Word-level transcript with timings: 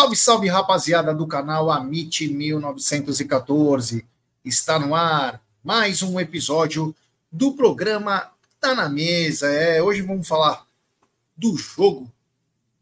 Salve, 0.00 0.16
salve, 0.16 0.48
rapaziada 0.48 1.14
do 1.14 1.26
canal 1.26 1.70
Amit 1.70 2.26
1914. 2.26 4.06
Está 4.42 4.78
no 4.78 4.94
ar 4.94 5.42
mais 5.62 6.02
um 6.02 6.18
episódio 6.18 6.96
do 7.30 7.52
programa 7.52 8.32
Tá 8.58 8.74
na 8.74 8.88
Mesa. 8.88 9.46
É, 9.48 9.82
hoje 9.82 10.00
vamos 10.00 10.26
falar 10.26 10.66
do 11.36 11.54
jogo 11.54 12.10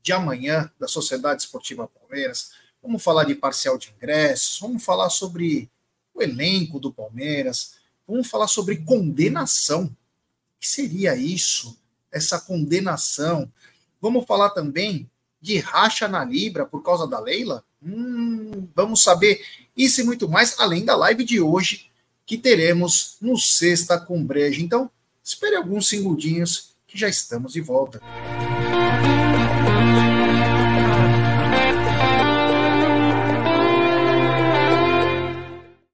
de 0.01 0.12
amanhã 0.12 0.71
da 0.79 0.86
Sociedade 0.86 1.43
Esportiva 1.43 1.89
Palmeiras. 1.89 2.53
Vamos 2.81 3.03
falar 3.03 3.25
de 3.25 3.35
parcial 3.35 3.77
de 3.77 3.93
ingressos, 3.96 4.61
vamos 4.61 4.85
falar 4.85 5.11
sobre 5.11 5.69
o 6.14 6.23
elenco 6.23 6.79
do 6.79 6.93
Palmeiras, 6.93 7.79
vamos 8.07 8.29
falar 8.29 8.46
sobre 8.46 8.77
condenação. 8.77 9.87
O 9.87 10.61
que 10.61 10.69
seria 10.69 11.16
isso? 11.16 11.77
Essa 12.12 12.41
condenação. 12.41 13.53
Vamos 14.00 14.25
falar 14.25 14.50
também 14.50 15.11
de 15.41 15.59
racha 15.59 16.09
na 16.09 16.25
Libra 16.25 16.66
por 16.66 16.82
causa 16.82 17.07
da 17.07 17.21
Leila? 17.21 17.64
Hum, 17.82 18.68
vamos 18.75 19.03
saber 19.03 19.40
isso 19.76 20.00
e 20.00 20.04
muito 20.04 20.29
mais, 20.29 20.58
além 20.58 20.85
da 20.85 20.96
live 20.96 21.25
de 21.25 21.40
hoje, 21.40 21.89
que 22.26 22.36
teremos 22.36 23.17
no 23.21 23.39
Sexta 23.39 23.99
com 23.99 24.22
Breja. 24.22 24.61
Então, 24.61 24.90
espere 25.22 25.57
alguns 25.57 25.89
segundinhos 25.89 26.71
que 26.86 26.99
já 26.99 27.08
estamos 27.08 27.53
de 27.53 27.61
volta. 27.61 28.00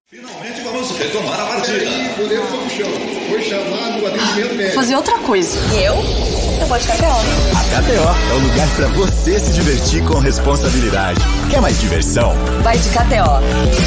Finalmente 0.06 0.60
vamos 0.62 0.90
retomar 0.96 1.40
a 1.40 1.46
partida. 1.46 1.78
Aí, 1.78 2.14
goleiro 2.16 2.46
foi 2.46 2.58
pro 2.58 2.70
chão. 2.70 2.90
Foi 3.28 3.42
chamado 3.42 4.02
o 4.02 4.06
atendimento 4.06 4.54
médico. 4.54 4.74
Fazer 4.74 4.96
outra 4.96 5.18
coisa. 5.20 5.58
E 5.74 5.84
eu? 5.84 6.43
Eu 6.64 6.68
KTO. 6.70 6.80
A 6.80 7.62
KTO 7.82 8.30
é 8.30 8.32
o 8.32 8.38
lugar 8.38 8.74
para 8.74 8.88
você 8.88 9.38
se 9.38 9.52
divertir 9.52 10.02
com 10.06 10.18
responsabilidade. 10.18 11.20
Quer 11.50 11.60
mais 11.60 11.78
diversão? 11.78 12.32
Vai 12.62 12.78
de 12.78 12.88
KTO. 12.88 13.84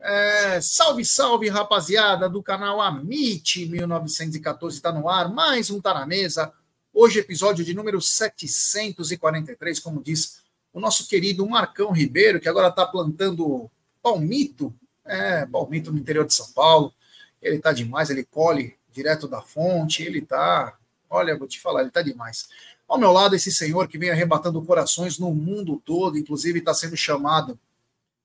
É, 0.00 0.60
salve, 0.62 1.04
salve, 1.04 1.50
rapaziada 1.50 2.26
do 2.26 2.42
canal 2.42 2.80
Amit 2.80 3.66
1914 3.66 4.76
está 4.76 4.90
no 4.90 5.10
ar, 5.10 5.28
mais 5.28 5.70
um 5.70 5.78
Tá 5.78 5.92
na 5.92 6.06
Mesa. 6.06 6.50
Hoje, 6.92 7.20
episódio 7.20 7.64
de 7.64 7.72
número 7.72 8.00
743, 8.00 9.78
como 9.78 10.02
diz 10.02 10.42
o 10.72 10.80
nosso 10.80 11.06
querido 11.06 11.48
Marcão 11.48 11.92
Ribeiro, 11.92 12.40
que 12.40 12.48
agora 12.48 12.66
está 12.66 12.84
plantando 12.84 13.70
palmito, 14.02 14.74
é, 15.04 15.46
palmito 15.46 15.92
no 15.92 15.98
interior 15.98 16.26
de 16.26 16.34
São 16.34 16.50
Paulo. 16.50 16.92
Ele 17.40 17.56
está 17.56 17.72
demais, 17.72 18.10
ele 18.10 18.24
colhe 18.24 18.76
direto 18.90 19.28
da 19.28 19.40
fonte, 19.40 20.02
ele 20.02 20.18
está, 20.18 20.76
olha, 21.08 21.38
vou 21.38 21.46
te 21.46 21.60
falar, 21.60 21.80
ele 21.80 21.90
está 21.90 22.02
demais. 22.02 22.48
Ao 22.88 22.98
meu 22.98 23.12
lado, 23.12 23.36
esse 23.36 23.52
senhor 23.52 23.86
que 23.86 23.96
vem 23.96 24.10
arrebatando 24.10 24.60
corações 24.60 25.16
no 25.16 25.32
mundo 25.32 25.80
todo, 25.84 26.18
inclusive 26.18 26.58
está 26.58 26.74
sendo 26.74 26.96
chamado 26.96 27.56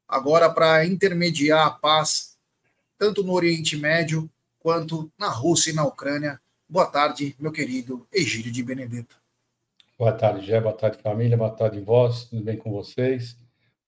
agora 0.08 0.50
para 0.50 0.84
intermediar 0.86 1.68
a 1.68 1.72
paz, 1.72 2.36
tanto 2.98 3.24
no 3.24 3.34
Oriente 3.34 3.78
Médio 3.78 4.28
quanto 4.60 5.12
na 5.20 5.30
Rússia 5.30 5.70
e 5.70 5.74
na 5.74 5.86
Ucrânia. 5.86 6.42
Boa 6.68 6.88
tarde, 6.88 7.36
meu 7.40 7.52
querido 7.52 8.08
Egídio 8.12 8.52
de 8.52 8.64
Benedetto. 8.64 9.16
Boa 10.00 10.12
tarde, 10.12 10.48
Gé. 10.48 10.60
Boa 10.60 10.74
tarde, 10.74 10.98
família. 10.98 11.38
Boa 11.38 11.52
tarde, 11.52 11.80
vós. 11.80 12.26
Tudo 12.26 12.44
bem 12.44 12.58
com 12.58 12.72
vocês? 12.72 13.38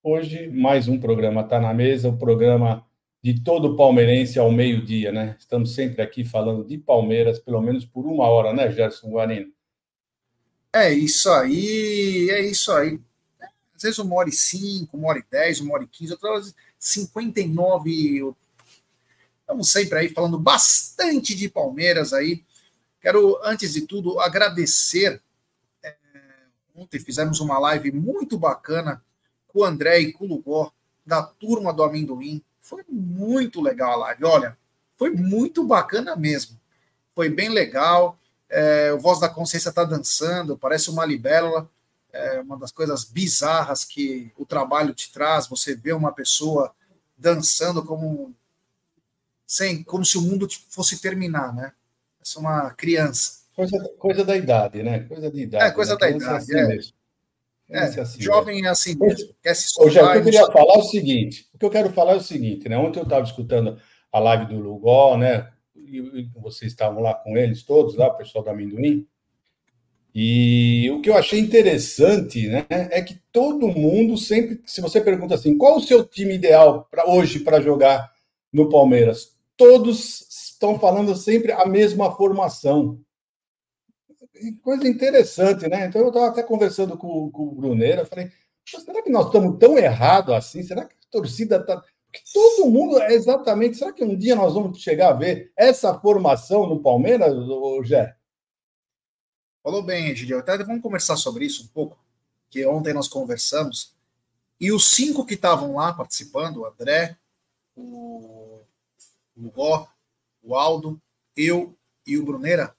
Hoje, 0.00 0.46
mais 0.46 0.86
um 0.86 0.98
programa 0.98 1.42
Tá 1.42 1.60
na 1.60 1.74
Mesa, 1.74 2.08
o 2.08 2.16
programa 2.16 2.86
de 3.20 3.42
todo 3.42 3.74
palmeirense 3.74 4.38
ao 4.38 4.52
meio-dia, 4.52 5.10
né? 5.10 5.36
Estamos 5.40 5.74
sempre 5.74 6.00
aqui 6.00 6.22
falando 6.22 6.64
de 6.64 6.78
Palmeiras, 6.78 7.40
pelo 7.40 7.60
menos 7.60 7.84
por 7.84 8.06
uma 8.06 8.28
hora, 8.28 8.52
né, 8.52 8.70
Gerson 8.70 9.10
Guarino? 9.10 9.52
É 10.72 10.92
isso 10.92 11.28
aí, 11.30 12.30
é 12.30 12.40
isso 12.46 12.70
aí. 12.70 13.00
Às 13.74 13.82
vezes 13.82 13.98
uma 13.98 14.14
hora 14.14 14.28
e 14.28 14.32
cinco, 14.32 14.96
uma 14.96 15.08
hora 15.08 15.18
e 15.18 15.24
dez, 15.28 15.60
uma 15.60 15.74
hora 15.74 15.82
e 15.82 15.88
quinze, 15.88 16.12
outras 16.12 16.54
vezes 16.78 17.10
e 17.36 17.44
nove. 17.48 18.32
Estamos 19.40 19.68
sempre 19.68 19.98
aí 19.98 20.08
falando 20.08 20.38
bastante 20.38 21.34
de 21.34 21.48
Palmeiras 21.48 22.12
aí. 22.12 22.44
Quero, 23.00 23.38
antes 23.42 23.72
de 23.72 23.82
tudo, 23.82 24.20
agradecer. 24.20 25.22
É, 25.82 25.94
ontem 26.74 26.98
fizemos 26.98 27.40
uma 27.40 27.58
live 27.58 27.92
muito 27.92 28.38
bacana 28.38 29.02
com 29.46 29.60
o 29.60 29.64
André 29.64 30.00
e 30.00 30.12
com 30.12 30.24
o 30.24 30.28
Lugó, 30.28 30.72
da 31.06 31.22
turma 31.22 31.72
do 31.72 31.82
Amendoim. 31.82 32.42
Foi 32.60 32.84
muito 32.88 33.60
legal 33.60 33.92
a 33.92 33.96
live. 33.96 34.24
Olha, 34.24 34.58
foi 34.96 35.10
muito 35.10 35.64
bacana 35.64 36.14
mesmo. 36.16 36.60
Foi 37.14 37.28
bem 37.28 37.48
legal. 37.48 38.18
É, 38.48 38.92
o 38.92 38.98
Voz 38.98 39.20
da 39.20 39.28
Consciência 39.28 39.68
está 39.68 39.84
dançando, 39.84 40.58
parece 40.58 40.90
uma 40.90 41.06
libélula. 41.06 41.68
É 42.12 42.40
uma 42.40 42.56
das 42.58 42.72
coisas 42.72 43.04
bizarras 43.04 43.84
que 43.84 44.32
o 44.36 44.44
trabalho 44.44 44.94
te 44.94 45.12
traz. 45.12 45.46
Você 45.46 45.74
vê 45.74 45.92
uma 45.92 46.12
pessoa 46.12 46.74
dançando 47.16 47.84
como 47.84 48.34
sem, 49.46 49.82
como 49.82 50.04
se 50.04 50.18
o 50.18 50.22
mundo 50.22 50.46
fosse 50.68 51.00
terminar, 51.00 51.54
né? 51.54 51.72
É 52.36 52.40
uma 52.40 52.70
criança. 52.70 53.38
Coisa, 53.54 53.90
coisa 53.98 54.24
da 54.24 54.36
idade, 54.36 54.82
né? 54.82 55.00
Coisa 55.00 55.30
de 55.30 55.42
idade. 55.42 55.64
É, 55.64 55.70
coisa 55.70 55.94
né? 55.94 55.98
da 55.98 56.06
Criança 56.06 56.26
idade. 56.26 56.42
assim 56.42 56.56
é. 56.56 56.66
mesmo. 56.66 56.92
É, 57.70 57.80
Criança 57.80 58.02
assim 58.02 58.20
jovem 58.20 58.64
é 58.64 58.68
assim 58.68 58.96
mesmo. 58.96 59.34
Quer 59.42 59.54
se 59.54 59.68
soltar 59.70 60.16
eu 60.16 60.22
queria 60.22 60.46
falar 60.46 60.74
é 60.74 60.78
o 60.78 60.82
seguinte: 60.82 61.48
o 61.52 61.58
que 61.58 61.64
eu 61.64 61.70
quero 61.70 61.92
falar 61.92 62.12
é 62.12 62.16
o 62.16 62.20
seguinte, 62.20 62.68
né? 62.68 62.78
Ontem 62.78 62.98
eu 62.98 63.04
estava 63.04 63.24
escutando 63.24 63.78
a 64.12 64.18
live 64.18 64.46
do 64.46 64.60
Lugol, 64.60 65.18
né? 65.18 65.50
E, 65.76 66.28
vocês 66.36 66.72
estavam 66.72 67.02
lá 67.02 67.14
com 67.14 67.36
eles 67.36 67.62
todos, 67.62 67.96
lá, 67.96 68.08
o 68.08 68.16
pessoal 68.16 68.44
do 68.44 68.50
amendoim. 68.50 69.06
E 70.14 70.90
o 70.90 71.00
que 71.00 71.10
eu 71.10 71.16
achei 71.16 71.38
interessante, 71.38 72.48
né, 72.48 72.66
é 72.70 73.00
que 73.00 73.20
todo 73.30 73.68
mundo 73.68 74.16
sempre, 74.16 74.60
se 74.66 74.80
você 74.80 75.00
pergunta 75.00 75.34
assim, 75.34 75.56
qual 75.56 75.76
o 75.76 75.82
seu 75.82 76.04
time 76.04 76.34
ideal 76.34 76.88
para 76.90 77.08
hoje 77.08 77.40
para 77.40 77.60
jogar 77.60 78.10
no 78.52 78.68
Palmeiras, 78.68 79.36
todos 79.56 80.26
estão 80.58 80.78
falando 80.78 81.14
sempre 81.16 81.52
a 81.52 81.64
mesma 81.64 82.14
formação. 82.14 83.00
Coisa 84.62 84.86
interessante, 84.86 85.68
né? 85.68 85.86
Então 85.86 86.02
eu 86.02 86.08
estava 86.08 86.28
até 86.28 86.42
conversando 86.42 86.98
com, 86.98 87.30
com 87.30 87.44
o 87.44 87.54
Bruneira, 87.54 88.04
falei, 88.04 88.26
"Poxa, 88.64 88.84
será 88.84 89.02
que 89.02 89.10
nós 89.10 89.26
estamos 89.26 89.58
tão 89.58 89.78
errados 89.78 90.34
assim? 90.34 90.62
Será 90.62 90.84
que 90.84 90.94
a 90.94 91.10
torcida 91.10 91.56
está 91.56 91.82
todo 92.32 92.70
mundo 92.70 93.00
é 93.00 93.12
exatamente. 93.12 93.76
Será 93.76 93.92
que 93.92 94.04
um 94.04 94.16
dia 94.16 94.34
nós 94.34 94.54
vamos 94.54 94.80
chegar 94.80 95.10
a 95.10 95.16
ver 95.16 95.52
essa 95.56 95.98
formação 95.98 96.66
no 96.66 96.82
Palmeiras, 96.82 97.32
Gé? 97.84 98.16
Falou 99.62 99.82
bem, 99.82 100.08
Egidio. 100.08 100.38
Até 100.38 100.56
vamos 100.58 100.82
conversar 100.82 101.16
sobre 101.16 101.44
isso 101.44 101.64
um 101.64 101.68
pouco, 101.68 101.98
que 102.50 102.64
ontem 102.66 102.94
nós 102.94 103.08
conversamos. 103.08 103.94
E 104.60 104.72
os 104.72 104.86
cinco 104.88 105.24
que 105.24 105.34
estavam 105.34 105.74
lá 105.74 105.92
participando, 105.92 106.58
o 106.58 106.66
André, 106.66 107.16
o 107.76 108.60
Lugó, 109.36 109.88
o 110.48 110.54
Aldo, 110.54 111.00
eu 111.36 111.78
e 112.06 112.16
o 112.16 112.24
Bruneira, 112.24 112.74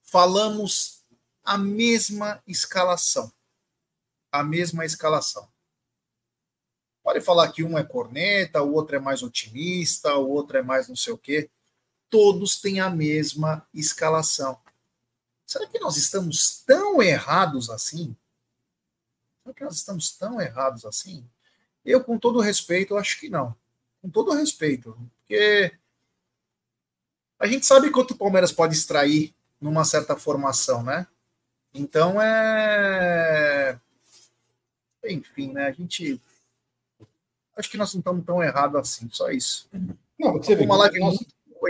falamos 0.00 1.04
a 1.44 1.58
mesma 1.58 2.42
escalação. 2.46 3.30
A 4.32 4.42
mesma 4.42 4.86
escalação. 4.86 5.46
Pode 7.02 7.20
falar 7.20 7.52
que 7.52 7.62
um 7.62 7.76
é 7.76 7.84
corneta, 7.84 8.62
o 8.62 8.72
outro 8.72 8.96
é 8.96 8.98
mais 8.98 9.22
otimista, 9.22 10.14
o 10.14 10.30
outro 10.30 10.56
é 10.56 10.62
mais 10.62 10.88
não 10.88 10.96
sei 10.96 11.12
o 11.12 11.18
quê. 11.18 11.50
Todos 12.08 12.58
têm 12.58 12.80
a 12.80 12.88
mesma 12.88 13.68
escalação. 13.74 14.58
Será 15.44 15.66
que 15.66 15.78
nós 15.78 15.98
estamos 15.98 16.62
tão 16.64 17.02
errados 17.02 17.68
assim? 17.68 18.16
Será 19.42 19.54
que 19.54 19.64
nós 19.64 19.74
estamos 19.74 20.12
tão 20.12 20.40
errados 20.40 20.86
assim? 20.86 21.28
Eu, 21.84 22.02
com 22.02 22.18
todo 22.18 22.40
respeito, 22.40 22.96
acho 22.96 23.20
que 23.20 23.28
não. 23.28 23.54
Com 24.00 24.08
todo 24.08 24.32
respeito. 24.32 24.96
Porque 25.18 25.76
a 27.42 27.46
gente 27.48 27.66
sabe 27.66 27.90
quanto 27.90 28.12
o 28.12 28.16
Palmeiras 28.16 28.52
pode 28.52 28.72
extrair 28.72 29.34
numa 29.60 29.84
certa 29.84 30.16
formação, 30.16 30.80
né? 30.80 31.08
Então 31.74 32.22
é. 32.22 33.76
Enfim, 35.04 35.52
né? 35.52 35.66
A 35.66 35.72
gente. 35.72 36.20
Acho 37.56 37.68
que 37.68 37.76
nós 37.76 37.92
não 37.92 37.98
estamos 37.98 38.24
tão 38.24 38.40
errados 38.40 38.76
assim, 38.76 39.08
só 39.10 39.28
isso. 39.28 39.68
Não, 40.16 40.34
você 40.34 40.54
vê, 40.54 40.64
nós, 40.64 40.92
muito- 40.96 41.26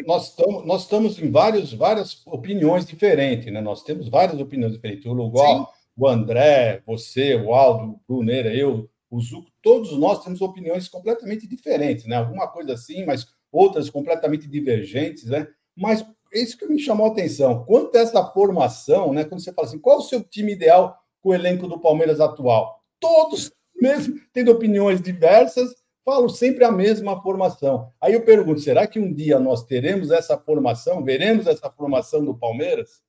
nós, 0.07 0.29
estamos, 0.29 0.67
nós 0.67 0.83
estamos 0.83 1.19
em 1.19 1.31
vários, 1.31 1.73
várias 1.73 2.21
opiniões 2.27 2.85
diferentes, 2.85 3.51
né? 3.51 3.63
Nós 3.63 3.83
temos 3.83 4.11
várias 4.11 4.39
opiniões 4.39 4.75
diferentes. 4.75 5.07
O 5.07 5.15
Lugol, 5.15 5.67
o 5.97 6.07
André, 6.07 6.83
você, 6.87 7.35
o 7.35 7.55
Aldo, 7.55 7.93
o 7.93 8.01
Bruneira, 8.07 8.55
eu, 8.55 8.91
o 9.11 9.21
Zuco, 9.23 9.51
todos 9.63 9.97
nós 9.99 10.23
temos 10.23 10.43
opiniões 10.43 10.87
completamente 10.87 11.47
diferentes, 11.47 12.05
né? 12.05 12.17
Alguma 12.17 12.47
coisa 12.47 12.75
assim, 12.75 13.07
mas 13.07 13.27
outras 13.51 13.89
completamente 13.89 14.47
divergentes, 14.47 15.25
né? 15.25 15.49
Mas 15.77 16.05
isso 16.33 16.57
que 16.57 16.67
me 16.67 16.79
chamou 16.79 17.07
a 17.07 17.11
atenção. 17.11 17.65
Quanto 17.65 17.97
a 17.97 18.01
essa 18.01 18.25
formação, 18.25 19.13
né? 19.13 19.25
Quando 19.25 19.43
você 19.43 19.53
fala 19.53 19.69
assim, 19.69 19.79
qual 19.79 19.99
o 19.99 20.03
seu 20.03 20.23
time 20.23 20.53
ideal 20.53 20.99
com 21.21 21.31
o 21.31 21.35
elenco 21.35 21.67
do 21.67 21.79
Palmeiras 21.79 22.21
atual? 22.21 22.83
Todos 22.99 23.53
mesmo 23.83 24.21
tendo 24.33 24.53
opiniões 24.53 25.03
diversas, 25.03 25.75
falam 26.05 26.29
sempre 26.29 26.65
a 26.65 26.71
mesma 26.71 27.21
formação. 27.21 27.93
Aí 28.01 28.13
eu 28.13 28.25
pergunto: 28.25 28.61
será 28.61 28.87
que 28.87 29.01
um 29.01 29.13
dia 29.13 29.41
nós 29.41 29.65
teremos 29.65 30.13
essa 30.13 30.39
formação? 30.39 31.03
Veremos 31.03 31.49
essa 31.49 31.69
formação 31.69 32.25
do 32.25 32.33
Palmeiras? 32.33 33.03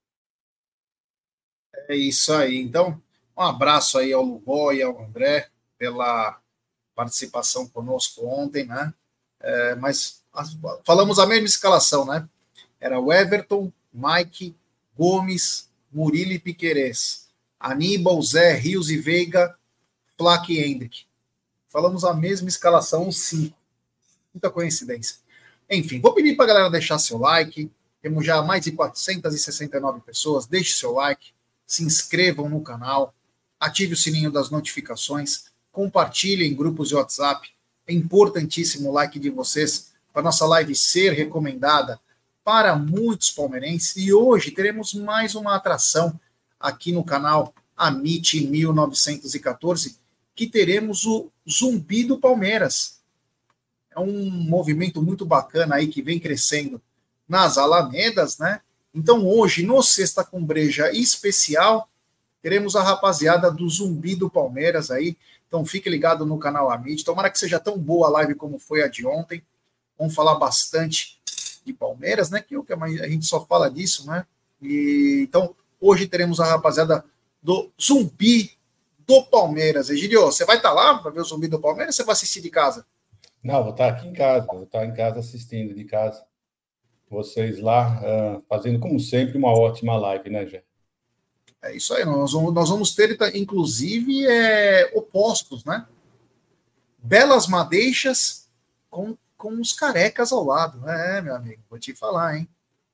É 1.88 1.96
isso 1.96 2.34
aí. 2.34 2.58
Então, 2.58 3.00
um 3.38 3.42
abraço 3.42 4.00
aí 4.00 4.12
ao 4.12 4.24
Lugó 4.24 4.72
e 4.72 4.82
ao 4.82 5.00
André 5.00 5.48
pela 5.78 6.40
participação 6.96 7.68
conosco 7.68 8.26
ontem, 8.26 8.66
né? 8.66 8.94
É, 9.40 9.76
mas 9.76 10.24
falamos 10.86 11.20
a 11.20 11.28
mesma 11.28 11.46
escalação, 11.46 12.06
né? 12.06 12.28
Era 12.84 13.00
o 13.00 13.14
Everton, 13.14 13.72
Mike, 13.94 14.54
Gomes, 14.94 15.70
Murilo 15.90 16.34
e 16.34 16.38
Piquerez, 16.38 17.30
Aníbal, 17.58 18.22
Zé, 18.22 18.56
Rios 18.56 18.90
e 18.90 18.98
Veiga, 18.98 19.56
Flack 20.18 20.52
e 20.52 20.62
Hendrick. 20.62 21.06
Falamos 21.70 22.04
a 22.04 22.14
mesma 22.14 22.50
escalação, 22.50 23.10
cinco. 23.10 23.58
Muita 24.34 24.50
coincidência. 24.50 25.16
Enfim, 25.70 26.02
vou 26.02 26.14
pedir 26.14 26.36
para 26.36 26.44
a 26.44 26.48
galera 26.50 26.70
deixar 26.70 27.00
seu 27.00 27.18
like. 27.18 27.72
Temos 28.02 28.26
já 28.26 28.42
mais 28.42 28.66
de 28.66 28.74
469 28.74 30.02
pessoas. 30.02 30.46
Deixe 30.46 30.74
seu 30.74 30.92
like, 30.92 31.32
se 31.66 31.86
inscrevam 31.86 32.50
no 32.50 32.60
canal, 32.60 33.16
ative 33.62 33.94
o 33.94 33.98
sininho 33.98 34.30
das 34.30 34.50
notificações, 34.50 35.46
compartilhem 35.72 36.52
em 36.52 36.56
grupos 36.56 36.90
de 36.90 36.96
WhatsApp. 36.96 37.50
É 37.88 37.94
importantíssimo 37.94 38.90
o 38.90 38.92
like 38.92 39.18
de 39.20 39.30
vocês 39.30 39.94
para 40.12 40.22
nossa 40.22 40.46
live 40.46 40.76
ser 40.76 41.14
recomendada 41.14 41.98
para 42.44 42.76
muitos 42.76 43.32
palmeirenses. 43.32 43.96
E 43.96 44.14
hoje 44.14 44.52
teremos 44.52 44.94
mais 44.94 45.34
uma 45.34 45.56
atração 45.56 46.20
aqui 46.60 46.92
no 46.92 47.04
canal 47.04 47.54
Amit 47.76 48.46
1914, 48.46 49.98
que 50.36 50.48
teremos 50.48 51.06
o 51.06 51.32
Zumbi 51.50 52.04
do 52.04 52.20
Palmeiras. 52.20 53.02
É 53.92 54.00
um 54.00 54.30
movimento 54.30 55.02
muito 55.02 55.26
bacana 55.26 55.76
aí 55.76 55.88
que 55.88 56.02
vem 56.02 56.20
crescendo 56.20 56.82
nas 57.28 57.58
Alamedas, 57.58 58.38
né? 58.38 58.62
Então 58.94 59.26
hoje, 59.26 59.66
no 59.66 59.82
Sexta 59.82 60.24
com 60.24 60.44
Breja 60.44 60.92
especial, 60.92 61.90
teremos 62.42 62.76
a 62.76 62.84
rapaziada 62.84 63.50
do 63.50 63.68
Zumbi 63.70 64.16
do 64.16 64.30
Palmeiras 64.30 64.92
aí. 64.92 65.18
Então 65.48 65.66
fique 65.66 65.90
ligado 65.90 66.26
no 66.26 66.38
canal 66.38 66.70
Amit. 66.70 67.04
Tomara 67.06 67.30
que 67.30 67.40
seja 67.40 67.60
tão 67.60 67.78
boa 67.78 68.08
a 68.08 68.12
live 68.12 68.36
como 68.36 68.60
foi 68.60 68.84
a 68.84 68.88
de 68.88 69.06
ontem. 69.06 69.44
Vamos 69.98 70.14
falar 70.14 70.36
bastante 70.36 71.20
de 71.66 71.74
Palmeiras, 71.74 72.30
né? 72.30 72.42
Que, 72.42 72.62
que 72.62 72.74
a 72.74 73.10
gente 73.10 73.26
só 73.26 73.46
fala 73.46 73.70
disso, 73.70 74.08
né? 74.08 74.26
E, 74.62 75.26
então, 75.28 75.56
hoje 75.80 76.08
teremos 76.08 76.40
a 76.40 76.46
rapaziada 76.46 77.04
do 77.42 77.72
Zumbi 77.82 78.52
do 79.00 79.24
Palmeiras. 79.24 79.90
Egidio, 79.90 80.22
você 80.22 80.46
vai 80.46 80.58
estar 80.58 80.70
tá 80.70 80.76
lá 80.76 80.98
para 80.98 81.12
ver 81.12 81.22
o 81.22 81.26
Zumbi 81.26 81.48
do 81.48 81.60
Palmeiras 81.60 81.96
ou 81.96 81.98
você 81.98 82.04
vai 82.04 82.14
assistir 82.14 82.42
de 82.42 82.50
casa? 82.50 82.86
Não, 83.44 83.62
vou 83.62 83.72
estar 83.72 83.92
tá 83.92 83.98
aqui 83.98 84.08
em 84.08 84.14
casa, 84.14 84.48
vou 84.48 84.64
estar 84.64 84.80
tá 84.80 84.86
em 84.86 84.94
casa 84.94 85.20
assistindo 85.20 85.74
de 85.74 85.84
casa. 85.84 86.24
Vocês 87.10 87.60
lá, 87.60 88.02
uh, 88.02 88.44
fazendo, 88.48 88.80
como 88.80 89.00
sempre, 89.00 89.38
uma 89.38 89.52
ótima 89.52 89.96
live, 89.98 90.30
né, 90.30 90.48
Gê? 90.48 90.64
É 91.62 91.76
isso 91.76 91.94
aí, 91.94 92.04
nós 92.04 92.34
vamos, 92.34 92.54
nós 92.54 92.70
vamos 92.70 92.96
ter, 92.96 93.18
inclusive, 93.36 94.26
é, 94.28 94.92
opostos, 94.96 95.64
né? 95.64 95.86
Belas 96.98 97.48
madeixas 97.48 98.50
com 98.90 99.18
com 99.44 99.60
os 99.60 99.74
carecas 99.74 100.32
ao 100.32 100.46
lado. 100.46 100.90
É, 100.90 101.22
meu 101.22 101.36
amigo, 101.36 101.62
vou 101.70 101.78
te 101.78 101.94
falar, 101.94 102.38
hein? 102.38 102.48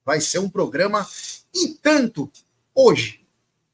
Vai 0.04 0.20
ser 0.20 0.40
um 0.40 0.50
programa 0.50 1.08
e 1.54 1.68
tanto 1.76 2.28
hoje, 2.74 3.24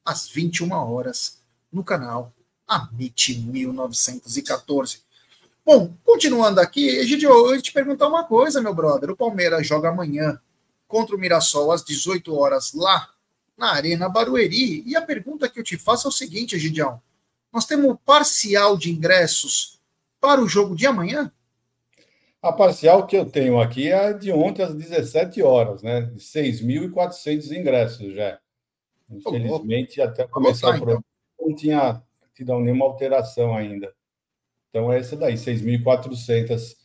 às 0.04 0.28
21 0.28 0.74
horas, 0.74 1.42
no 1.72 1.86
canal 1.86 2.34
Amit 2.68 3.40
1914. 3.40 5.04
Bom, 5.66 5.96
continuando 6.04 6.60
aqui, 6.60 6.86
Egidio, 6.86 7.30
eu 7.30 7.56
ia 7.56 7.62
te 7.62 7.72
perguntar 7.72 8.10
uma 8.10 8.26
coisa, 8.26 8.62
meu 8.62 8.74
brother. 8.74 9.10
O 9.10 9.16
Palmeiras 9.16 9.66
joga 9.66 9.88
amanhã 9.88 10.38
contra 10.86 11.16
o 11.16 11.20
Mirassol 11.20 11.72
às 11.72 11.82
18 11.82 12.36
horas 12.36 12.74
lá 12.74 13.10
na 13.58 13.72
Arena 13.72 14.10
Barueri. 14.10 14.84
E 14.86 14.98
a 14.98 15.02
pergunta 15.02 15.48
que 15.48 15.62
eu 15.62 15.64
te 15.64 15.78
faço 15.78 16.08
é 16.08 16.10
o 16.10 16.12
seguinte, 16.12 16.58
Egidião. 16.58 17.02
Nós 17.54 17.66
temos 17.66 17.98
parcial 18.06 18.76
de 18.78 18.92
ingressos 18.92 19.80
para 20.20 20.42
o 20.42 20.48
jogo 20.48 20.76
de 20.76 20.86
amanhã? 20.86 21.32
A 22.46 22.54
parcial 22.54 23.08
que 23.08 23.18
eu 23.18 23.26
tenho 23.26 23.60
aqui 23.60 23.92
é 23.92 24.14
de 24.14 24.32
ontem 24.32 24.62
às 24.62 24.76
17 24.76 25.42
horas, 25.42 25.82
né? 25.82 26.02
De 26.02 26.20
6.400 26.20 27.52
ingressos 27.52 28.14
já. 28.14 28.40
Infelizmente, 29.10 30.00
até 30.00 30.28
começar 30.28 30.70
o 30.70 30.78
programa, 30.78 31.04
não 31.40 31.56
tinha 31.56 32.04
tido 32.36 32.60
nenhuma 32.60 32.86
alteração 32.86 33.58
ainda. 33.58 33.92
Então, 34.70 34.94
é 34.94 35.00
essa 35.00 35.18
daí, 35.18 35.34
6.400. 35.34 36.76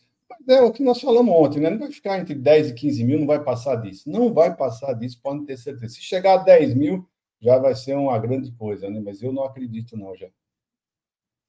É 0.49 0.61
o 0.63 0.71
que 0.71 0.81
nós 0.81 0.99
falamos 0.99 1.31
ontem, 1.31 1.59
né? 1.59 1.69
Não 1.69 1.77
vai 1.77 1.91
ficar 1.91 2.17
entre 2.17 2.33
10 2.33 2.69
e 2.69 2.73
15 2.73 3.03
mil, 3.03 3.19
não 3.19 3.27
vai 3.27 3.43
passar 3.43 3.75
disso. 3.75 4.09
Não 4.09 4.33
vai 4.33 4.55
passar 4.55 4.93
disso, 4.93 5.19
podem 5.21 5.45
ter 5.45 5.57
certeza. 5.57 5.93
Se 5.93 6.01
chegar 6.01 6.39
a 6.39 6.43
10 6.43 6.73
mil, 6.73 7.07
já 7.39 7.59
vai 7.59 7.75
ser 7.75 7.93
uma 7.93 8.17
grande 8.17 8.51
coisa, 8.53 8.89
né? 8.89 8.99
Mas 8.99 9.21
eu 9.21 9.31
não 9.31 9.43
acredito, 9.43 9.95
não, 9.95 10.15
já. 10.15 10.27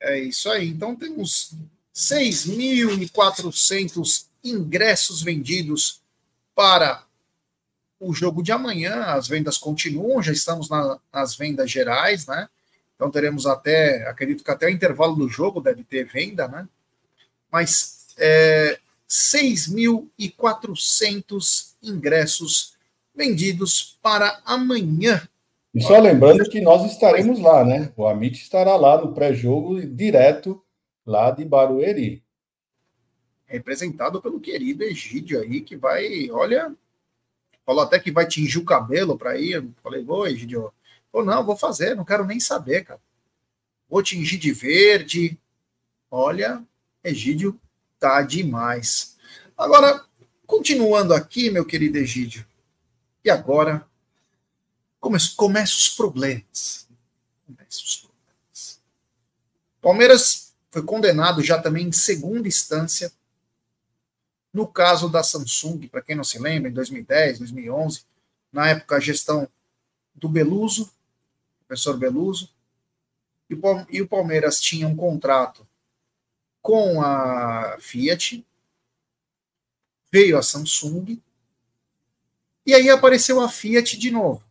É 0.03 0.19
isso 0.19 0.51
aí. 0.51 0.69
Então, 0.69 0.95
temos 0.95 1.57
6.400 1.95 4.27
ingressos 4.43 5.23
vendidos 5.23 6.01
para 6.55 7.05
o 8.01 8.13
jogo 8.13 8.43
de 8.43 8.51
amanhã. 8.53 9.05
As 9.05 9.29
vendas 9.29 9.57
continuam, 9.59 10.21
já 10.23 10.33
estamos 10.33 10.69
na, 10.69 10.99
nas 11.13 11.37
vendas 11.37 11.71
gerais, 11.71 12.27
né? 12.27 12.49
Então 12.97 13.09
teremos 13.11 13.47
até, 13.47 14.09
acredito 14.09 14.45
que 14.45 14.51
até 14.51 14.67
o 14.67 14.71
intervalo 14.71 15.17
do 15.17 15.29
jogo 15.29 15.61
deve 15.61 15.85
ter 15.85 16.05
venda, 16.05 16.49
né? 16.49 16.69
Mas 17.51 18.07
é, 18.19 18.79
6.400 19.09 21.73
ingressos 21.83 22.75
vendidos 23.15 23.99
para 24.03 24.43
amanhã. 24.45 25.27
E 25.75 25.83
só 25.83 25.99
lembrando 25.99 26.47
que 26.49 26.61
nós 26.61 26.85
estaremos 26.91 27.41
lá, 27.41 27.65
né? 27.65 27.91
O 27.97 28.07
Amit 28.07 28.39
estará 28.41 28.77
lá 28.77 29.01
no 29.01 29.15
pré-jogo 29.15 29.81
direto 29.87 30.63
lá 31.05 31.31
de 31.31 31.45
Barueri. 31.45 32.23
Representado 33.47 34.21
pelo 34.23 34.41
querido 34.41 34.83
Egídio 34.83 35.41
aí, 35.41 35.61
que 35.61 35.77
vai, 35.77 36.31
olha, 36.31 36.75
falou 37.67 37.83
até 37.83 37.99
que 37.99 38.11
vai 38.11 38.27
tingir 38.27 38.59
o 38.59 38.65
cabelo 38.65 39.19
para 39.19 39.39
ir. 39.39 39.69
Falei, 39.83 40.05
ô 40.07 40.27
Egídio, 40.27 40.73
falou, 41.11 41.27
não, 41.27 41.45
vou 41.45 41.57
fazer, 41.57 41.95
não 41.95 42.05
quero 42.05 42.25
nem 42.25 42.41
saber, 42.41 42.85
cara. 42.85 43.01
Vou 43.89 44.03
tingir 44.03 44.39
de 44.39 44.53
verde. 44.53 45.39
Olha, 46.11 46.63
Egídio 47.05 47.61
tá 47.99 48.23
demais. 48.23 49.19
Agora, 49.57 50.05
continuando 50.47 51.13
aqui, 51.13 51.51
meu 51.51 51.65
querido 51.65 51.99
Egídio, 51.99 52.47
e 53.25 53.31
agora 53.31 53.87
começam 54.99 55.77
os 55.79 55.89
problemas. 55.91 56.89
Começam 57.47 57.85
os 57.85 57.97
problemas. 57.97 58.81
Palmeiras 59.81 60.42
foi 60.73 60.83
condenado 60.83 61.43
já 61.43 61.61
também 61.61 61.87
em 61.87 61.93
segunda 61.93 62.49
instância 62.49 63.13
no 64.53 64.67
caso 64.67 65.09
da 65.09 65.23
Samsung, 65.23 65.87
para 65.87 66.03
quem 66.03 66.17
não 66.17 66.25
se 66.25 66.39
lembra, 66.39 66.71
em 66.71 66.75
2010, 66.75 67.39
2011, 67.39 68.05
na 68.51 68.69
época 68.69 68.97
a 68.97 69.01
gestão 69.01 69.49
do 70.15 70.29
Beluso, 70.29 70.91
professor 71.67 71.97
Beluso, 71.97 72.51
e 73.91 74.01
o 74.01 74.09
Palmeiras 74.09 74.61
tinha 74.61 74.89
um 74.89 74.97
contrato 74.97 75.67
com 76.61 77.03
a 77.03 77.77
Fiat, 77.79 78.47
veio 80.11 80.39
a 80.39 80.43
Samsung, 80.43 81.21
e 82.65 82.75
aí 82.75 82.89
apareceu 82.89 83.41
a 83.41 83.49
Fiat 83.49 83.99
de 83.99 84.11
novo. 84.11 84.43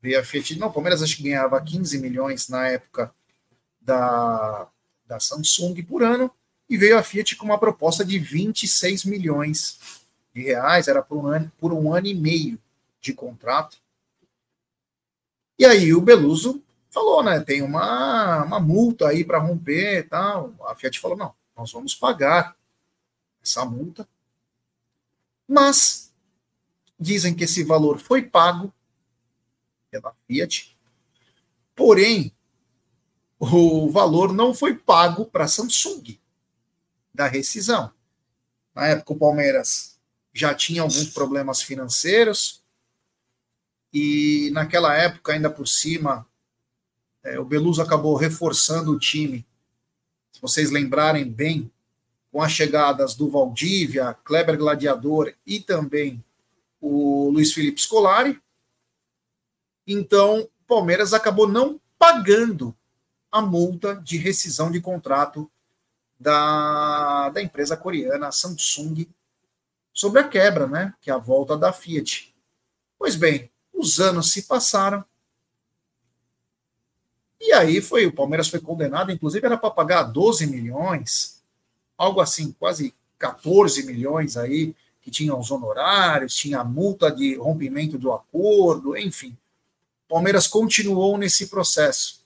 Veio 0.00 0.18
a 0.18 0.24
Fiat 0.24 0.54
de 0.54 0.60
novo, 0.60 0.70
o 0.70 0.74
Palmeiras 0.74 1.02
acho 1.02 1.16
que 1.16 1.24
ganhava 1.24 1.60
15 1.60 1.98
milhões 1.98 2.48
na 2.48 2.66
época 2.66 3.14
da 3.80 4.68
da 5.10 5.18
Samsung 5.18 5.82
por 5.82 6.04
ano, 6.04 6.30
e 6.68 6.78
veio 6.78 6.96
a 6.96 7.02
Fiat 7.02 7.34
com 7.34 7.44
uma 7.44 7.58
proposta 7.58 8.04
de 8.04 8.16
26 8.16 9.04
milhões 9.04 10.06
de 10.32 10.42
reais, 10.42 10.86
era 10.86 11.02
por 11.02 11.18
um 11.18 11.26
ano, 11.26 11.52
por 11.58 11.72
um 11.72 11.92
ano 11.92 12.06
e 12.06 12.14
meio 12.14 12.56
de 13.00 13.12
contrato. 13.12 13.76
E 15.58 15.66
aí 15.66 15.92
o 15.92 16.00
Beluso 16.00 16.62
falou, 16.90 17.24
né, 17.24 17.40
tem 17.40 17.60
uma, 17.60 18.44
uma 18.44 18.60
multa 18.60 19.08
aí 19.08 19.24
para 19.24 19.38
romper 19.38 19.98
e 19.98 20.02
tal. 20.04 20.54
A 20.68 20.76
Fiat 20.76 21.00
falou, 21.00 21.16
não, 21.16 21.34
nós 21.56 21.72
vamos 21.72 21.92
pagar 21.92 22.56
essa 23.42 23.64
multa. 23.64 24.08
Mas 25.46 26.14
dizem 26.98 27.34
que 27.34 27.44
esse 27.44 27.64
valor 27.64 27.98
foi 27.98 28.22
pago 28.22 28.72
pela 29.90 30.14
Fiat, 30.28 30.78
porém 31.74 32.32
o 33.40 33.88
valor 33.88 34.32
não 34.34 34.52
foi 34.52 34.74
pago 34.74 35.24
para 35.24 35.44
a 35.44 35.48
Samsung 35.48 36.18
da 37.12 37.26
rescisão. 37.26 37.90
Na 38.74 38.86
época, 38.86 39.14
o 39.14 39.18
Palmeiras 39.18 39.98
já 40.32 40.54
tinha 40.54 40.82
alguns 40.82 41.10
problemas 41.10 41.62
financeiros 41.62 42.62
e 43.92 44.50
naquela 44.52 44.94
época, 44.94 45.32
ainda 45.32 45.50
por 45.50 45.66
cima, 45.66 46.26
é, 47.24 47.40
o 47.40 47.44
Beluso 47.44 47.82
acabou 47.82 48.14
reforçando 48.14 48.92
o 48.92 48.98
time 48.98 49.44
se 50.32 50.40
vocês 50.40 50.70
lembrarem 50.70 51.28
bem, 51.28 51.70
com 52.30 52.40
as 52.40 52.52
chegadas 52.52 53.14
do 53.14 53.28
Valdívia, 53.28 54.14
Kleber 54.24 54.56
Gladiador 54.56 55.34
e 55.44 55.58
também 55.58 56.24
o 56.80 57.28
Luiz 57.28 57.52
Felipe 57.52 57.80
Scolari. 57.80 58.40
Então, 59.86 60.40
o 60.42 60.66
Palmeiras 60.68 61.12
acabou 61.12 61.48
não 61.48 61.80
pagando 61.98 62.74
a 63.30 63.40
multa 63.40 63.94
de 63.94 64.16
rescisão 64.16 64.70
de 64.70 64.80
contrato 64.80 65.50
da, 66.18 67.30
da 67.30 67.42
empresa 67.42 67.76
coreana 67.76 68.32
Samsung 68.32 69.06
sobre 69.92 70.20
a 70.20 70.28
quebra, 70.28 70.66
né? 70.66 70.94
Que 71.00 71.10
é 71.10 71.14
a 71.14 71.18
volta 71.18 71.56
da 71.56 71.72
Fiat. 71.72 72.34
Pois 72.98 73.16
bem, 73.16 73.50
os 73.72 74.00
anos 74.00 74.32
se 74.32 74.42
passaram. 74.42 75.04
E 77.40 77.52
aí 77.52 77.80
foi, 77.80 78.04
o 78.04 78.12
Palmeiras 78.12 78.48
foi 78.48 78.60
condenado, 78.60 79.10
inclusive 79.10 79.46
era 79.46 79.56
para 79.56 79.70
pagar 79.70 80.02
12 80.02 80.46
milhões, 80.46 81.42
algo 81.96 82.20
assim, 82.20 82.52
quase 82.52 82.94
14 83.18 83.86
milhões 83.86 84.36
aí, 84.36 84.74
que 85.00 85.10
tinha 85.10 85.34
os 85.34 85.50
honorários, 85.50 86.34
tinha 86.34 86.60
a 86.60 86.64
multa 86.64 87.10
de 87.10 87.36
rompimento 87.36 87.96
do 87.96 88.12
acordo, 88.12 88.94
enfim. 88.96 89.36
Palmeiras 90.06 90.46
continuou 90.46 91.16
nesse 91.16 91.46
processo. 91.46 92.19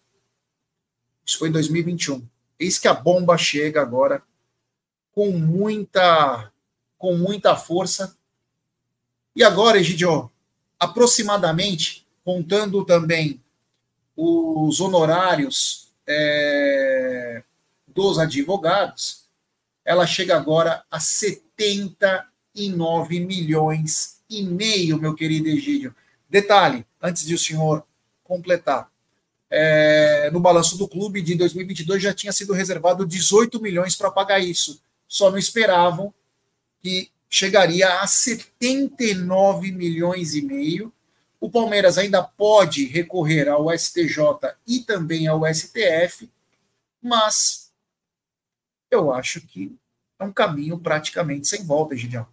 Isso 1.25 1.39
foi 1.39 1.49
em 1.49 1.53
2021. 1.53 2.27
Eis 2.59 2.79
que 2.79 2.89
a 2.89 2.95
bomba 2.95 3.37
chega 3.37 3.81
agora 3.81 4.23
com 5.13 5.31
muita 5.33 6.51
com 6.99 7.17
muita 7.17 7.55
força. 7.55 8.17
E 9.37 9.45
agora, 9.45 9.79
Egidio, 9.79 10.31
aproximadamente, 10.79 12.07
contando 12.25 12.85
também 12.85 13.41
os 14.17 14.81
honorários 14.81 15.93
é, 16.07 17.43
dos 17.87 18.19
advogados, 18.19 19.25
ela 19.85 20.07
chega 20.07 20.35
agora 20.37 20.83
a 20.91 20.99
79 20.99 23.21
milhões 23.21 24.23
e 24.31 24.43
meio, 24.43 24.99
meu 24.99 25.15
querido 25.15 25.49
Egídio. 25.49 25.95
Detalhe, 26.29 26.87
antes 27.03 27.27
de 27.27 27.35
o 27.35 27.39
senhor 27.39 27.85
completar, 28.23 28.91
é, 29.57 30.31
no 30.33 30.41
balanço 30.41 30.77
do 30.77 30.89
clube 30.89 31.23
de 31.23 31.37
2022 31.37 32.03
já 32.03 32.13
tinha 32.13 32.33
sido 32.33 32.53
reservado 32.53 33.07
18 33.07 33.63
milhões 33.63 33.95
para 33.95 34.11
pagar 34.11 34.41
isso. 34.41 34.83
Só 35.07 35.31
não 35.31 35.39
esperavam 35.39 36.13
que 36.83 37.09
chegaria 37.31 38.01
a 38.01 38.07
79 38.07 39.71
milhões 39.71 40.35
e 40.35 40.43
meio. 40.43 40.93
O 41.41 41.49
Palmeiras 41.49 41.99
ainda 41.99 42.21
pode 42.21 42.87
recorrer 42.87 43.49
ao 43.49 43.71
STJ 43.71 44.19
e 44.67 44.81
também 44.81 45.29
ao 45.29 45.43
STF, 45.47 46.29
mas 47.01 47.73
eu 48.91 49.13
acho 49.13 49.41
que 49.41 49.73
é 50.19 50.25
um 50.25 50.33
caminho 50.33 50.79
praticamente 50.79 51.47
sem 51.47 51.63
volta, 51.65 51.97
Gideão. 51.97 52.27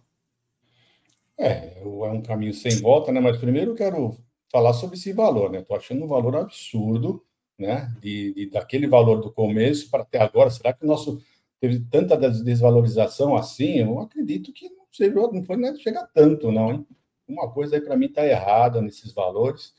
É, 1.38 1.78
é 1.78 1.84
um 1.84 2.22
caminho 2.22 2.54
sem 2.54 2.80
volta, 2.80 3.12
né? 3.12 3.20
Mas 3.20 3.38
primeiro 3.38 3.72
eu 3.72 3.74
quero 3.76 4.18
falar 4.52 4.74
sobre 4.74 4.96
esse 4.96 5.12
valor, 5.12 5.50
né? 5.50 5.60
Estou 5.60 5.76
achando 5.76 6.04
um 6.04 6.08
valor 6.08 6.36
absurdo, 6.36 7.24
né? 7.58 7.92
De, 8.00 8.34
de, 8.34 8.50
daquele 8.50 8.86
valor 8.86 9.20
do 9.20 9.32
começo 9.32 9.90
para 9.90 10.02
até 10.02 10.20
agora. 10.20 10.50
Será 10.50 10.72
que 10.74 10.84
o 10.84 10.86
nosso 10.86 11.20
teve 11.58 11.80
tanta 11.90 12.16
desvalorização 12.16 13.34
assim? 13.34 13.78
Eu 13.78 13.98
acredito 13.98 14.52
que 14.52 14.70
não, 15.08 15.32
não 15.32 15.44
foi 15.44 15.56
nem 15.56 15.74
chegar 15.78 16.06
tanto, 16.14 16.52
não, 16.52 16.72
hein? 16.72 16.86
Uma 17.26 17.50
coisa 17.50 17.76
aí 17.76 17.80
para 17.80 17.96
mim 17.96 18.06
está 18.06 18.26
errada 18.26 18.82
nesses 18.82 19.12
valores, 19.12 19.72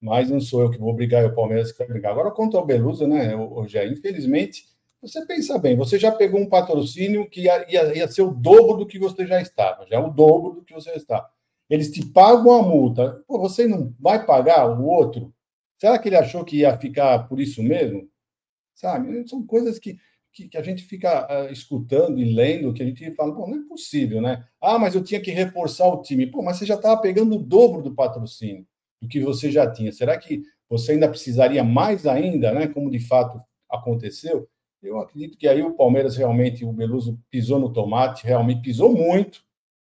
mas 0.00 0.28
não 0.30 0.40
sou 0.40 0.62
eu 0.62 0.70
que 0.70 0.78
vou 0.78 0.92
brigar, 0.92 1.24
é 1.24 1.26
o 1.26 1.34
Palmeiras 1.34 1.72
que 1.72 1.78
vai 1.78 1.88
brigar. 1.88 2.12
Agora, 2.12 2.30
quanto 2.30 2.56
ao 2.58 2.66
Belusa, 2.66 3.06
né, 3.06 3.34
hoje, 3.34 3.82
infelizmente, 3.86 4.66
você 5.00 5.24
pensa 5.24 5.58
bem, 5.58 5.76
você 5.76 5.98
já 5.98 6.12
pegou 6.12 6.40
um 6.40 6.48
patrocínio 6.48 7.28
que 7.30 7.42
ia, 7.42 7.70
ia, 7.70 7.96
ia 7.96 8.08
ser 8.08 8.22
o 8.22 8.32
dobro 8.32 8.78
do 8.78 8.86
que 8.86 8.98
você 8.98 9.26
já 9.26 9.40
estava, 9.40 9.86
já 9.86 9.96
é 9.96 9.98
o 9.98 10.10
dobro 10.10 10.54
do 10.54 10.64
que 10.64 10.74
você 10.74 10.90
está. 10.90 11.30
Eles 11.68 11.90
te 11.90 12.04
pagam 12.04 12.52
a 12.52 12.62
multa, 12.62 13.22
Pô, 13.26 13.38
você 13.38 13.66
não 13.66 13.94
vai 13.98 14.24
pagar 14.24 14.66
o 14.66 14.84
outro? 14.84 15.34
Será 15.78 15.98
que 15.98 16.08
ele 16.08 16.16
achou 16.16 16.44
que 16.44 16.58
ia 16.58 16.76
ficar 16.78 17.28
por 17.28 17.40
isso 17.40 17.62
mesmo? 17.62 18.08
Sabe? 18.74 19.28
São 19.28 19.46
coisas 19.46 19.78
que, 19.78 19.98
que, 20.32 20.48
que 20.48 20.56
a 20.56 20.62
gente 20.62 20.82
fica 20.82 21.26
uh, 21.26 21.52
escutando 21.52 22.18
e 22.18 22.34
lendo, 22.34 22.72
que 22.72 22.82
a 22.82 22.86
gente 22.86 23.14
fala, 23.14 23.34
Pô, 23.34 23.46
não 23.46 23.58
é 23.58 23.68
possível, 23.68 24.20
né? 24.20 24.46
Ah, 24.60 24.78
mas 24.78 24.94
eu 24.94 25.04
tinha 25.04 25.20
que 25.20 25.30
reforçar 25.30 25.86
o 25.88 26.02
time. 26.02 26.26
Pô, 26.26 26.42
mas 26.42 26.56
você 26.56 26.66
já 26.66 26.74
estava 26.74 27.00
pegando 27.00 27.36
o 27.36 27.42
dobro 27.42 27.82
do 27.82 27.94
patrocínio 27.94 28.66
do 29.00 29.08
que 29.08 29.20
você 29.20 29.50
já 29.50 29.70
tinha. 29.70 29.92
Será 29.92 30.18
que 30.18 30.42
você 30.68 30.92
ainda 30.92 31.08
precisaria 31.08 31.62
mais 31.62 32.06
ainda, 32.06 32.52
né? 32.52 32.66
Como 32.66 32.90
de 32.90 33.00
fato 33.00 33.40
aconteceu? 33.70 34.48
Eu 34.82 34.98
acredito 34.98 35.36
que 35.36 35.48
aí 35.48 35.62
o 35.62 35.74
Palmeiras 35.74 36.16
realmente, 36.16 36.64
o 36.64 36.72
Beluso 36.72 37.18
pisou 37.30 37.58
no 37.58 37.72
tomate, 37.72 38.24
realmente 38.24 38.62
pisou 38.62 38.92
muito, 38.92 39.44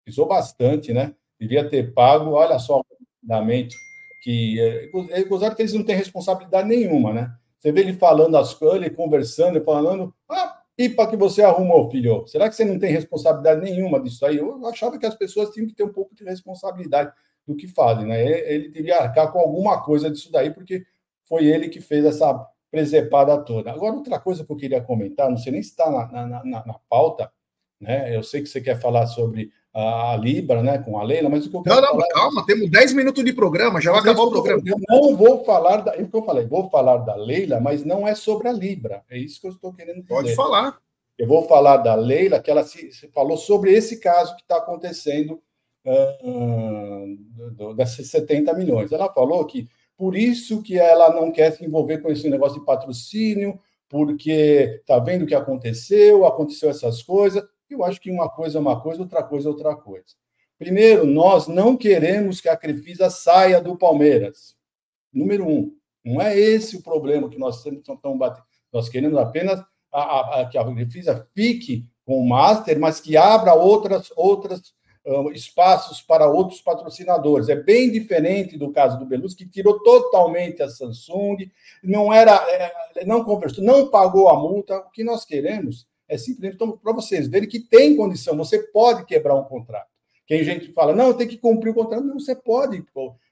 pisou 0.05 0.27
bastante, 0.27 0.91
né? 0.91 1.15
Devia 1.43 1.69
ter 1.69 1.93
pago, 1.93 2.31
olha 2.31 2.57
só 2.57 2.79
o 2.79 2.85
fundamento 3.21 3.75
que 4.23 4.59
é, 4.59 4.85
é 5.19 5.23
que 5.23 5.61
eles 5.61 5.73
não 5.73 5.83
têm 5.83 5.95
responsabilidade 5.95 6.67
nenhuma, 6.67 7.13
né? 7.13 7.33
Você 7.59 7.71
vê 7.71 7.81
ele 7.81 7.93
falando 7.93 8.35
as 8.37 8.53
coisas, 8.53 8.77
ele 8.77 8.89
conversando, 8.89 9.57
ele 9.57 9.65
falando, 9.65 10.13
ah, 10.29 10.61
pipa 10.75 11.07
que 11.07 11.15
você 11.15 11.41
arrumou, 11.43 11.89
filho. 11.91 12.25
Será 12.27 12.49
que 12.49 12.55
você 12.55 12.65
não 12.65 12.79
tem 12.79 12.91
responsabilidade 12.91 13.61
nenhuma 13.61 14.01
disso 14.01 14.25
aí? 14.25 14.37
Eu 14.37 14.65
achava 14.65 14.97
que 14.97 15.05
as 15.05 15.15
pessoas 15.15 15.49
tinham 15.49 15.67
que 15.67 15.75
ter 15.75 15.83
um 15.83 15.91
pouco 15.91 16.15
de 16.15 16.23
responsabilidade 16.23 17.11
do 17.45 17.55
que 17.55 17.67
fazem, 17.67 18.05
né? 18.05 18.21
Ele 18.49 18.69
devia 18.69 18.97
arcar 18.97 19.31
com 19.31 19.39
alguma 19.39 19.83
coisa 19.83 20.09
disso 20.09 20.31
daí, 20.31 20.51
porque 20.51 20.85
foi 21.25 21.45
ele 21.45 21.67
que 21.67 21.81
fez 21.81 22.05
essa 22.05 22.33
presepada 22.71 23.37
toda. 23.43 23.71
Agora, 23.71 23.93
outra 23.93 24.19
coisa 24.19 24.45
que 24.45 24.51
eu 24.51 24.57
queria 24.57 24.81
comentar, 24.81 25.29
não 25.29 25.37
sei 25.37 25.51
nem 25.51 25.61
se 25.61 25.69
está 25.69 25.91
na, 25.91 26.07
na, 26.11 26.43
na, 26.43 26.65
na, 26.65 26.79
pauta, 26.89 27.31
né? 27.79 28.15
Eu 28.15 28.23
sei 28.23 28.41
que 28.41 28.47
você 28.47 28.61
quer 28.61 28.79
falar 28.79 29.05
sobre 29.05 29.51
a, 29.73 30.15
Libra, 30.17 30.61
né, 30.61 30.77
com 30.77 30.99
a 30.99 31.03
Leila, 31.03 31.29
mas 31.29 31.45
o 31.45 31.49
que 31.49 31.57
eu 31.57 31.63
quero 31.63 31.75
Não, 31.75 31.81
não, 31.81 31.91
falar... 31.91 32.05
É 32.05 32.13
calma, 32.13 32.45
temos 32.45 32.69
10 32.69 32.93
minutos 32.93 33.25
de 33.25 33.33
programa, 33.33 33.81
já 33.81 33.91
vai 33.91 34.01
acabar 34.01 34.23
o 34.23 34.29
programa. 34.29 34.61
Eu 34.65 34.77
não 34.87 35.15
vou 35.15 35.43
falar, 35.43 35.77
da, 35.77 35.95
é 35.95 36.03
o 36.03 36.07
que 36.07 36.15
eu 36.15 36.23
falei, 36.23 36.45
vou 36.45 36.69
falar 36.69 36.97
da 36.97 37.15
Leila, 37.15 37.59
mas 37.59 37.83
não 37.83 38.07
é 38.07 38.13
sobre 38.13 38.47
a 38.47 38.51
Libra, 38.51 39.03
é 39.09 39.17
isso 39.17 39.41
que 39.41 39.47
eu 39.47 39.51
estou 39.51 39.73
querendo 39.73 40.01
dizer. 40.01 40.07
Pode 40.07 40.35
falar. 40.35 40.77
Eu 41.17 41.27
vou 41.27 41.47
falar 41.47 41.77
da 41.77 41.95
Leila, 41.95 42.39
que 42.39 42.51
ela 42.51 42.63
se, 42.63 42.91
se 42.91 43.07
falou 43.09 43.37
sobre 43.37 43.73
esse 43.73 43.99
caso 43.99 44.35
que 44.35 44.41
está 44.41 44.57
acontecendo 44.57 45.41
uh, 45.85 47.73
desses 47.75 48.09
70 48.09 48.53
milhões. 48.53 48.91
Ela 48.91 49.11
falou 49.13 49.45
que 49.45 49.67
por 49.95 50.15
isso 50.15 50.61
que 50.61 50.77
ela 50.77 51.13
não 51.13 51.31
quer 51.31 51.51
se 51.51 51.63
envolver 51.63 51.99
com 51.99 52.09
esse 52.09 52.27
negócio 52.29 52.59
de 52.59 52.65
patrocínio, 52.65 53.59
porque 53.87 54.79
está 54.81 54.97
vendo 54.97 55.23
o 55.23 55.27
que 55.27 55.35
aconteceu, 55.35 56.25
aconteceu 56.25 56.69
essas 56.69 57.03
coisas. 57.03 57.43
Eu 57.73 57.83
acho 57.83 57.99
que 57.99 58.11
uma 58.11 58.29
coisa 58.29 58.57
é 58.57 58.61
uma 58.61 58.79
coisa, 58.79 59.01
outra 59.01 59.23
coisa 59.23 59.49
é 59.49 59.51
outra 59.51 59.75
coisa. 59.75 60.05
Primeiro, 60.57 61.05
nós 61.05 61.47
não 61.47 61.75
queremos 61.75 62.39
que 62.39 62.47
a 62.47 62.55
Crefisa 62.55 63.09
saia 63.09 63.59
do 63.59 63.77
Palmeiras. 63.77 64.55
Número 65.11 65.47
um. 65.47 65.75
Não 66.05 66.21
é 66.21 66.37
esse 66.37 66.77
o 66.77 66.83
problema 66.83 67.29
que 67.29 67.39
nós 67.39 67.65
estamos 67.65 68.17
batendo. 68.17 68.45
Nós 68.71 68.89
queremos 68.89 69.17
apenas 69.17 69.59
a, 69.91 70.01
a, 70.01 70.41
a, 70.41 70.45
que 70.45 70.57
a 70.57 70.63
Crefisa 70.63 71.27
fique 71.33 71.85
com 72.05 72.19
o 72.19 72.27
Master, 72.27 72.79
mas 72.79 72.99
que 72.99 73.17
abra 73.17 73.53
outras, 73.53 74.11
outras 74.15 74.73
espaços 75.33 76.01
para 76.01 76.27
outros 76.27 76.61
patrocinadores. 76.61 77.49
É 77.49 77.55
bem 77.55 77.91
diferente 77.91 78.57
do 78.57 78.71
caso 78.71 78.97
do 78.97 79.05
Belus, 79.05 79.33
que 79.33 79.45
tirou 79.45 79.79
totalmente 79.79 80.63
a 80.63 80.69
Samsung, 80.69 81.51
não 81.83 82.13
era, 82.13 82.35
é, 82.49 83.05
não 83.05 83.23
conversou, 83.23 83.63
não 83.63 83.89
pagou 83.89 84.29
a 84.29 84.39
multa. 84.39 84.77
O 84.77 84.91
que 84.91 85.03
nós 85.03 85.25
queremos 85.25 85.87
é 86.13 86.17
simplesmente 86.17 86.55
então, 86.55 86.77
para 86.77 86.93
vocês 86.93 87.27
verem 87.27 87.47
que 87.47 87.59
tem 87.59 87.95
condição, 87.95 88.37
você 88.37 88.59
pode 88.59 89.05
quebrar 89.05 89.35
um 89.35 89.43
contrato. 89.43 89.89
Quem 90.25 90.39
a 90.39 90.43
gente 90.43 90.71
fala, 90.71 90.95
não, 90.95 91.13
tem 91.13 91.27
que 91.27 91.37
cumprir 91.37 91.71
o 91.71 91.73
contrato. 91.73 92.03
Não, 92.03 92.19
você 92.19 92.35
pode, 92.35 92.83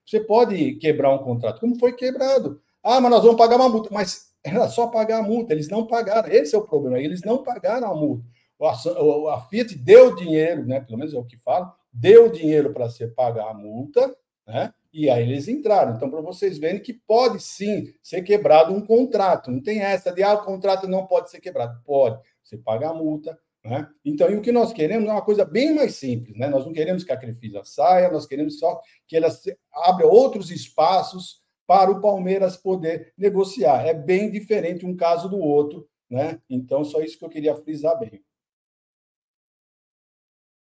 você 0.05 0.19
pode 0.19 0.75
quebrar 0.75 1.13
um 1.13 1.19
contrato, 1.19 1.59
como 1.59 1.79
foi 1.79 1.93
quebrado. 1.93 2.61
Ah, 2.83 2.99
mas 2.99 3.11
nós 3.11 3.23
vamos 3.23 3.37
pagar 3.37 3.55
uma 3.55 3.69
multa. 3.69 3.89
Mas 3.91 4.31
era 4.43 4.67
só 4.67 4.87
pagar 4.87 5.19
a 5.19 5.23
multa, 5.23 5.53
eles 5.53 5.69
não 5.69 5.87
pagaram. 5.87 6.29
Esse 6.29 6.55
é 6.55 6.57
o 6.57 6.67
problema, 6.67 6.99
eles 6.99 7.21
não 7.21 7.43
pagaram 7.43 7.87
a 7.91 7.95
multa 7.95 8.25
a 8.67 9.41
Fiat 9.49 9.75
deu 9.75 10.15
dinheiro, 10.15 10.65
né, 10.65 10.79
pelo 10.79 10.97
menos 10.97 11.13
é 11.13 11.17
o 11.17 11.25
que 11.25 11.37
falo, 11.37 11.71
deu 11.91 12.31
dinheiro 12.31 12.71
para 12.71 12.89
você 12.89 13.07
pagar 13.07 13.49
a 13.49 13.53
multa, 13.53 14.15
né, 14.47 14.73
e 14.93 15.09
aí 15.09 15.23
eles 15.23 15.47
entraram. 15.47 15.95
Então, 15.95 16.09
para 16.09 16.21
vocês 16.21 16.57
verem 16.57 16.81
que 16.81 16.93
pode 16.93 17.41
sim 17.41 17.93
ser 18.03 18.21
quebrado 18.23 18.73
um 18.73 18.85
contrato. 18.85 19.49
Não 19.49 19.61
tem 19.61 19.79
essa 19.79 20.11
de, 20.11 20.21
ah, 20.21 20.33
o 20.33 20.43
contrato 20.43 20.85
não 20.85 21.07
pode 21.07 21.31
ser 21.31 21.39
quebrado. 21.39 21.81
Pode. 21.85 22.19
Você 22.51 22.57
paga 22.57 22.89
a 22.89 22.93
multa, 22.93 23.39
né? 23.63 23.89
Então, 24.03 24.29
e 24.29 24.35
o 24.35 24.41
que 24.41 24.51
nós 24.51 24.73
queremos 24.73 25.07
é 25.07 25.11
uma 25.13 25.21
coisa 25.21 25.45
bem 25.45 25.73
mais 25.73 25.95
simples, 25.95 26.37
né? 26.37 26.49
Nós 26.49 26.65
não 26.65 26.73
queremos 26.73 27.05
que 27.05 27.11
a 27.13 27.17
Crefisa 27.17 27.63
saia, 27.63 28.11
nós 28.11 28.25
queremos 28.25 28.59
só 28.59 28.81
que 29.07 29.15
ela 29.15 29.29
abra 29.73 30.05
outros 30.05 30.51
espaços 30.51 31.41
para 31.65 31.89
o 31.89 32.01
Palmeiras 32.01 32.57
poder 32.57 33.13
negociar. 33.17 33.87
É 33.87 33.93
bem 33.93 34.29
diferente 34.29 34.85
um 34.85 34.97
caso 34.97 35.29
do 35.29 35.39
outro, 35.39 35.87
né? 36.09 36.41
Então, 36.49 36.83
só 36.83 37.01
isso 37.01 37.17
que 37.17 37.23
eu 37.23 37.29
queria 37.29 37.55
frisar 37.55 37.97
bem. 37.97 38.21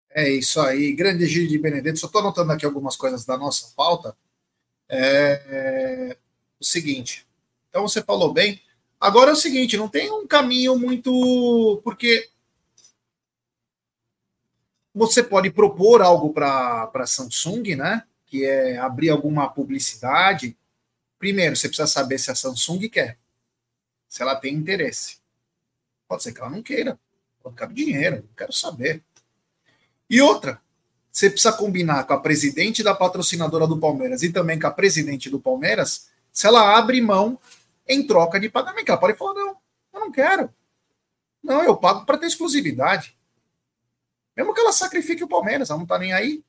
É 0.10 0.28
isso 0.28 0.60
aí, 0.60 0.92
grande 0.94 1.26
Gil 1.26 1.48
de 1.48 1.58
Benedetto. 1.58 2.00
Só 2.00 2.08
estou 2.08 2.20
anotando 2.20 2.52
aqui 2.52 2.66
algumas 2.66 2.98
coisas 2.98 3.26
da 3.26 3.38
nossa 3.38 3.74
pauta. 3.78 4.18
É, 4.90 6.10
é, 6.12 6.18
o 6.60 6.66
seguinte, 6.66 7.28
então 7.70 7.88
você 7.88 8.02
falou 8.02 8.34
bem, 8.34 8.60
Agora 9.00 9.30
é 9.30 9.34
o 9.34 9.38
seguinte, 9.38 9.78
não 9.78 9.88
tem 9.88 10.12
um 10.12 10.26
caminho 10.26 10.78
muito. 10.78 11.82
Porque 11.84 12.30
você 14.94 15.24
pode 15.24 15.52
propor 15.52 16.02
algo 16.02 16.34
para 16.34 16.90
a 16.94 17.06
Samsung, 17.06 17.76
né? 17.76 18.04
Que 18.26 18.44
é 18.46 18.78
abrir 18.78 19.10
alguma 19.10 19.48
publicidade. 19.48 20.58
Primeiro, 21.20 21.56
você 21.56 21.68
precisa 21.68 21.88
saber 21.88 22.18
se 22.18 22.32
a 22.32 22.36
Samsung 22.36 22.90
quer, 22.90 23.18
se 24.08 24.22
ela 24.22 24.36
tem 24.36 24.54
interesse. 24.54 25.18
Pode 26.08 26.24
ser 26.24 26.32
que 26.32 26.40
ela 26.40 26.50
não 26.50 26.64
queira, 26.64 27.00
pode 27.42 27.56
cabe 27.56 27.74
dinheiro, 27.74 28.18
não 28.18 28.36
quero 28.36 28.54
saber. 28.54 29.04
E 30.10 30.22
outra, 30.22 30.62
você 31.12 31.30
precisa 31.30 31.52
combinar 31.52 32.06
com 32.06 32.14
a 32.14 32.20
presidente 32.20 32.84
da 32.84 32.94
patrocinadora 32.94 33.68
do 33.68 33.80
Palmeiras 33.80 34.24
e 34.24 34.32
também 34.32 34.60
com 34.60 34.68
a 34.68 34.72
presidente 34.72 35.30
do 35.30 35.40
Palmeiras, 35.40 36.10
se 36.32 36.46
ela 36.46 36.78
abre 36.78 37.02
mão 37.02 37.40
em 37.88 38.06
troca 38.06 38.40
de 38.40 38.50
pagamento. 38.50 38.90
Ela 38.90 39.00
pode 39.00 39.18
falar: 39.18 39.34
não, 39.34 39.58
eu 39.94 40.00
não 40.00 40.12
quero. 40.12 40.54
Não, 41.44 41.64
eu 41.64 41.78
pago 41.78 42.06
para 42.06 42.18
ter 42.18 42.28
exclusividade. 42.28 43.18
Mesmo 44.36 44.54
que 44.54 44.60
ela 44.60 44.72
sacrifique 44.72 45.24
o 45.24 45.28
Palmeiras, 45.28 45.70
ela 45.70 45.78
não 45.78 45.86
está 45.86 45.98
nem 45.98 46.14
aí. 46.14 46.44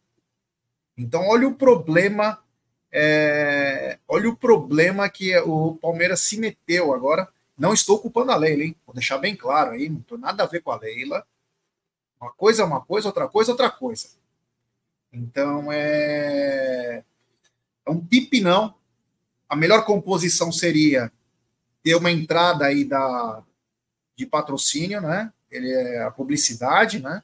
Então, 0.96 1.26
olha 1.28 1.48
o 1.48 1.54
problema. 1.54 2.42
É, 2.90 3.98
olha 4.08 4.30
o 4.30 4.36
problema 4.36 5.08
que 5.08 5.36
o 5.38 5.76
Palmeiras 5.76 6.20
se 6.20 6.38
meteu 6.38 6.92
agora. 6.92 7.28
Não 7.56 7.72
estou 7.72 7.98
culpando 7.98 8.32
a 8.32 8.36
Leila, 8.36 8.62
hein? 8.62 8.76
Vou 8.86 8.94
deixar 8.94 9.18
bem 9.18 9.34
claro 9.34 9.72
aí, 9.72 9.88
não 9.88 10.00
tem 10.00 10.18
nada 10.18 10.44
a 10.44 10.46
ver 10.46 10.62
com 10.62 10.70
a 10.70 10.76
Leila. 10.76 11.26
Uma 12.20 12.32
coisa 12.32 12.62
é 12.62 12.64
uma 12.64 12.80
coisa, 12.80 13.08
outra 13.08 13.28
coisa 13.28 13.50
é 13.50 13.52
outra 13.52 13.70
coisa. 13.70 14.08
Então 15.12 15.72
é, 15.72 17.02
é 17.86 17.90
um 17.90 18.04
pipinão. 18.04 18.74
A 19.48 19.56
melhor 19.56 19.84
composição 19.84 20.52
seria 20.52 21.10
ter 21.82 21.94
uma 21.94 22.10
entrada 22.10 22.66
aí 22.66 22.84
da, 22.84 23.42
de 24.16 24.26
patrocínio, 24.26 25.00
né? 25.00 25.32
Ele 25.50 25.70
é 25.70 26.02
a 26.02 26.10
publicidade, 26.10 27.00
né? 27.00 27.22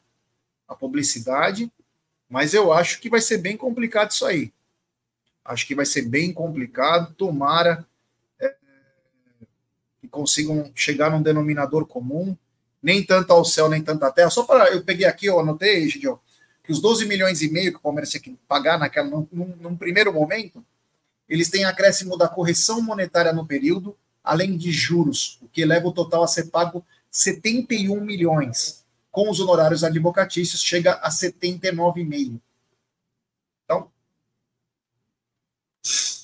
A 0.66 0.74
publicidade, 0.74 1.70
mas 2.28 2.54
eu 2.54 2.72
acho 2.72 3.00
que 3.00 3.10
vai 3.10 3.20
ser 3.20 3.38
bem 3.38 3.56
complicado 3.56 4.10
isso 4.10 4.24
aí. 4.24 4.52
Acho 5.44 5.66
que 5.66 5.74
vai 5.74 5.84
ser 5.84 6.02
bem 6.02 6.32
complicado. 6.32 7.14
Tomara 7.14 7.86
é, 8.40 8.54
que 10.00 10.08
consigam 10.08 10.72
chegar 10.74 11.10
num 11.10 11.22
denominador 11.22 11.86
comum 11.86 12.36
nem 12.84 13.02
tanto 13.02 13.32
ao 13.32 13.46
céu, 13.46 13.66
nem 13.66 13.82
tanto 13.82 14.04
à 14.04 14.10
terra. 14.10 14.28
Só 14.28 14.42
para. 14.42 14.68
Eu 14.68 14.84
peguei 14.84 15.06
aqui, 15.06 15.24
eu 15.24 15.40
anotei, 15.40 15.88
Gidio, 15.88 16.20
que 16.62 16.70
os 16.70 16.80
12 16.80 17.06
milhões 17.06 17.40
e 17.40 17.50
meio 17.50 17.72
que 17.72 17.78
o 17.78 17.80
Palmeiras 17.80 18.10
tinha 18.10 18.20
que 18.20 18.38
pagar 18.46 18.78
naquela, 18.78 19.08
num, 19.08 19.26
num 19.32 19.74
primeiro 19.74 20.12
momento, 20.12 20.62
eles 21.26 21.48
têm 21.48 21.64
acréscimo 21.64 22.18
da 22.18 22.28
correção 22.28 22.82
monetária 22.82 23.32
no 23.32 23.46
período, 23.46 23.96
além 24.24 24.56
de 24.56 24.72
juros, 24.72 25.38
o 25.42 25.48
que 25.48 25.60
eleva 25.60 25.86
o 25.86 25.92
total 25.92 26.24
a 26.24 26.26
ser 26.26 26.46
pago 26.46 26.84
71 27.10 28.00
milhões. 28.00 28.82
Com 29.10 29.30
os 29.30 29.38
honorários 29.38 29.84
advocatícios, 29.84 30.62
chega 30.62 30.94
a 30.94 31.10
79,5. 31.10 32.40
Então, 33.64 33.92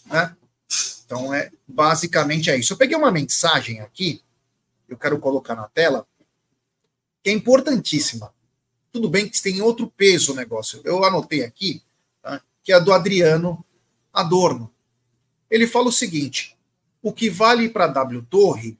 né? 0.06 0.36
Então, 1.04 1.34
é 1.34 1.50
basicamente 1.66 2.50
é 2.50 2.56
isso. 2.56 2.72
Eu 2.72 2.76
peguei 2.76 2.96
uma 2.96 3.10
mensagem 3.10 3.80
aqui, 3.80 4.22
eu 4.88 4.96
quero 4.96 5.18
colocar 5.18 5.54
na 5.54 5.68
tela, 5.68 6.06
que 7.22 7.30
é 7.30 7.32
importantíssima. 7.32 8.32
Tudo 8.92 9.08
bem 9.08 9.28
que 9.28 9.40
tem 9.40 9.60
outro 9.60 9.88
peso 9.90 10.32
o 10.32 10.36
negócio. 10.36 10.80
Eu 10.84 11.04
anotei 11.04 11.44
aqui, 11.44 11.82
tá? 12.22 12.40
que 12.62 12.72
é 12.72 12.76
a 12.76 12.80
do 12.80 12.92
Adriano 12.92 13.64
Adorno. 14.12 14.72
Ele 15.50 15.66
fala 15.66 15.88
o 15.88 15.92
seguinte: 15.92 16.56
o 17.02 17.12
que 17.12 17.30
vale 17.30 17.68
para 17.68 17.86
W 17.86 18.22
Torre 18.22 18.78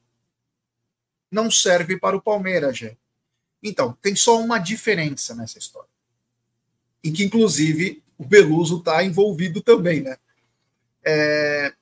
não 1.31 1.51
serve 1.51 1.99
para 1.99 2.17
o 2.17 2.23
Palmeiras, 2.23 2.77
gente. 2.77 2.99
Então, 3.63 3.97
tem 4.01 4.17
só 4.17 4.41
uma 4.41 4.59
diferença 4.59 5.35
nessa 5.35 5.59
história. 5.59 5.89
E 7.03 7.13
que, 7.13 7.25
inclusive, 7.25 8.03
o 8.19 8.25
Beluso 8.25 8.79
está 8.79 9.03
envolvido 9.05 9.63
também, 9.63 10.03
né? 10.03 10.17
É... 11.03 11.75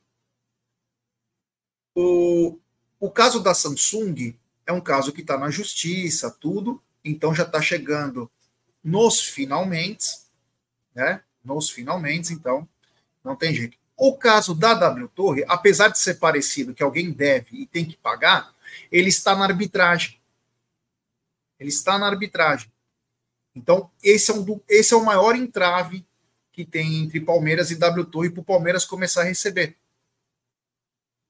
O, 1.95 2.59
o 3.01 3.11
caso 3.11 3.41
da 3.41 3.55
Samsung 3.55 4.37
é 4.67 4.73
um 4.73 4.81
caso 4.81 5.13
que 5.13 5.23
está 5.23 5.37
na 5.39 5.51
justiça, 5.51 6.31
tudo, 6.31 6.81
então 7.05 7.35
já 7.35 7.43
está 7.43 7.61
chegando 7.61 8.31
nos 8.85 9.21
finalmente, 9.21 10.07
né? 10.95 11.23
Nos 11.43 11.71
finalmente, 11.71 12.33
então 12.33 12.69
não 13.25 13.35
tem 13.35 13.55
jeito. 13.55 13.77
O 13.99 14.17
caso 14.17 14.55
da 14.55 14.75
W 14.75 15.09
Torre, 15.09 15.45
apesar 15.49 15.89
de 15.89 15.99
ser 15.99 16.15
parecido 16.15 16.73
que 16.73 16.85
alguém 16.85 17.11
deve 17.11 17.49
e 17.57 17.67
tem 17.67 17.85
que 17.85 17.97
pagar, 17.97 18.55
ele 18.93 19.09
está 19.09 19.35
na 19.35 19.45
arbitragem. 19.45 20.21
Ele 21.59 21.69
está 21.69 21.99
na 21.99 22.07
arbitragem. 22.07 22.73
Então, 23.55 23.91
esse 24.01 24.31
é, 24.31 24.35
um, 24.35 24.61
esse 24.69 24.95
é 24.95 24.97
o 24.97 25.05
maior 25.05 25.35
entrave 25.35 26.07
que 26.53 26.65
tem 26.65 27.03
entre 27.03 27.21
Palmeiras 27.21 27.73
e 27.73 27.77
W 27.77 28.05
Torre 28.05 28.31
para 28.31 28.41
o 28.41 28.45
Palmeiras 28.45 28.85
começar 28.85 29.23
a 29.23 29.25
receber. 29.25 29.77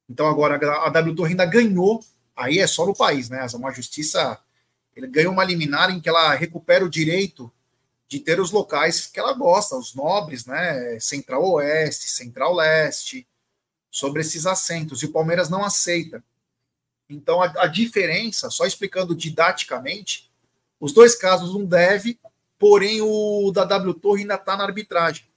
Então, 0.07 0.27
agora 0.27 0.57
a 0.85 0.91
W 0.91 1.15
Torre 1.15 1.31
ainda 1.31 1.47
ganhou 1.47 2.05
aí 2.39 2.61
é 2.61 2.67
só 2.67 2.87
no 2.87 2.95
país, 2.95 3.29
né? 3.29 3.45
Uma 3.55 3.73
justiça, 3.73 4.39
ele 4.95 5.07
ganha 5.09 5.31
uma 5.31 5.43
liminar 5.43 5.91
em 5.91 6.01
que 6.01 6.09
ela 6.09 6.35
recupera 6.35 6.85
o 6.85 6.89
direito 6.91 7.51
de 8.09 8.19
ter 8.19 8.41
os 8.41 8.51
locais 8.51 9.07
que 9.07 9.21
ela 9.21 9.35
gosta, 9.35 9.77
os 9.77 9.95
nobres, 9.95 10.47
né? 10.47 10.99
Central 10.99 11.45
Oeste, 11.45 12.09
Central 12.09 12.55
Leste, 12.55 13.29
sobre 13.91 14.23
esses 14.23 14.47
assentos. 14.47 15.03
E 15.03 15.07
o 15.07 15.13
Palmeiras 15.13 15.51
não 15.51 15.63
aceita. 15.63 16.25
Então, 17.09 17.43
a, 17.43 17.47
a 17.65 17.67
diferença, 17.67 18.51
só 18.51 18.65
explicando 18.65 19.15
didaticamente, 19.15 20.31
os 20.81 20.93
dois 20.93 21.15
casos 21.15 21.53
não 21.53 21.67
deve, 21.67 22.19
porém 22.59 23.01
o 23.03 23.51
da 23.53 23.65
W 23.65 23.95
Torre 23.95 24.23
ainda 24.23 24.35
está 24.35 24.57
na 24.57 24.65
arbitragem. 24.65 25.29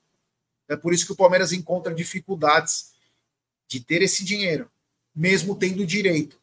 É 0.68 0.76
por 0.78 0.94
isso 0.94 1.06
que 1.06 1.12
o 1.12 1.18
Palmeiras 1.18 1.52
encontra 1.52 1.94
dificuldades 1.94 2.94
de 3.68 3.82
ter 3.82 4.02
esse 4.02 4.24
dinheiro, 4.24 4.72
mesmo 5.14 5.56
tendo 5.56 5.86
direito. 5.86 6.40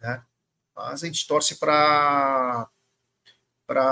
Né? 0.00 0.22
Mas 0.74 1.02
a 1.02 1.06
gente 1.06 1.26
torce 1.26 1.56
para 1.56 2.68
para 3.72 3.82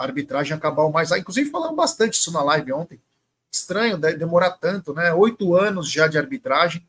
arbitragem 0.00 0.54
acabar 0.54 0.84
o 0.84 0.90
mais. 0.90 1.12
Ah, 1.12 1.18
inclusive 1.18 1.50
falamos 1.50 1.76
bastante 1.76 2.14
isso 2.14 2.32
na 2.32 2.42
live 2.42 2.72
ontem. 2.72 2.98
Estranho 3.52 3.98
demorar 3.98 4.52
tanto, 4.52 4.94
né? 4.94 5.12
Oito 5.12 5.54
anos 5.54 5.90
já 5.90 6.06
de 6.06 6.16
arbitragem 6.16 6.82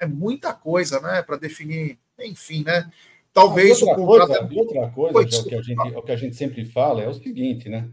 é 0.00 0.04
muita 0.04 0.52
coisa, 0.52 1.00
né? 1.00 1.22
Para 1.22 1.36
definir, 1.36 1.96
enfim, 2.18 2.64
né? 2.64 2.90
Talvez 3.32 3.80
outra 3.80 4.02
o 4.02 4.06
contrato. 4.06 4.48
Coisa, 4.48 4.60
outra 4.60 4.88
coisa, 4.88 5.28
que, 5.28 5.34
é 5.36 5.38
o 5.38 5.44
que, 5.44 5.54
a 5.54 5.62
gente, 5.62 5.96
o 5.96 6.02
que 6.02 6.12
a 6.12 6.16
gente 6.16 6.34
sempre 6.34 6.64
fala 6.64 7.02
é 7.02 7.08
o 7.08 7.14
seguinte, 7.14 7.68
né? 7.68 7.88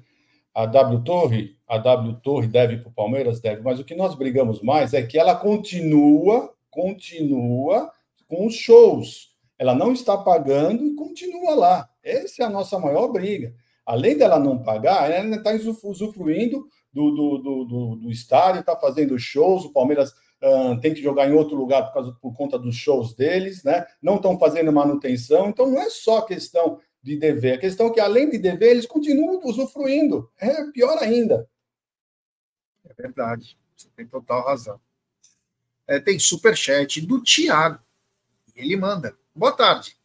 A 0.55 0.65
W 0.65 1.03
Torre, 1.03 1.55
a 1.67 1.77
W 1.77 2.15
Torre 2.23 2.47
deve 2.47 2.77
para 2.77 2.89
o 2.89 2.93
Palmeiras, 2.93 3.39
deve, 3.39 3.61
mas 3.61 3.79
o 3.79 3.83
que 3.83 3.93
nós 3.93 4.15
brigamos 4.15 4.61
mais 4.61 4.93
é 4.93 5.03
que 5.03 5.19
ela 5.19 5.35
continua, 5.35 6.51
continua 6.71 7.91
com 8.27 8.47
os 8.47 8.55
shows 8.55 9.33
ela 9.63 9.73
não 9.73 9.93
está 9.93 10.17
pagando 10.17 10.85
e 10.85 10.93
continua 10.93 11.55
lá. 11.55 11.89
Essa 12.03 12.43
é 12.43 12.45
a 12.45 12.49
nossa 12.49 12.77
maior 12.77 13.07
briga. 13.07 13.53
Além 13.85 14.17
dela 14.17 14.39
não 14.39 14.63
pagar, 14.63 15.11
ela 15.11 15.23
ainda 15.23 15.37
está 15.37 15.51
usufruindo 15.87 16.67
do, 16.91 17.11
do, 17.11 17.37
do, 17.37 17.65
do, 17.65 17.95
do 17.97 18.11
estádio, 18.11 18.61
está 18.61 18.75
fazendo 18.75 19.19
shows. 19.19 19.65
O 19.65 19.73
Palmeiras 19.73 20.11
uh, 20.11 20.79
tem 20.79 20.93
que 20.93 21.01
jogar 21.01 21.27
em 21.27 21.33
outro 21.33 21.55
lugar 21.55 21.87
por, 21.87 21.93
causa, 21.93 22.17
por 22.21 22.33
conta 22.33 22.57
dos 22.57 22.75
shows 22.75 23.13
deles, 23.13 23.63
né? 23.63 23.85
Não 24.01 24.15
estão 24.15 24.39
fazendo 24.39 24.71
manutenção. 24.71 25.49
Então, 25.49 25.69
não 25.69 25.81
é 25.81 25.89
só 25.89 26.21
questão 26.21 26.79
de 27.01 27.17
dever. 27.17 27.55
A 27.55 27.59
questão 27.59 27.87
é 27.87 27.91
que, 27.91 27.99
além 27.99 28.29
de 28.29 28.37
dever, 28.37 28.71
eles 28.71 28.85
continuam 28.85 29.41
usufruindo. 29.43 30.31
É 30.39 30.63
pior 30.71 30.97
ainda. 30.99 31.49
É 32.85 32.93
verdade. 32.93 33.57
Você 33.75 33.89
tem 33.95 34.07
total 34.07 34.45
razão. 34.45 34.79
É, 35.85 35.99
tem 35.99 36.17
superchat 36.17 37.01
do 37.01 37.21
Tiago. 37.21 37.79
Ele 38.55 38.77
manda. 38.77 39.17
Boa 39.35 39.51
tarde. 39.51 39.97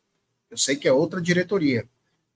Eu 0.51 0.57
sei 0.57 0.75
que 0.75 0.89
é 0.89 0.93
outra 0.93 1.21
diretoria. 1.21 1.89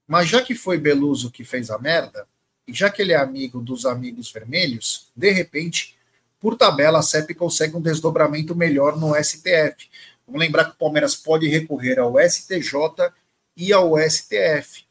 Mas 0.07 0.29
já 0.29 0.43
que 0.43 0.55
foi 0.55 0.79
Beluso 0.79 1.31
que 1.31 1.45
fez 1.45 1.71
a 1.71 1.79
merda, 1.79 2.27
e 2.67 2.73
já 2.73 2.91
que 2.91 3.03
ele 3.03 3.13
é 3.13 3.17
amigo 3.17 3.61
dos 3.61 3.87
amigos 3.87 4.31
vermelhos, 4.31 5.11
de 5.15 5.31
repente, 5.31 5.97
por 6.39 6.57
tabela, 6.57 6.99
a 6.99 7.03
CEP 7.03 7.35
consegue 7.35 7.77
um 7.77 7.81
desdobramento 7.81 8.55
melhor 8.55 8.99
no 8.99 9.15
STF. 9.15 9.89
Vamos 10.27 10.41
lembrar 10.41 10.67
que 10.67 10.73
o 10.73 10.79
Palmeiras 10.79 11.17
pode 11.17 11.49
recorrer 11.49 11.99
ao 11.99 12.19
STJ 12.19 13.13
e 13.57 13.73
ao 13.73 13.99
STF. 13.99 14.85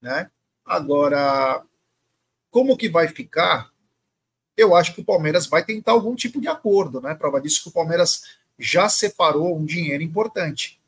Né? 0.00 0.30
Agora, 0.64 1.62
como 2.50 2.76
que 2.76 2.88
vai 2.88 3.08
ficar? 3.08 3.70
Eu 4.56 4.74
acho 4.74 4.94
que 4.94 5.00
o 5.00 5.04
Palmeiras 5.04 5.46
vai 5.46 5.64
tentar 5.64 5.92
algum 5.92 6.14
tipo 6.14 6.40
de 6.40 6.48
acordo, 6.48 7.00
né? 7.00 7.14
Prova 7.14 7.40
disso 7.40 7.62
que 7.62 7.68
o 7.68 7.72
Palmeiras 7.72 8.24
já 8.58 8.88
separou 8.88 9.56
um 9.56 9.64
dinheiro 9.64 10.02
importante 10.02 10.80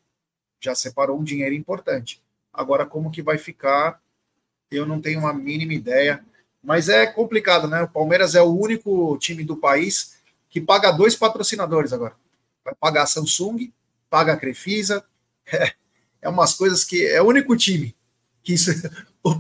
já 0.63 0.75
separou 0.75 1.19
um 1.19 1.25
dinheiro 1.25 1.55
importante. 1.55 2.23
Agora, 2.53 2.85
como 2.85 3.11
que 3.11 3.23
vai 3.23 3.39
ficar, 3.39 4.01
eu 4.71 4.87
não 4.87 5.01
tenho 5.01 5.21
uma 5.21 5.33
mínima 5.33 5.75
ideia. 5.75 6.25
Mas 6.63 6.89
é 6.89 7.07
complicado, 7.07 7.67
né? 7.67 7.83
O 7.83 7.89
Palmeiras 7.89 8.35
é 8.35 8.43
o 8.43 8.57
único 8.57 9.17
time 9.19 9.43
do 9.43 9.57
país 9.57 10.17
que 10.49 10.61
paga 10.61 10.93
dois 10.93 11.17
patrocinadores 11.17 11.93
agora. 11.93 12.15
Vai 12.65 12.75
pagar 12.75 13.03
a 13.03 13.07
Samsung, 13.07 13.73
paga 14.09 14.33
a 14.33 14.37
Crefisa. 14.37 15.05
É, 15.45 15.73
é 16.23 16.29
umas 16.29 16.55
coisas 16.55 16.85
que 16.85 17.05
é 17.05 17.21
o 17.21 17.27
único 17.27 17.57
time 17.57 17.97
que 18.43 18.55
isso, 18.55 18.71
o, 19.23 19.39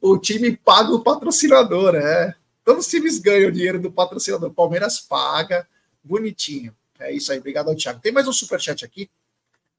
o 0.00 0.18
time 0.18 0.56
paga 0.56 0.92
o 0.92 1.02
patrocinador, 1.02 1.94
é. 1.94 2.34
Todos 2.64 2.86
os 2.86 2.90
times 2.90 3.18
ganham 3.18 3.50
dinheiro 3.50 3.80
do 3.80 3.92
patrocinador. 3.92 4.50
Palmeiras 4.52 5.00
paga, 5.00 5.68
bonitinho. 6.02 6.74
É 6.98 7.12
isso 7.12 7.30
aí, 7.30 7.38
obrigado 7.38 7.68
ao 7.68 7.76
Thiago. 7.76 8.00
Tem 8.00 8.12
mais 8.12 8.26
um 8.26 8.32
superchat 8.32 8.84
aqui 8.84 9.10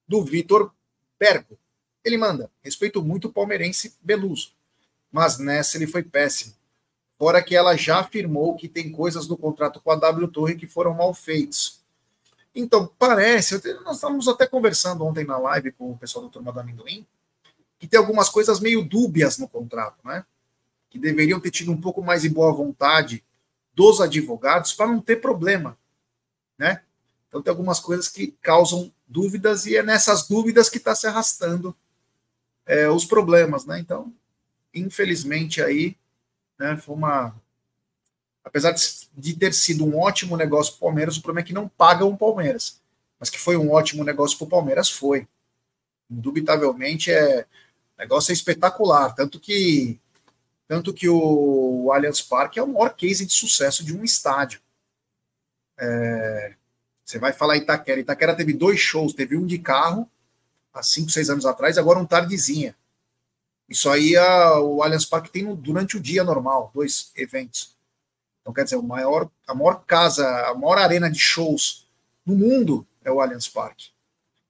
do 0.07 0.23
Vitor 0.23 0.71
Bergo. 1.19 1.57
Ele 2.05 2.17
manda: 2.17 2.51
respeito 2.61 3.03
muito 3.03 3.27
o 3.27 3.33
palmeirense 3.33 3.97
Beluso, 3.99 4.51
mas 5.11 5.39
nessa 5.39 5.75
ele 5.75 5.87
foi 5.87 6.03
péssimo. 6.03 6.53
Fora 7.17 7.41
que 7.41 7.55
ela 7.55 7.75
já 7.75 8.01
afirmou 8.01 8.55
que 8.55 8.69
tem 8.69 8.91
coisas 8.91 9.27
no 9.27 9.35
contrato 9.35 9.81
com 9.81 9.89
a 9.89 9.95
W 9.95 10.27
Torre 10.27 10.55
que 10.55 10.67
foram 10.67 10.93
mal 10.93 11.13
feitos. 11.13 11.81
Então, 12.53 12.89
parece, 12.99 13.61
nós 13.83 13.95
estávamos 13.97 14.27
até 14.27 14.45
conversando 14.45 15.03
ontem 15.03 15.25
na 15.25 15.37
live 15.37 15.71
com 15.71 15.91
o 15.91 15.97
pessoal 15.97 16.23
do 16.23 16.31
Turma 16.31 16.53
do 16.53 16.59
Amendoim, 16.59 17.05
que 17.79 17.87
tem 17.87 17.97
algumas 17.97 18.29
coisas 18.29 18.59
meio 18.59 18.83
dúbias 18.83 19.37
no 19.37 19.47
contrato, 19.47 19.97
né? 20.05 20.25
Que 20.89 20.99
deveriam 20.99 21.39
ter 21.39 21.51
tido 21.51 21.71
um 21.71 21.79
pouco 21.79 22.01
mais 22.01 22.21
de 22.21 22.29
boa 22.29 22.53
vontade 22.53 23.23
dos 23.73 23.99
advogados 23.99 24.73
para 24.73 24.87
não 24.87 25.01
ter 25.01 25.17
problema, 25.17 25.77
né? 26.57 26.81
Então 27.27 27.41
tem 27.41 27.51
algumas 27.51 27.79
coisas 27.79 28.07
que 28.07 28.33
causam 28.41 28.91
dúvidas 29.07 29.65
e 29.65 29.75
é 29.75 29.83
nessas 29.83 30.27
dúvidas 30.27 30.69
que 30.69 30.77
está 30.77 30.95
se 30.95 31.07
arrastando 31.07 31.75
é, 32.65 32.89
os 32.89 33.05
problemas, 33.05 33.65
né? 33.65 33.79
Então, 33.79 34.13
infelizmente 34.73 35.61
aí, 35.61 35.95
né, 36.59 36.77
foi 36.77 36.95
uma 36.95 37.35
apesar 38.43 38.75
de 39.17 39.35
ter 39.35 39.53
sido 39.53 39.83
um 39.83 39.97
ótimo 39.99 40.37
negócio 40.37 40.73
para 40.73 40.77
o 40.77 40.81
Palmeiras, 40.81 41.17
o 41.17 41.21
problema 41.21 41.43
é 41.43 41.47
que 41.47 41.53
não 41.53 41.67
pagam 41.67 42.09
o 42.09 42.17
Palmeiras, 42.17 42.79
mas 43.19 43.29
que 43.29 43.39
foi 43.39 43.57
um 43.57 43.71
ótimo 43.71 44.03
negócio 44.03 44.37
para 44.37 44.45
o 44.45 44.49
Palmeiras 44.49 44.89
foi. 44.89 45.27
Indubitavelmente 46.09 47.11
é 47.11 47.47
o 47.97 48.01
negócio 48.01 48.31
é 48.31 48.33
espetacular, 48.33 49.15
tanto 49.15 49.39
que 49.39 49.99
tanto 50.67 50.93
que 50.93 51.07
o 51.07 51.91
Allianz 51.91 52.21
Parque 52.21 52.59
é 52.59 52.63
o 52.63 52.67
maior 52.67 52.95
case 52.95 53.25
de 53.25 53.33
sucesso 53.33 53.83
de 53.83 53.95
um 53.95 54.03
estádio. 54.03 54.59
É, 55.77 56.55
você 57.03 57.19
vai 57.19 57.33
falar 57.33 57.57
Itaquera. 57.57 57.99
Itaquera 57.99 58.35
teve 58.35 58.51
dois 58.51 58.79
shows, 58.79 59.13
teve 59.13 59.37
um 59.37 59.45
de 59.45 59.59
carro 59.59 60.09
há 60.75 60.83
cinco, 60.83 61.09
seis 61.09 61.29
anos 61.29 61.45
atrás, 61.45 61.77
agora 61.77 61.97
um 61.97 62.05
tardezinha. 62.05 62.75
Isso 63.67 63.89
aí 63.89 64.15
a, 64.15 64.59
o 64.59 64.83
Allianz 64.83 65.05
Parque 65.05 65.31
tem 65.31 65.43
no, 65.43 65.55
durante 65.55 65.97
o 65.97 65.99
dia 65.99 66.23
normal, 66.23 66.69
dois 66.73 67.11
eventos. 67.15 67.75
Então, 68.41 68.53
quer 68.53 68.63
dizer, 68.63 68.79
maior, 68.81 69.29
a 69.47 69.55
maior 69.55 69.83
casa, 69.85 70.27
a 70.47 70.53
maior 70.53 70.77
arena 70.77 71.09
de 71.09 71.17
shows 71.17 71.87
no 72.23 72.35
mundo 72.35 72.85
é 73.03 73.11
o 73.11 73.19
Allianz 73.19 73.47
Parque. 73.47 73.89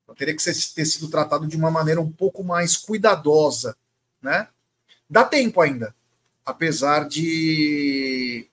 Então, 0.04 0.14
teria 0.16 0.36
que 0.36 0.44
ser, 0.44 0.54
ter 0.74 0.86
sido 0.86 1.10
tratado 1.10 1.48
de 1.48 1.56
uma 1.56 1.72
maneira 1.72 2.02
um 2.02 2.12
pouco 2.12 2.44
mais 2.44 2.76
cuidadosa, 2.76 3.78
né? 4.22 4.50
Dá 5.10 5.24
tempo 5.24 5.62
ainda, 5.62 5.96
apesar 6.46 7.08
de 7.08 8.50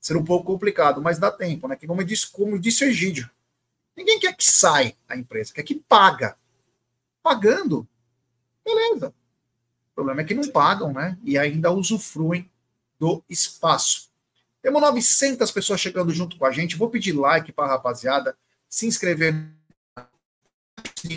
ser 0.00 0.16
um 0.16 0.24
pouco 0.24 0.44
complicado, 0.44 1.00
mas 1.00 1.18
dá 1.18 1.30
tempo, 1.30 1.68
né? 1.68 1.76
Que 1.76 1.86
como 1.86 2.02
disse, 2.02 2.26
como 2.26 2.58
disse 2.58 2.84
o 2.84 2.88
Egídio, 2.88 3.30
ninguém 3.96 4.18
quer 4.18 4.34
que 4.34 4.44
saia 4.44 4.96
a 5.08 5.16
empresa, 5.16 5.52
quer 5.52 5.62
que 5.62 5.76
paga. 5.76 6.36
Pagando, 7.24 7.88
beleza. 8.62 9.08
O 9.08 9.94
problema 9.94 10.20
é 10.20 10.24
que 10.24 10.34
não 10.34 10.46
pagam, 10.50 10.92
né? 10.92 11.16
E 11.24 11.38
ainda 11.38 11.72
usufruem 11.72 12.50
do 13.00 13.24
espaço. 13.30 14.10
Temos 14.60 14.82
900 14.82 15.50
pessoas 15.50 15.80
chegando 15.80 16.12
junto 16.12 16.36
com 16.36 16.44
a 16.44 16.52
gente. 16.52 16.76
Vou 16.76 16.90
pedir 16.90 17.12
like 17.12 17.50
para 17.50 17.64
a 17.64 17.70
rapaziada, 17.70 18.36
se 18.68 18.86
inscrever 18.86 19.34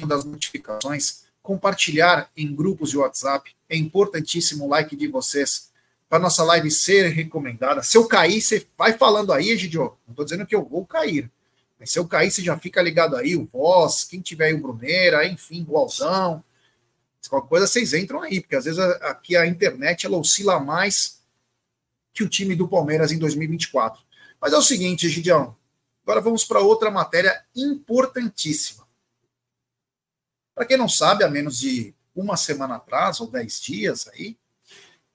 das 0.08 0.24
notificações, 0.24 1.26
compartilhar 1.44 2.32
em 2.38 2.56
grupos 2.56 2.92
de 2.92 2.98
WhatsApp. 2.98 3.54
É 3.68 3.76
importantíssimo 3.76 4.64
o 4.64 4.70
like 4.70 4.96
de 4.96 5.10
vocês 5.10 5.74
para 6.08 6.20
nossa 6.20 6.42
live 6.42 6.72
ser 6.72 7.10
recomendada. 7.10 7.84
Se 7.84 7.98
eu 7.98 8.08
cair, 8.08 8.42
você 8.42 8.66
vai 8.78 8.94
falando 8.94 9.34
aí, 9.34 9.50
Egidio. 9.50 9.98
Não 10.08 10.14
estou 10.14 10.24
dizendo 10.24 10.46
que 10.46 10.56
eu 10.56 10.64
vou 10.64 10.86
cair. 10.86 11.30
Se 11.86 12.00
eu 12.00 12.08
cair, 12.08 12.32
você 12.32 12.42
já 12.42 12.58
fica 12.58 12.82
ligado 12.82 13.16
aí, 13.16 13.36
o 13.36 13.46
Voz, 13.46 14.04
quem 14.04 14.20
tiver 14.20 14.48
aí, 14.48 14.54
o 14.54 14.62
Bruneira, 14.62 15.26
enfim, 15.28 15.66
o 15.70 15.78
Alzão. 15.78 16.44
Qualquer 17.30 17.50
coisa, 17.50 17.68
vocês 17.68 17.94
entram 17.94 18.22
aí, 18.22 18.42
porque 18.42 18.56
às 18.56 18.66
vezes 18.66 18.80
aqui 18.80 19.36
a 19.36 19.46
internet 19.46 20.06
ela 20.06 20.18
oscila 20.18 20.60
mais 20.60 21.22
que 22.14 22.24
o 22.24 22.30
time 22.30 22.56
do 22.56 22.68
Palmeiras 22.68 23.12
em 23.12 23.20
2024. 23.20 24.02
Mas 24.40 24.54
é 24.54 24.58
o 24.58 24.62
seguinte, 24.62 25.06
Egidião. 25.06 25.56
Agora 26.04 26.22
vamos 26.22 26.46
para 26.46 26.62
outra 26.62 26.90
matéria 26.90 27.44
importantíssima. 27.56 28.88
Para 30.56 30.66
quem 30.66 30.78
não 30.78 30.90
sabe, 30.90 31.24
há 31.24 31.30
menos 31.30 31.60
de 31.60 31.94
uma 32.16 32.38
semana 32.38 32.78
atrás, 32.78 33.20
ou 33.20 33.28
dez 33.28 33.62
dias 33.62 34.08
aí, 34.08 34.38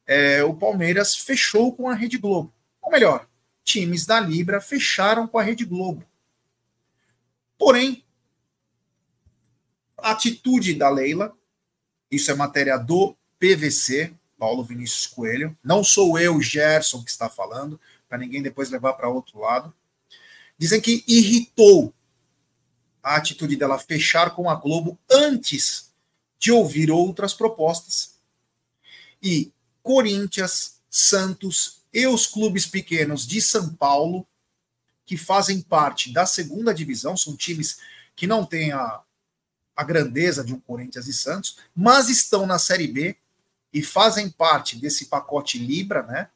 é, 0.06 0.44
o 0.44 0.54
Palmeiras 0.54 1.16
fechou 1.16 1.74
com 1.74 1.88
a 1.88 1.94
Rede 1.94 2.18
Globo. 2.18 2.52
Ou 2.80 2.92
melhor, 2.92 3.26
times 3.64 4.06
da 4.06 4.20
Libra 4.20 4.60
fecharam 4.60 5.26
com 5.26 5.38
a 5.38 5.42
Rede 5.42 5.64
Globo. 5.64 6.04
Porém, 7.64 8.04
a 9.96 10.10
atitude 10.10 10.74
da 10.74 10.90
Leila, 10.90 11.32
isso 12.10 12.28
é 12.28 12.34
matéria 12.34 12.76
do 12.76 13.16
PVC, 13.38 14.12
Paulo 14.36 14.64
Vinícius 14.64 15.06
Coelho, 15.06 15.56
não 15.62 15.84
sou 15.84 16.18
eu, 16.18 16.42
Gerson, 16.42 17.04
que 17.04 17.10
está 17.12 17.28
falando, 17.28 17.80
para 18.08 18.18
ninguém 18.18 18.42
depois 18.42 18.68
levar 18.68 18.94
para 18.94 19.08
outro 19.08 19.38
lado. 19.38 19.72
Dizem 20.58 20.80
que 20.80 21.04
irritou 21.06 21.94
a 23.00 23.14
atitude 23.14 23.54
dela 23.54 23.78
fechar 23.78 24.34
com 24.34 24.50
a 24.50 24.56
Globo 24.56 24.98
antes 25.08 25.92
de 26.40 26.50
ouvir 26.50 26.90
outras 26.90 27.32
propostas. 27.32 28.18
E 29.22 29.52
Corinthians, 29.84 30.80
Santos 30.90 31.80
e 31.94 32.08
os 32.08 32.26
clubes 32.26 32.66
pequenos 32.66 33.24
de 33.24 33.40
São 33.40 33.72
Paulo, 33.72 34.26
que 35.04 35.16
fazem 35.16 35.60
parte 35.60 36.12
da 36.12 36.26
segunda 36.26 36.72
divisão, 36.72 37.16
são 37.16 37.36
times 37.36 37.78
que 38.14 38.26
não 38.26 38.44
têm 38.44 38.72
a, 38.72 39.02
a 39.76 39.84
grandeza 39.84 40.44
de 40.44 40.54
um 40.54 40.60
Corinthians 40.60 41.06
e 41.06 41.12
Santos, 41.12 41.58
mas 41.74 42.08
estão 42.08 42.46
na 42.46 42.58
Série 42.58 42.86
B 42.86 43.16
e 43.72 43.82
fazem 43.82 44.30
parte 44.30 44.76
desse 44.76 45.06
pacote 45.06 45.58
Libra, 45.58 46.02
né? 46.02 46.30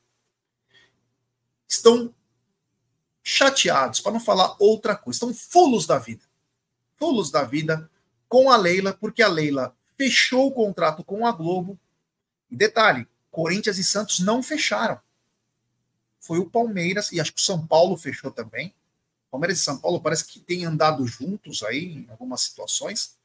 Estão 1.68 2.14
chateados, 3.22 4.00
para 4.00 4.12
não 4.12 4.20
falar 4.20 4.56
outra 4.58 4.96
coisa, 4.96 5.16
estão 5.16 5.34
fulos 5.34 5.86
da 5.86 5.98
vida 5.98 6.26
tolos 6.98 7.30
da 7.30 7.42
vida 7.44 7.90
com 8.28 8.50
a 8.50 8.56
Leila, 8.56 8.92
porque 8.92 9.22
a 9.22 9.28
Leila 9.28 9.74
fechou 9.96 10.48
o 10.48 10.52
contrato 10.52 11.04
com 11.04 11.26
a 11.26 11.32
Globo. 11.32 11.78
E 12.50 12.56
detalhe: 12.56 13.06
Corinthians 13.30 13.78
e 13.78 13.84
Santos 13.84 14.20
não 14.20 14.42
fecharam. 14.42 15.00
Foi 16.26 16.40
o 16.40 16.50
Palmeiras, 16.50 17.12
e 17.12 17.20
acho 17.20 17.32
que 17.32 17.40
o 17.40 17.44
São 17.44 17.64
Paulo 17.64 17.96
fechou 17.96 18.32
também. 18.32 18.74
Palmeiras 19.30 19.60
e 19.60 19.62
São 19.62 19.78
Paulo 19.78 20.00
parece 20.00 20.24
que 20.24 20.40
têm 20.40 20.64
andado 20.64 21.06
juntos 21.06 21.62
aí 21.62 21.84
em 21.84 22.06
algumas 22.10 22.40
situações. 22.42 23.16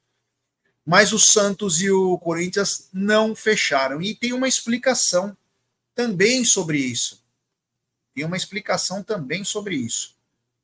Mas 0.86 1.12
o 1.12 1.18
Santos 1.18 1.82
e 1.82 1.90
o 1.90 2.16
Corinthians 2.20 2.90
não 2.94 3.36
fecharam. 3.36 4.04
E 4.04 4.14
tem 4.14 4.34
uma 4.34 4.48
explicação 4.48 5.36
também 5.96 6.46
sobre 6.46 6.78
isso. 6.78 7.24
Tem 8.14 8.24
uma 8.24 8.38
explicação 8.38 9.02
também 9.02 9.44
sobre 9.44 9.76
isso. 9.76 10.16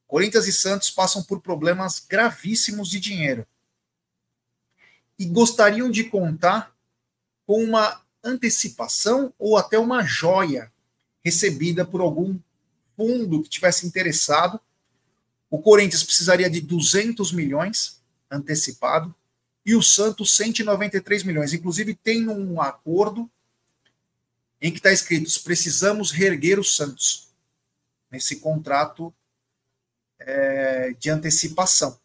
Corinthians 0.06 0.48
e 0.48 0.54
Santos 0.54 0.92
passam 0.92 1.24
por 1.24 1.42
problemas 1.42 2.00
gravíssimos 2.00 2.88
de 2.88 3.00
dinheiro 3.00 3.48
e 5.18 5.26
gostariam 5.26 5.90
de 5.90 6.04
contar 6.04 6.72
com 7.48 7.64
uma 7.64 8.00
antecipação 8.24 9.34
ou 9.40 9.58
até 9.58 9.80
uma 9.80 10.04
joia 10.04 10.72
recebida 11.28 11.86
por 11.86 12.00
algum 12.00 12.40
fundo 12.96 13.44
que 13.44 13.50
tivesse 13.50 13.86
interessado. 13.86 14.60
O 15.50 15.60
Corinthians 15.60 16.04
precisaria 16.04 16.50
de 16.50 16.62
200 16.62 17.34
milhões 17.34 18.02
antecipado 18.32 19.14
e 19.66 19.76
o 19.76 19.84
Santos 19.84 20.34
193 20.38 21.24
milhões. 21.24 21.54
Inclusive 21.54 21.94
tem 21.94 22.30
um 22.30 22.62
acordo 22.62 23.30
em 24.62 24.72
que 24.72 24.78
está 24.78 24.92
escrito: 24.92 25.30
precisamos 25.44 26.12
reerguer 26.12 26.60
o 26.60 26.64
Santos 26.64 27.28
nesse 28.10 28.38
contrato 28.38 29.14
é, 30.20 30.96
de 30.98 31.10
antecipação. 31.10 32.00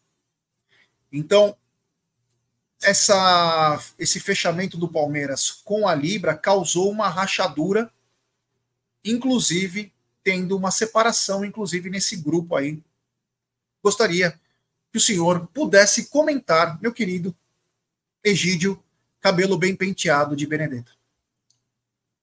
Então, 1.09 1.55
essa, 2.81 3.81
esse 3.97 4.19
fechamento 4.19 4.77
do 4.77 4.89
Palmeiras 4.89 5.49
com 5.49 5.87
a 5.87 5.95
Libra 5.95 6.35
causou 6.35 6.91
uma 6.91 7.07
rachadura, 7.07 7.89
inclusive 9.03 9.91
tendo 10.23 10.55
uma 10.55 10.71
separação, 10.71 11.43
inclusive 11.43 11.89
nesse 11.89 12.15
grupo 12.15 12.55
aí. 12.55 12.81
Gostaria 13.83 14.39
que 14.91 14.97
o 14.97 15.01
senhor 15.01 15.47
pudesse 15.53 16.09
comentar, 16.09 16.81
meu 16.81 16.93
querido 16.93 17.35
Egídio, 18.23 18.81
cabelo 19.19 19.57
bem 19.57 19.75
penteado 19.75 20.35
de 20.35 20.47
Benedetto. 20.47 20.97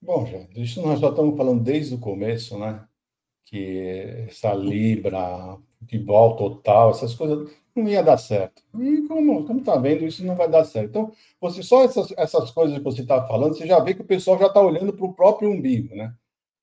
Bom, 0.00 0.24
gente, 0.24 0.62
isso 0.62 0.80
nós 0.80 0.98
já 0.98 1.10
estamos 1.10 1.36
falando 1.36 1.62
desde 1.62 1.94
o 1.94 1.98
começo, 1.98 2.58
né? 2.58 2.82
Que 3.44 4.26
essa 4.28 4.54
Libra, 4.54 5.58
futebol 5.78 6.36
total, 6.36 6.90
essas 6.90 7.14
coisas. 7.14 7.50
não 7.76 7.86
ia 7.86 8.02
dar 8.02 8.16
certo. 8.16 8.62
E 8.78 9.02
como, 9.06 9.44
como 9.44 9.62
tá 9.62 9.76
vendo, 9.76 10.06
isso 10.06 10.24
não 10.24 10.34
vai 10.34 10.48
dar 10.48 10.64
certo. 10.64 10.88
Então, 10.88 11.12
você 11.38 11.62
só 11.62 11.84
essas, 11.84 12.12
essas 12.16 12.50
coisas 12.50 12.78
que 12.78 12.84
você 12.84 13.02
está 13.02 13.26
falando, 13.26 13.54
você 13.54 13.66
já 13.66 13.78
vê 13.80 13.92
que 13.92 14.00
o 14.00 14.06
pessoal 14.06 14.38
já 14.38 14.46
está 14.46 14.60
olhando 14.60 14.92
para 14.92 15.04
o 15.04 15.12
próprio 15.12 15.50
umbigo, 15.50 15.94
né? 15.94 16.14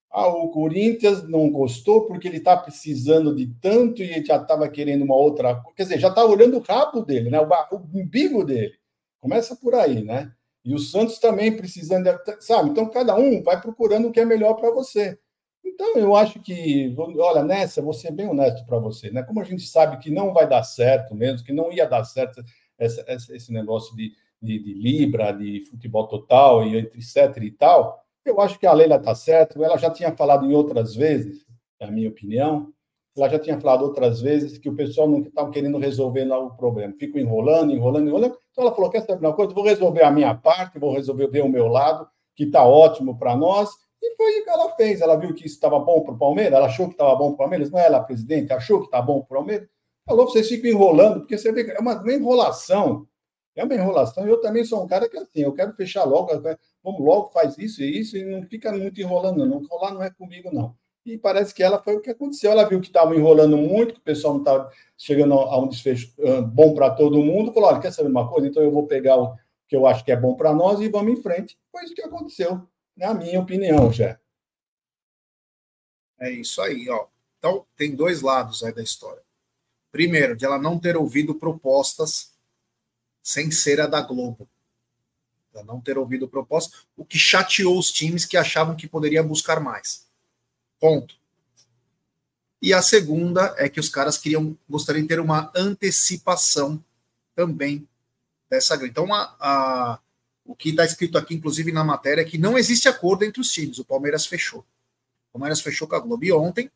Ah, 0.09 0.27
o 0.27 0.49
Corinthians 0.49 1.27
não 1.27 1.49
gostou 1.49 2.07
porque 2.07 2.27
ele 2.27 2.37
está 2.37 2.55
precisando 2.55 3.35
de 3.35 3.47
tanto 3.61 4.01
e 4.01 4.11
ele 4.11 4.25
já 4.25 4.37
estava 4.37 4.67
querendo 4.69 5.03
uma 5.03 5.15
outra 5.15 5.55
coisa. 5.55 5.75
Quer 5.75 5.83
dizer, 5.83 5.99
já 5.99 6.07
está 6.09 6.23
olhando 6.25 6.57
o 6.57 6.61
rabo 6.61 7.01
dele, 7.01 7.29
né? 7.29 7.39
O, 7.39 7.45
o 7.45 8.01
umbigo 8.01 8.43
dele. 8.43 8.73
Começa 9.19 9.55
por 9.55 9.75
aí, 9.75 10.03
né? 10.03 10.31
E 10.63 10.73
o 10.73 10.79
Santos 10.79 11.19
também 11.19 11.55
precisando, 11.55 12.03
de, 12.03 12.41
sabe? 12.41 12.69
Então, 12.69 12.89
cada 12.89 13.15
um 13.15 13.41
vai 13.41 13.59
procurando 13.61 14.07
o 14.07 14.11
que 14.11 14.19
é 14.19 14.25
melhor 14.25 14.55
para 14.55 14.71
você. 14.71 15.17
Então, 15.63 15.95
eu 15.95 16.15
acho 16.15 16.39
que, 16.41 16.95
olha, 16.97 17.43
nessa, 17.43 17.81
vou 17.81 17.93
ser 17.93 18.11
bem 18.11 18.27
honesto 18.27 18.65
para 18.65 18.79
você, 18.79 19.11
né? 19.11 19.23
Como 19.23 19.39
a 19.39 19.43
gente 19.43 19.63
sabe 19.67 19.97
que 19.97 20.09
não 20.09 20.33
vai 20.33 20.47
dar 20.47 20.63
certo 20.63 21.13
mesmo, 21.13 21.45
que 21.45 21.53
não 21.53 21.71
ia 21.71 21.85
dar 21.85 22.03
certo 22.03 22.43
essa, 22.77 23.05
esse 23.09 23.51
negócio 23.51 23.95
de, 23.95 24.11
de, 24.41 24.59
de 24.59 24.73
Libra, 24.73 25.31
de 25.31 25.61
futebol 25.69 26.07
total 26.07 26.65
e 26.65 26.77
etc 26.77 27.37
e 27.41 27.51
tal, 27.51 28.03
eu 28.29 28.39
acho 28.39 28.59
que 28.59 28.67
a 28.67 28.73
Leila 28.73 28.95
está 28.95 29.13
certa. 29.15 29.61
Ela 29.63 29.77
já 29.77 29.89
tinha 29.89 30.15
falado 30.15 30.45
em 30.45 30.53
outras 30.53 30.95
vezes, 30.95 31.45
na 31.79 31.91
minha 31.91 32.09
opinião, 32.09 32.71
ela 33.17 33.29
já 33.29 33.39
tinha 33.39 33.59
falado 33.59 33.83
outras 33.83 34.21
vezes 34.21 34.57
que 34.57 34.69
o 34.69 34.75
pessoal 34.75 35.07
não 35.07 35.19
estava 35.19 35.49
querendo 35.49 35.77
resolver 35.77 36.25
lá 36.25 36.37
o 36.37 36.55
problema. 36.55 36.93
Fico 36.99 37.17
enrolando, 37.17 37.73
enrolando, 37.73 38.07
enrolando. 38.07 38.37
Então 38.51 38.63
ela 38.63 38.75
falou: 38.75 38.89
quer 38.89 39.01
saber 39.01 39.25
uma 39.25 39.33
coisa? 39.33 39.53
Vou 39.53 39.63
resolver 39.63 40.03
a 40.03 40.11
minha 40.11 40.35
parte, 40.35 40.79
vou 40.79 40.93
resolver 40.93 41.27
ver 41.27 41.43
o 41.43 41.49
meu 41.49 41.67
lado, 41.67 42.07
que 42.35 42.43
está 42.43 42.63
ótimo 42.63 43.17
para 43.17 43.35
nós. 43.35 43.69
E 44.01 44.15
foi 44.15 44.39
o 44.39 44.43
que 44.43 44.49
ela 44.49 44.69
fez. 44.75 45.01
Ela 45.01 45.15
viu 45.15 45.33
que 45.33 45.45
isso 45.45 45.55
estava 45.55 45.79
bom 45.79 46.01
para 46.01 46.13
o 46.13 46.17
Palmeiras, 46.17 46.53
ela 46.53 46.67
achou 46.67 46.87
que 46.87 46.93
estava 46.93 47.15
bom 47.15 47.29
para 47.29 47.33
o 47.33 47.37
Palmeiras, 47.37 47.71
não 47.71 47.79
é 47.79 47.87
ela, 47.87 48.03
presidente, 48.03 48.53
achou 48.53 48.79
que 48.79 48.85
está 48.85 49.01
bom 49.01 49.21
para 49.21 49.37
o 49.37 49.39
Palmeiras. 49.39 49.67
Falou: 50.07 50.27
vocês 50.27 50.47
ficam 50.47 50.69
enrolando, 50.69 51.21
porque 51.21 51.37
você 51.37 51.51
vê 51.51 51.63
que 51.63 51.71
é 51.71 51.79
uma, 51.79 51.99
uma 51.99 52.13
enrolação. 52.13 53.07
É 53.57 53.63
uma 53.63 53.73
enrolação. 53.73 54.27
Eu 54.27 54.39
também 54.39 54.63
sou 54.63 54.83
um 54.83 54.87
cara 54.87 55.09
que, 55.09 55.17
assim, 55.17 55.41
eu 55.41 55.51
quero 55.51 55.73
fechar 55.73 56.03
logo, 56.03 56.29
vamos 56.83 57.01
logo, 57.01 57.31
faz 57.31 57.57
isso 57.57 57.81
e 57.81 57.99
isso, 57.99 58.15
e 58.15 58.23
não 58.23 58.43
fica 58.43 58.71
muito 58.71 59.01
enrolando, 59.01 59.45
não. 59.45 59.61
Enrolar 59.61 59.93
não 59.93 60.03
é 60.03 60.09
comigo, 60.11 60.49
não. 60.53 60.75
E 61.03 61.17
parece 61.17 61.53
que 61.53 61.63
ela 61.63 61.81
foi 61.81 61.95
o 61.95 62.01
que 62.01 62.09
aconteceu. 62.09 62.51
Ela 62.51 62.67
viu 62.67 62.79
que 62.79 62.87
estava 62.87 63.15
enrolando 63.15 63.57
muito, 63.57 63.93
que 63.93 63.99
o 63.99 64.03
pessoal 64.03 64.33
não 64.33 64.41
estava 64.41 64.71
chegando 64.97 65.33
a 65.33 65.57
um 65.57 65.67
desfecho 65.67 66.13
bom 66.51 66.73
para 66.73 66.91
todo 66.91 67.23
mundo, 67.23 67.51
falou: 67.51 67.69
olha, 67.69 67.79
quer 67.79 67.91
saber 67.91 68.09
uma 68.09 68.29
coisa? 68.29 68.47
Então 68.47 68.61
eu 68.61 68.69
vou 68.69 68.85
pegar 68.85 69.17
o 69.17 69.35
que 69.67 69.75
eu 69.75 69.87
acho 69.87 70.03
que 70.05 70.11
é 70.11 70.15
bom 70.15 70.35
para 70.35 70.53
nós 70.53 70.79
e 70.79 70.87
vamos 70.87 71.17
em 71.17 71.21
frente. 71.21 71.57
Foi 71.71 71.83
isso 71.83 71.95
que 71.95 72.03
aconteceu, 72.03 72.61
na 72.95 73.13
minha 73.13 73.39
opinião, 73.39 73.91
já. 73.91 74.19
É 76.19 76.29
isso 76.29 76.61
aí, 76.61 76.89
ó. 76.89 77.07
Então, 77.37 77.65
tem 77.75 77.95
dois 77.95 78.21
lados 78.21 78.63
aí 78.63 78.73
da 78.73 78.83
história. 78.83 79.21
Primeiro, 79.91 80.35
de 80.35 80.45
ela 80.45 80.59
não 80.59 80.77
ter 80.77 80.97
ouvido 80.97 81.35
propostas 81.35 82.36
sem 83.27 83.51
ser 83.51 83.81
a 83.81 83.87
da 83.87 84.01
Globo 84.01 84.47
não 85.63 85.81
ter 85.81 85.97
ouvido 85.97 86.27
proposta, 86.27 86.77
o 86.95 87.03
que 87.03 87.17
chateou 87.17 87.77
os 87.77 87.91
times 87.91 88.25
que 88.25 88.37
achavam 88.37 88.75
que 88.75 88.87
poderia 88.87 89.21
buscar 89.21 89.59
mais. 89.59 90.05
Ponto. 90.79 91.15
E 92.61 92.73
a 92.73 92.81
segunda 92.81 93.53
é 93.57 93.67
que 93.67 93.79
os 93.79 93.89
caras 93.89 94.17
queriam 94.17 94.57
gostariam 94.69 95.01
de 95.01 95.09
ter 95.09 95.19
uma 95.19 95.51
antecipação 95.55 96.83
também 97.35 97.87
dessa 98.49 98.75
grana. 98.75 98.91
Então, 98.91 99.13
a, 99.13 99.35
a, 99.39 99.99
o 100.45 100.55
que 100.55 100.69
está 100.69 100.85
escrito 100.85 101.17
aqui, 101.17 101.35
inclusive 101.35 101.71
na 101.71 101.83
matéria, 101.83 102.21
é 102.21 102.25
que 102.25 102.37
não 102.37 102.57
existe 102.57 102.87
acordo 102.87 103.25
entre 103.25 103.41
os 103.41 103.51
times. 103.51 103.77
O 103.77 103.85
Palmeiras 103.85 104.25
fechou. 104.25 104.61
O 105.29 105.33
Palmeiras 105.33 105.61
fechou 105.61 105.87
com 105.87 105.95
a 105.95 105.99
Globo. 105.99 106.23
E 106.23 106.31
ontem, 106.31 106.71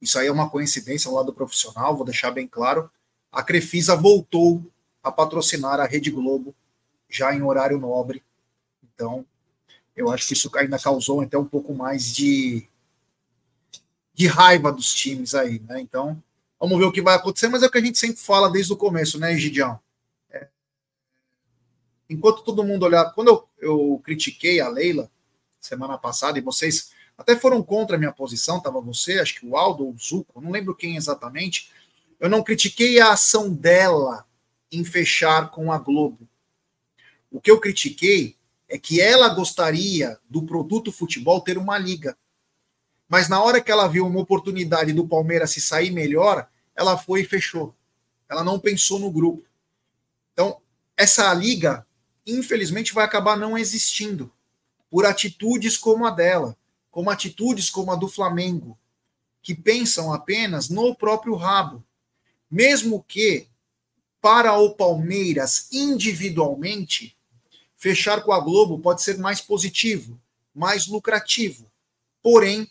isso 0.00 0.18
aí 0.18 0.26
é 0.26 0.32
uma 0.32 0.50
coincidência 0.50 1.08
ao 1.08 1.14
lado 1.14 1.32
profissional, 1.32 1.96
vou 1.96 2.04
deixar 2.04 2.30
bem 2.32 2.46
claro, 2.46 2.90
a 3.30 3.42
Crefisa 3.42 3.94
voltou 3.94 4.62
a 5.02 5.10
patrocinar 5.10 5.80
a 5.80 5.84
Rede 5.84 6.10
Globo 6.10 6.54
já 7.08 7.34
em 7.34 7.42
horário 7.42 7.78
nobre. 7.78 8.22
Então, 8.82 9.26
eu 9.96 10.10
acho 10.10 10.26
que 10.26 10.32
isso 10.32 10.50
ainda 10.56 10.78
causou 10.78 11.20
até 11.20 11.36
um 11.36 11.44
pouco 11.44 11.74
mais 11.74 12.14
de, 12.14 12.66
de 14.14 14.26
raiva 14.26 14.72
dos 14.72 14.94
times 14.94 15.34
aí, 15.34 15.60
né? 15.60 15.80
Então, 15.80 16.22
vamos 16.58 16.78
ver 16.78 16.84
o 16.84 16.92
que 16.92 17.02
vai 17.02 17.14
acontecer, 17.14 17.48
mas 17.48 17.62
é 17.62 17.66
o 17.66 17.70
que 17.70 17.78
a 17.78 17.82
gente 17.82 17.98
sempre 17.98 18.16
fala 18.16 18.50
desde 18.50 18.72
o 18.72 18.76
começo, 18.76 19.18
né, 19.18 19.36
Gidião? 19.36 19.78
É, 20.30 20.48
enquanto 22.08 22.42
todo 22.42 22.64
mundo 22.64 22.84
olhar, 22.84 23.12
quando 23.12 23.28
eu, 23.28 23.48
eu 23.58 24.00
critiquei 24.04 24.60
a 24.60 24.68
Leila 24.68 25.10
semana 25.60 25.98
passada, 25.98 26.38
e 26.38 26.42
vocês 26.42 26.92
até 27.16 27.36
foram 27.36 27.62
contra 27.62 27.96
a 27.96 27.98
minha 27.98 28.12
posição, 28.12 28.58
estava 28.58 28.80
você, 28.80 29.20
acho 29.20 29.38
que 29.38 29.46
o 29.46 29.56
Aldo 29.56 29.84
ou 29.84 29.92
o 29.92 29.98
Zuco, 29.98 30.40
não 30.40 30.50
lembro 30.50 30.74
quem 30.74 30.96
exatamente. 30.96 31.70
Eu 32.18 32.28
não 32.28 32.42
critiquei 32.42 33.00
a 33.00 33.12
ação 33.12 33.52
dela 33.52 34.26
em 34.72 34.82
fechar 34.84 35.50
com 35.50 35.70
a 35.70 35.78
Globo. 35.78 36.26
O 37.30 37.40
que 37.40 37.50
eu 37.50 37.60
critiquei 37.60 38.36
é 38.68 38.78
que 38.78 39.00
ela 39.00 39.28
gostaria 39.28 40.18
do 40.28 40.42
produto 40.42 40.90
futebol 40.90 41.42
ter 41.42 41.58
uma 41.58 41.76
liga. 41.76 42.16
Mas 43.06 43.28
na 43.28 43.42
hora 43.42 43.60
que 43.60 43.70
ela 43.70 43.86
viu 43.86 44.06
uma 44.06 44.20
oportunidade 44.20 44.94
do 44.94 45.06
Palmeiras 45.06 45.50
se 45.50 45.60
sair 45.60 45.90
melhor, 45.90 46.48
ela 46.74 46.96
foi 46.96 47.20
e 47.20 47.26
fechou. 47.26 47.74
Ela 48.28 48.42
não 48.42 48.58
pensou 48.58 48.98
no 48.98 49.10
grupo. 49.10 49.46
Então, 50.32 50.62
essa 50.96 51.32
liga, 51.34 51.86
infelizmente, 52.26 52.94
vai 52.94 53.04
acabar 53.04 53.36
não 53.36 53.58
existindo 53.58 54.32
por 54.90 55.04
atitudes 55.04 55.76
como 55.76 56.06
a 56.06 56.10
dela, 56.10 56.56
como 56.90 57.10
atitudes 57.10 57.68
como 57.68 57.92
a 57.92 57.96
do 57.96 58.08
Flamengo, 58.08 58.78
que 59.42 59.54
pensam 59.54 60.12
apenas 60.12 60.70
no 60.70 60.94
próprio 60.94 61.34
rabo. 61.34 61.84
Mesmo 62.50 63.04
que 63.06 63.48
para 64.22 64.56
o 64.56 64.74
Palmeiras 64.74 65.68
individualmente 65.72 67.16
fechar 67.76 68.22
com 68.22 68.32
a 68.32 68.38
Globo 68.38 68.78
pode 68.78 69.02
ser 69.02 69.18
mais 69.18 69.40
positivo, 69.40 70.16
mais 70.54 70.86
lucrativo. 70.86 71.66
Porém, 72.22 72.70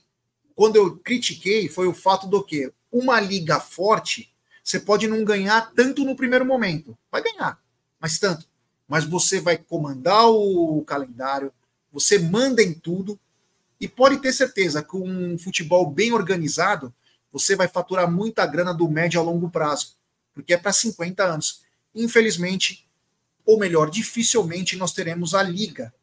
quando 0.55 0.77
eu 0.77 0.95
critiquei, 0.97 1.67
foi 1.67 1.85
o 1.85 1.93
fato 1.93 2.25
do 2.25 2.41
que 2.41 2.71
uma 2.89 3.19
liga 3.19 3.59
forte, 3.59 4.33
você 4.63 4.79
pode 4.79 5.07
não 5.07 5.25
ganhar 5.25 5.73
tanto 5.73 6.05
no 6.05 6.15
primeiro 6.15 6.45
momento. 6.45 6.97
Vai 7.11 7.21
ganhar, 7.21 7.61
mas 7.99 8.17
tanto. 8.17 8.47
Mas 8.87 9.03
você 9.03 9.41
vai 9.41 9.57
comandar 9.57 10.29
o 10.29 10.81
calendário, 10.85 11.51
você 11.91 12.17
manda 12.17 12.63
em 12.63 12.73
tudo, 12.73 13.19
e 13.81 13.87
pode 13.87 14.19
ter 14.19 14.31
certeza 14.31 14.81
que 14.81 14.95
um 14.95 15.37
futebol 15.37 15.89
bem 15.89 16.13
organizado, 16.13 16.93
você 17.33 17.55
vai 17.55 17.67
faturar 17.67 18.09
muita 18.09 18.45
grana 18.45 18.73
do 18.73 18.87
médio 18.87 19.19
a 19.19 19.23
longo 19.23 19.49
prazo, 19.49 19.97
porque 20.33 20.53
é 20.53 20.57
para 20.57 20.73
50 20.73 21.23
anos. 21.23 21.61
Infelizmente, 21.93 22.87
ou 23.45 23.57
melhor, 23.59 23.89
dificilmente 23.89 24.77
nós 24.77 24.93
teremos 24.93 25.33
a 25.33 25.43
liga, 25.43 25.93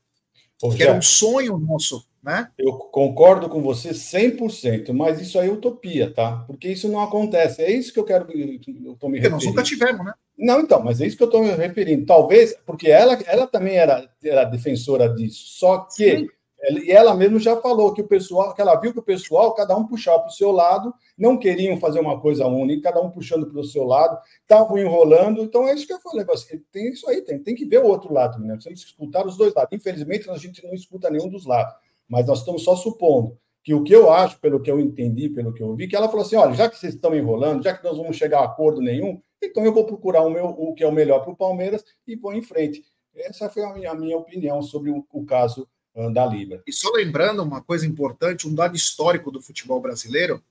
Ô, 0.62 0.70
que 0.70 0.82
era 0.82 0.92
um 0.92 1.02
sonho 1.02 1.56
nosso, 1.56 2.04
né? 2.22 2.50
Eu 2.58 2.72
concordo 2.72 3.48
com 3.48 3.62
você 3.62 3.90
100%, 3.90 4.92
mas 4.92 5.20
isso 5.20 5.38
aí 5.38 5.48
é 5.48 5.52
utopia, 5.52 6.12
tá? 6.12 6.44
Porque 6.46 6.68
isso 6.68 6.88
não 6.88 7.00
acontece. 7.00 7.62
É 7.62 7.70
isso 7.70 7.92
que 7.92 7.98
eu 7.98 8.04
quero 8.04 8.26
eu 8.30 8.96
tô 8.96 9.08
me 9.08 9.18
referindo. 9.18 9.30
Nós 9.30 9.44
nunca 9.44 9.62
tivemos, 9.62 10.04
né? 10.04 10.12
Não, 10.36 10.60
então, 10.60 10.82
mas 10.82 11.00
é 11.00 11.06
isso 11.06 11.16
que 11.16 11.22
eu 11.22 11.28
estou 11.28 11.42
me 11.42 11.50
referindo. 11.52 12.06
Talvez, 12.06 12.54
porque 12.64 12.88
ela, 12.88 13.14
ela 13.26 13.46
também 13.46 13.76
era, 13.76 14.08
era 14.22 14.44
defensora 14.44 15.08
disso. 15.12 15.44
Só 15.46 15.78
que 15.78 16.18
Sim. 16.18 16.28
E 16.60 16.90
ela 16.90 17.14
mesmo 17.14 17.38
já 17.38 17.56
falou 17.60 17.94
que 17.94 18.02
o 18.02 18.06
pessoal, 18.06 18.52
que 18.52 18.60
ela 18.60 18.74
viu 18.74 18.92
que 18.92 18.98
o 18.98 19.02
pessoal, 19.02 19.54
cada 19.54 19.76
um 19.76 19.86
puxava 19.86 20.20
para 20.20 20.28
o 20.28 20.32
seu 20.32 20.50
lado, 20.50 20.92
não 21.16 21.38
queriam 21.38 21.78
fazer 21.78 22.00
uma 22.00 22.20
coisa 22.20 22.46
única, 22.46 22.92
cada 22.92 23.00
um 23.00 23.10
puxando 23.10 23.48
para 23.48 23.60
o 23.60 23.64
seu 23.64 23.84
lado, 23.84 24.18
estavam 24.40 24.76
enrolando. 24.76 25.40
Então 25.40 25.68
é 25.68 25.74
isso 25.74 25.86
que 25.86 25.92
eu 25.92 26.00
falei, 26.00 26.26
tem 26.72 26.90
isso 26.90 27.08
aí, 27.08 27.22
tem, 27.22 27.38
tem 27.38 27.54
que 27.54 27.64
ver 27.64 27.78
o 27.78 27.86
outro 27.86 28.12
lado, 28.12 28.40
né? 28.40 28.58
Temos 28.62 28.82
que 28.82 28.88
escutar 28.88 29.24
os 29.24 29.36
dois 29.36 29.54
lados. 29.54 29.72
Infelizmente, 29.72 30.28
a 30.28 30.36
gente 30.36 30.64
não 30.66 30.74
escuta 30.74 31.08
nenhum 31.08 31.28
dos 31.28 31.46
lados, 31.46 31.74
mas 32.08 32.26
nós 32.26 32.40
estamos 32.40 32.64
só 32.64 32.74
supondo 32.74 33.38
que 33.62 33.72
o 33.72 33.84
que 33.84 33.94
eu 33.94 34.10
acho, 34.10 34.40
pelo 34.40 34.60
que 34.60 34.70
eu 34.70 34.80
entendi, 34.80 35.28
pelo 35.28 35.52
que 35.52 35.62
eu 35.62 35.76
vi, 35.76 35.86
que 35.86 35.94
ela 35.94 36.08
falou 36.08 36.24
assim: 36.24 36.36
olha, 36.36 36.54
já 36.54 36.68
que 36.68 36.76
vocês 36.76 36.94
estão 36.94 37.14
enrolando, 37.14 37.62
já 37.62 37.76
que 37.76 37.84
nós 37.84 37.96
vamos 37.96 38.16
chegar 38.16 38.40
a 38.40 38.44
acordo 38.46 38.80
nenhum, 38.80 39.20
então 39.42 39.64
eu 39.64 39.72
vou 39.72 39.84
procurar 39.84 40.22
o, 40.22 40.30
meu, 40.30 40.46
o 40.46 40.74
que 40.74 40.82
é 40.82 40.88
o 40.88 40.92
melhor 40.92 41.20
para 41.20 41.32
o 41.32 41.36
Palmeiras 41.36 41.84
e 42.06 42.16
vou 42.16 42.32
em 42.32 42.42
frente. 42.42 42.82
Essa 43.14 43.48
foi 43.48 43.62
a 43.62 43.72
minha, 43.72 43.90
a 43.90 43.94
minha 43.94 44.16
opinião 44.16 44.62
sobre 44.62 44.90
o, 44.90 45.04
o 45.12 45.24
caso 45.24 45.68
da 46.12 46.24
Libra. 46.24 46.62
E 46.66 46.72
só 46.72 46.90
lembrando 46.90 47.42
uma 47.42 47.60
coisa 47.60 47.86
importante, 47.86 48.46
um 48.46 48.54
dado 48.54 48.76
histórico 48.76 49.30
do 49.30 49.42
futebol 49.42 49.80
brasileiro, 49.80 50.42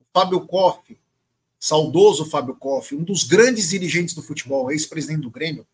o 0.00 0.04
Fábio 0.12 0.46
Koff, 0.46 0.98
saudoso 1.58 2.24
Fábio 2.24 2.56
Koff, 2.56 2.94
um 2.94 3.04
dos 3.04 3.24
grandes 3.24 3.68
dirigentes 3.68 4.14
do 4.14 4.22
futebol, 4.22 4.70
ex-presidente 4.70 5.22
do 5.22 5.30
Grêmio, 5.30 5.66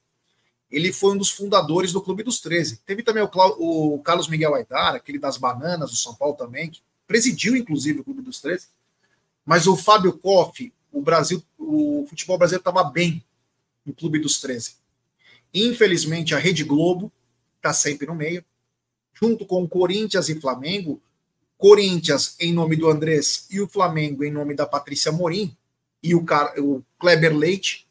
ele 0.70 0.92
foi 0.92 1.14
um 1.14 1.16
dos 1.16 1.30
fundadores 1.30 1.92
do 1.92 2.02
Clube 2.02 2.22
dos 2.22 2.40
13. 2.40 2.80
Teve 2.84 3.02
também 3.02 3.22
o, 3.22 3.94
o 3.94 3.98
Carlos 4.00 4.28
Miguel 4.28 4.54
Aidar, 4.54 4.94
aquele 4.94 5.18
das 5.18 5.38
bananas 5.38 5.90
do 5.90 5.96
São 5.96 6.14
Paulo 6.14 6.34
também, 6.34 6.68
que 6.68 6.82
presidiu 7.06 7.56
inclusive 7.56 8.00
o 8.00 8.04
Clube 8.04 8.20
dos 8.20 8.40
13. 8.40 8.66
Mas 9.46 9.66
o 9.66 9.76
Fábio 9.76 10.18
Koff, 10.18 10.70
o 10.92 11.00
Brasil, 11.00 11.42
o 11.56 12.04
futebol 12.08 12.36
brasileiro 12.36 12.60
estava 12.60 12.84
bem 12.84 13.24
no 13.86 13.94
Clube 13.94 14.18
dos 14.18 14.40
13. 14.40 14.76
Infelizmente, 15.54 16.34
a 16.34 16.38
Rede 16.38 16.64
Globo 16.64 17.10
está 17.56 17.72
sempre 17.72 18.06
no 18.06 18.14
meio 18.14 18.44
junto 19.20 19.44
com 19.44 19.68
Corinthians 19.68 20.28
e 20.28 20.40
Flamengo, 20.40 21.00
Corinthians 21.56 22.36
em 22.38 22.52
nome 22.52 22.76
do 22.76 22.88
Andrés 22.88 23.46
e 23.50 23.60
o 23.60 23.68
Flamengo 23.68 24.22
em 24.22 24.30
nome 24.30 24.54
da 24.54 24.64
Patrícia 24.64 25.10
Morim 25.10 25.56
e 26.02 26.14
o, 26.14 26.24
Car 26.24 26.54
o 26.58 26.84
Kleber 26.98 27.36
Leite, 27.36 27.86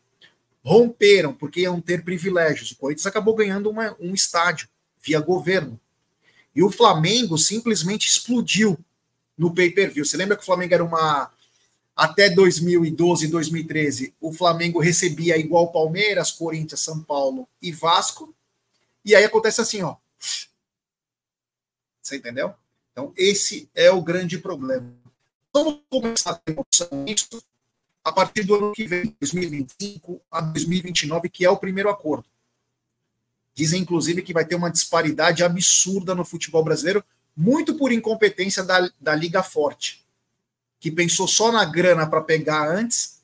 romperam 0.64 1.34
porque 1.34 1.62
iam 1.62 1.82
ter 1.82 2.04
privilégios. 2.04 2.72
O 2.72 2.78
Corinthians 2.78 3.06
acabou 3.06 3.36
ganhando 3.36 3.70
uma, 3.70 3.96
um 4.00 4.14
estádio 4.14 4.70
via 5.02 5.20
governo. 5.20 5.80
E 6.56 6.64
o 6.64 6.72
Flamengo 6.72 7.38
simplesmente 7.38 8.08
explodiu 8.08 8.78
no 9.38 9.54
pay-per-view. 9.54 10.06
Você 10.06 10.18
lembra 10.18 10.36
que 10.36 10.44
o 10.44 10.46
Flamengo 10.46 10.74
era 10.74 10.84
uma. 10.84 11.32
Até 11.96 12.30
2012, 12.30 13.28
2013, 13.28 14.14
o 14.22 14.32
Flamengo 14.32 14.80
recebia 14.80 15.36
igual 15.36 15.72
Palmeiras, 15.72 16.32
Corinthians, 16.32 16.82
São 16.82 17.02
Paulo 17.02 17.48
e 17.60 17.72
Vasco. 17.72 18.34
E 19.04 19.16
aí 19.16 19.26
acontece 19.26 19.62
assim, 19.62 19.82
ó. 19.82 19.96
Você 22.08 22.16
entendeu? 22.16 22.54
Então, 22.94 23.12
esse 23.18 23.70
é 23.76 23.92
o 23.92 24.02
grande 24.02 24.38
problema. 24.38 24.90
Vamos 25.54 25.82
começar 25.90 26.32
a 26.32 26.36
ter 26.36 26.56
noção 26.56 27.04
disso 27.04 27.44
a 28.02 28.14
partir 28.14 28.44
do 28.44 28.56
ano 28.56 28.72
que 28.72 28.88
vem, 28.88 29.14
2025 29.20 30.22
a 30.32 30.40
2029, 30.40 31.28
que 31.28 31.44
é 31.44 31.50
o 31.50 31.58
primeiro 31.58 31.90
acordo. 31.90 32.26
Dizem, 33.54 33.82
inclusive, 33.82 34.22
que 34.22 34.32
vai 34.32 34.46
ter 34.46 34.56
uma 34.56 34.72
disparidade 34.72 35.44
absurda 35.44 36.16
no 36.16 36.24
futebol 36.24 36.64
brasileiro, 36.64 37.04
muito 37.36 37.76
por 37.76 37.92
incompetência 37.92 38.64
da, 38.64 38.90
da 39.02 39.14
Liga 39.14 39.44
Forte, 39.44 40.06
que 40.80 40.90
pensou 40.90 41.28
só 41.28 41.52
na 41.52 41.66
grana 41.66 42.08
para 42.08 42.22
pegar 42.22 42.70
antes 42.70 43.22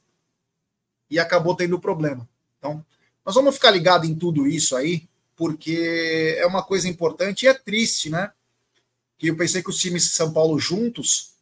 e 1.10 1.18
acabou 1.18 1.56
tendo 1.56 1.80
problema. 1.80 2.28
Então, 2.60 2.86
nós 3.26 3.34
vamos 3.34 3.56
ficar 3.56 3.72
ligados 3.72 4.10
em 4.10 4.14
tudo 4.16 4.46
isso 4.46 4.76
aí, 4.76 5.08
porque 5.38 6.36
é 6.38 6.46
uma 6.46 6.62
coisa 6.62 6.90
importante 6.90 7.44
e 7.44 7.48
é 7.48 7.54
triste, 7.54 8.10
né? 8.10 8.34
Que 9.18 9.28
eu 9.28 9.38
pensei 9.38 9.62
que 9.62 9.70
os 9.70 9.80
times 9.80 10.04
de 10.04 10.10
São 10.10 10.32
Paulo 10.34 10.60
juntos 10.60 11.34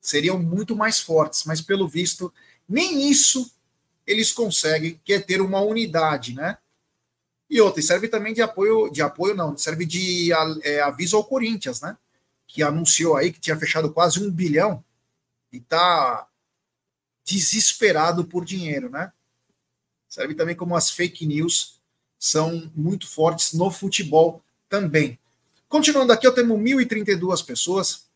seriam 0.00 0.38
muito 0.38 0.76
mais 0.76 1.00
fortes, 1.00 1.44
mas 1.44 1.60
pelo 1.60 1.88
visto 1.88 2.32
nem 2.68 3.10
isso 3.10 3.50
eles 4.06 4.32
conseguem, 4.32 5.00
que 5.04 5.12
é 5.12 5.20
ter 5.20 5.40
uma 5.40 5.60
unidade, 5.60 6.32
né? 6.32 6.58
E 7.50 7.60
outra, 7.60 7.82
serve 7.82 8.08
também 8.08 8.32
de 8.32 8.42
apoio, 8.42 8.90
de 8.90 9.02
apoio 9.02 9.34
não, 9.34 9.56
serve 9.56 9.84
de 9.84 10.30
é, 10.62 10.80
aviso 10.80 11.16
ao 11.16 11.24
Corinthians, 11.24 11.80
né? 11.80 11.96
Que 12.46 12.62
anunciou 12.62 13.16
aí 13.16 13.32
que 13.32 13.40
tinha 13.40 13.58
fechado 13.58 13.92
quase 13.92 14.22
um 14.22 14.30
bilhão 14.30 14.84
e 15.52 15.60
tá 15.60 16.28
desesperado 17.24 18.24
por 18.24 18.44
dinheiro, 18.44 18.88
né? 18.88 19.12
Serve 20.08 20.34
também 20.34 20.54
como 20.54 20.76
as 20.76 20.90
fake 20.90 21.26
news 21.26 21.80
são 22.18 22.70
muito 22.74 23.08
fortes 23.08 23.52
no 23.52 23.70
futebol 23.70 24.42
também. 24.68 25.18
Continuando 25.68 26.12
aqui, 26.12 26.26
eu 26.26 26.34
tenho 26.34 26.48
1.032 26.48 27.44
pessoas. 27.44 28.06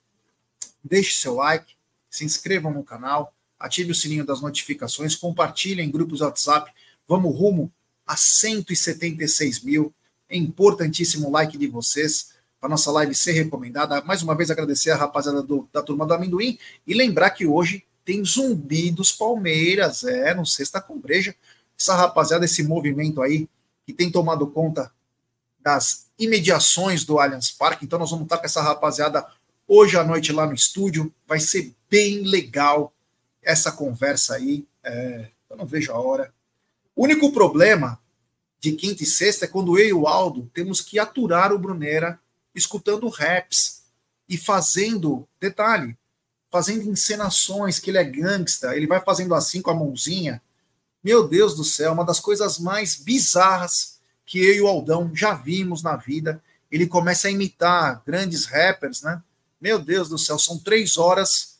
Deixe 0.82 1.14
seu 1.14 1.34
like, 1.34 1.74
se 2.08 2.24
inscrevam 2.24 2.72
no 2.72 2.82
canal, 2.82 3.34
ative 3.58 3.92
o 3.92 3.94
sininho 3.94 4.24
das 4.24 4.40
notificações, 4.40 5.14
compartilhe 5.14 5.82
em 5.82 5.90
grupos 5.90 6.20
WhatsApp. 6.20 6.72
Vamos 7.06 7.36
rumo 7.36 7.72
a 8.06 8.16
176 8.16 9.60
mil. 9.60 9.92
É 10.28 10.36
importantíssimo 10.36 11.28
o 11.28 11.30
like 11.30 11.58
de 11.58 11.66
vocês 11.66 12.32
para 12.60 12.68
nossa 12.68 12.90
live 12.92 13.14
ser 13.14 13.32
recomendada. 13.32 14.00
Mais 14.02 14.22
uma 14.22 14.34
vez 14.34 14.50
agradecer 14.50 14.90
a 14.90 14.96
rapaziada 14.96 15.42
do, 15.42 15.68
da 15.72 15.82
turma 15.82 16.06
do 16.06 16.14
amendoim 16.14 16.58
e 16.86 16.94
lembrar 16.94 17.30
que 17.30 17.46
hoje 17.46 17.84
tem 18.04 18.24
zumbi 18.24 18.90
dos 18.90 19.12
Palmeiras, 19.12 20.04
é, 20.04 20.34
no 20.34 20.46
Sexta 20.46 20.80
com 20.80 20.98
Breja. 20.98 21.34
Essa 21.78 21.94
rapaziada, 21.94 22.44
esse 22.44 22.62
movimento 22.62 23.22
aí 23.22 23.48
que 23.86 23.92
tem 23.92 24.10
tomado 24.10 24.46
conta 24.46 24.92
das 25.60 26.06
imediações 26.18 27.04
do 27.04 27.18
Allianz 27.18 27.50
Parque. 27.50 27.84
Então 27.84 27.98
nós 27.98 28.10
vamos 28.10 28.24
estar 28.24 28.38
com 28.38 28.44
essa 28.44 28.62
rapaziada 28.62 29.26
hoje 29.66 29.96
à 29.96 30.04
noite 30.04 30.32
lá 30.32 30.46
no 30.46 30.54
estúdio. 30.54 31.12
Vai 31.26 31.40
ser 31.40 31.74
bem 31.88 32.22
legal 32.22 32.92
essa 33.42 33.72
conversa 33.72 34.34
aí. 34.34 34.66
É, 34.82 35.28
eu 35.48 35.56
não 35.56 35.66
vejo 35.66 35.92
a 35.92 35.98
hora. 35.98 36.32
O 36.94 37.04
único 37.04 37.32
problema 37.32 37.98
de 38.58 38.72
quinta 38.72 39.02
e 39.02 39.06
sexta 39.06 39.46
é 39.46 39.48
quando 39.48 39.78
eu 39.78 39.86
e 39.86 39.92
o 39.92 40.06
Aldo 40.06 40.50
temos 40.52 40.80
que 40.80 40.98
aturar 40.98 41.52
o 41.52 41.58
Brunera 41.58 42.20
escutando 42.54 43.08
raps 43.08 43.82
e 44.28 44.36
fazendo, 44.36 45.26
detalhe, 45.40 45.96
fazendo 46.50 46.88
encenações 46.90 47.78
que 47.78 47.90
ele 47.90 47.98
é 47.98 48.04
gangsta, 48.04 48.76
ele 48.76 48.86
vai 48.86 49.00
fazendo 49.00 49.34
assim 49.34 49.62
com 49.62 49.70
a 49.70 49.74
mãozinha. 49.74 50.42
Meu 51.02 51.26
Deus 51.26 51.56
do 51.56 51.64
céu, 51.64 51.92
uma 51.92 52.04
das 52.04 52.20
coisas 52.20 52.58
mais 52.58 52.96
bizarras 52.96 53.99
que 54.30 54.38
eu 54.38 54.54
e 54.54 54.60
o 54.60 54.68
Aldão 54.68 55.10
já 55.12 55.34
vimos 55.34 55.82
na 55.82 55.96
vida. 55.96 56.40
Ele 56.70 56.86
começa 56.86 57.26
a 57.26 57.32
imitar 57.32 58.00
grandes 58.06 58.44
rappers, 58.44 59.02
né? 59.02 59.20
Meu 59.60 59.76
Deus 59.76 60.08
do 60.08 60.16
céu, 60.16 60.38
são 60.38 60.56
três 60.56 60.96
horas 60.96 61.58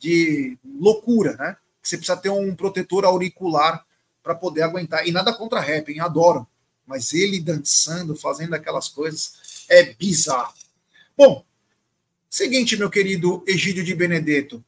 de 0.00 0.58
loucura, 0.64 1.36
né? 1.36 1.56
Você 1.80 1.96
precisa 1.96 2.16
ter 2.16 2.28
um 2.28 2.56
protetor 2.56 3.04
auricular 3.04 3.86
para 4.20 4.34
poder 4.34 4.62
aguentar. 4.62 5.06
E 5.06 5.12
nada 5.12 5.32
contra 5.32 5.60
rap, 5.60 5.92
hein? 5.92 6.00
Adoro. 6.00 6.44
Mas 6.84 7.12
ele 7.12 7.38
dançando, 7.38 8.16
fazendo 8.16 8.54
aquelas 8.54 8.88
coisas, 8.88 9.64
é 9.68 9.94
bizarro. 9.94 10.54
Bom, 11.16 11.44
seguinte, 12.28 12.76
meu 12.76 12.90
querido 12.90 13.44
Egídio 13.46 13.84
de 13.84 13.94
Benedetto. 13.94 14.64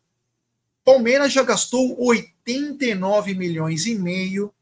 Palmeiras 0.84 1.32
já 1.32 1.42
gastou 1.42 2.00
89 2.00 3.34
milhões 3.34 3.86
e 3.86 3.96
meio 3.96 4.54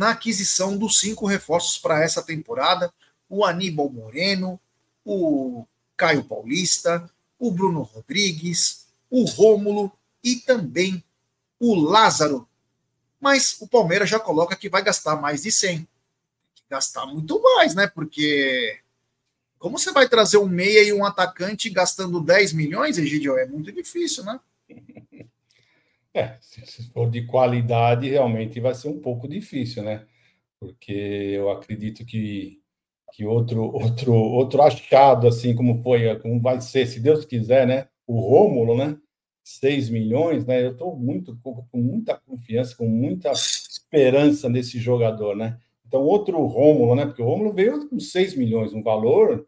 na 0.00 0.12
aquisição 0.12 0.78
dos 0.78 0.98
cinco 0.98 1.26
reforços 1.26 1.76
para 1.76 2.02
essa 2.02 2.22
temporada: 2.22 2.90
o 3.28 3.44
Aníbal 3.44 3.90
Moreno, 3.90 4.58
o 5.04 5.66
Caio 5.94 6.24
Paulista, 6.24 7.08
o 7.38 7.50
Bruno 7.50 7.82
Rodrigues, 7.82 8.86
o 9.10 9.24
Rômulo 9.24 9.92
e 10.24 10.36
também 10.36 11.04
o 11.58 11.74
Lázaro. 11.74 12.48
Mas 13.20 13.58
o 13.60 13.68
Palmeiras 13.68 14.08
já 14.08 14.18
coloca 14.18 14.56
que 14.56 14.70
vai 14.70 14.82
gastar 14.82 15.16
mais 15.16 15.42
de 15.42 15.52
100. 15.52 15.76
Tem 15.76 15.86
que 16.54 16.62
gastar 16.70 17.04
muito 17.04 17.38
mais, 17.42 17.74
né? 17.74 17.86
Porque 17.86 18.80
como 19.58 19.78
você 19.78 19.92
vai 19.92 20.08
trazer 20.08 20.38
um 20.38 20.48
meia 20.48 20.82
e 20.82 20.94
um 20.94 21.04
atacante 21.04 21.68
gastando 21.68 22.22
10 22.22 22.54
milhões, 22.54 22.96
Egidio? 22.96 23.36
É 23.36 23.44
muito 23.44 23.70
difícil, 23.70 24.24
né? 24.24 24.40
É, 26.14 26.36
se 26.40 26.90
for 26.92 27.10
de 27.10 27.26
qualidade, 27.26 28.08
realmente 28.08 28.58
vai 28.60 28.74
ser 28.74 28.88
um 28.88 29.00
pouco 29.00 29.28
difícil, 29.28 29.82
né? 29.82 30.06
Porque 30.58 30.92
eu 30.92 31.50
acredito 31.50 32.04
que, 32.04 32.60
que 33.12 33.24
outro, 33.24 33.62
outro, 33.72 34.12
outro 34.14 34.62
achado, 34.62 35.28
assim 35.28 35.54
como 35.54 35.82
foi, 35.82 36.18
como 36.20 36.40
vai 36.40 36.60
ser, 36.60 36.86
se 36.86 37.00
Deus 37.00 37.24
quiser, 37.24 37.66
né? 37.66 37.88
o 38.10 38.18
Rômulo, 38.18 38.76
né? 38.76 38.98
6 39.44 39.88
milhões, 39.88 40.44
né? 40.44 40.64
Eu 40.64 40.72
estou 40.72 40.96
muito 40.96 41.38
com 41.42 41.64
muita 41.78 42.16
confiança, 42.16 42.76
com 42.76 42.88
muita 42.88 43.30
esperança 43.30 44.48
nesse 44.48 44.80
jogador, 44.80 45.36
né? 45.36 45.58
Então, 45.86 46.02
outro 46.02 46.44
Rômulo, 46.44 46.96
né? 46.96 47.06
Porque 47.06 47.22
o 47.22 47.24
Rômulo 47.24 47.52
veio 47.52 47.88
com 47.88 48.00
6 48.00 48.34
milhões, 48.34 48.72
um 48.72 48.82
valor 48.82 49.46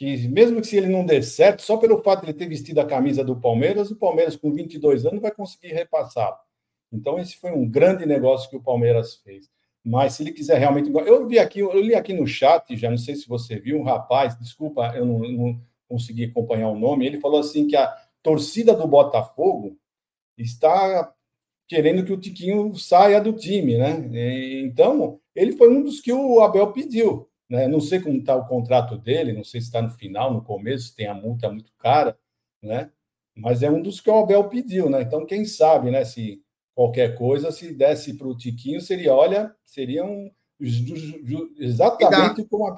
que, 0.00 0.26
mesmo 0.28 0.62
que 0.62 0.66
se 0.66 0.78
ele 0.78 0.86
não 0.86 1.04
der 1.04 1.22
certo, 1.22 1.60
só 1.60 1.76
pelo 1.76 2.02
fato 2.02 2.20
de 2.20 2.30
ele 2.30 2.38
ter 2.38 2.48
vestido 2.48 2.80
a 2.80 2.86
camisa 2.86 3.22
do 3.22 3.38
Palmeiras, 3.38 3.90
o 3.90 3.96
Palmeiras, 3.96 4.34
com 4.34 4.50
22 4.50 5.04
anos, 5.04 5.20
vai 5.20 5.30
conseguir 5.30 5.74
repassar. 5.74 6.40
Então, 6.90 7.18
esse 7.18 7.36
foi 7.36 7.52
um 7.52 7.68
grande 7.68 8.06
negócio 8.06 8.48
que 8.48 8.56
o 8.56 8.62
Palmeiras 8.62 9.16
fez. 9.16 9.50
Mas 9.84 10.14
se 10.14 10.22
ele 10.22 10.32
quiser 10.32 10.58
realmente. 10.58 10.90
Eu 10.90 11.28
vi 11.28 11.38
aqui, 11.38 11.60
eu 11.60 11.78
li 11.78 11.94
aqui 11.94 12.14
no 12.14 12.26
chat, 12.26 12.74
já 12.78 12.88
não 12.88 12.96
sei 12.96 13.14
se 13.14 13.28
você 13.28 13.60
viu, 13.60 13.78
um 13.78 13.82
rapaz, 13.82 14.38
desculpa, 14.38 14.90
eu 14.96 15.04
não, 15.04 15.18
não 15.18 15.60
consegui 15.86 16.24
acompanhar 16.24 16.70
o 16.70 16.78
nome, 16.78 17.04
ele 17.04 17.20
falou 17.20 17.38
assim 17.38 17.66
que 17.66 17.76
a 17.76 17.94
torcida 18.22 18.72
do 18.72 18.88
Botafogo 18.88 19.76
está 20.38 21.12
querendo 21.68 22.06
que 22.06 22.12
o 22.12 22.18
Tiquinho 22.18 22.74
saia 22.74 23.20
do 23.20 23.34
time, 23.34 23.76
né? 23.76 24.08
Então, 24.62 25.20
ele 25.34 25.52
foi 25.52 25.68
um 25.68 25.82
dos 25.82 26.00
que 26.00 26.10
o 26.10 26.40
Abel 26.40 26.72
pediu, 26.72 27.28
né? 27.50 27.66
Não 27.66 27.80
sei 27.80 28.00
como 28.00 28.18
está 28.18 28.36
o 28.36 28.46
contrato 28.46 28.96
dele, 28.96 29.32
não 29.32 29.44
sei 29.44 29.60
se 29.60 29.66
está 29.66 29.82
no 29.82 29.90
final, 29.90 30.32
no 30.32 30.42
começo, 30.42 30.94
tem 30.94 31.08
a 31.08 31.14
multa 31.14 31.50
muito 31.50 31.72
cara, 31.76 32.16
né? 32.62 32.90
Mas 33.34 33.62
é 33.62 33.70
um 33.70 33.82
dos 33.82 34.00
que 34.00 34.08
o 34.08 34.18
Abel 34.18 34.44
pediu, 34.44 34.88
né? 34.88 35.02
Então, 35.02 35.26
quem 35.26 35.44
sabe, 35.44 35.90
né? 35.90 36.04
Se 36.04 36.40
qualquer 36.74 37.16
coisa, 37.16 37.50
se 37.50 37.74
desse 37.74 38.14
para 38.14 38.28
o 38.28 38.36
Tiquinho, 38.36 38.80
seria, 38.80 39.12
olha, 39.12 39.54
seria 39.64 40.04
um 40.04 40.30
exatamente 41.58 42.44
como 42.44 42.68
a, 42.68 42.76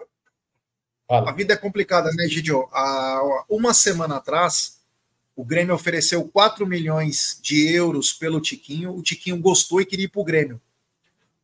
Fala. 1.08 1.30
A 1.30 1.34
vida 1.34 1.52
é 1.52 1.56
complicada, 1.56 2.10
né, 2.14 2.26
Gidio? 2.26 2.66
Uma 3.48 3.74
semana 3.74 4.16
atrás, 4.16 4.80
o 5.36 5.44
Grêmio 5.44 5.74
ofereceu 5.74 6.26
4 6.26 6.66
milhões 6.66 7.38
de 7.42 7.70
euros 7.70 8.12
pelo 8.12 8.40
Tiquinho. 8.40 8.96
O 8.96 9.02
Tiquinho 9.02 9.38
gostou 9.38 9.80
e 9.80 9.84
queria 9.84 10.06
ir 10.06 10.08
para 10.08 10.20
o 10.22 10.24
Grêmio. 10.24 10.60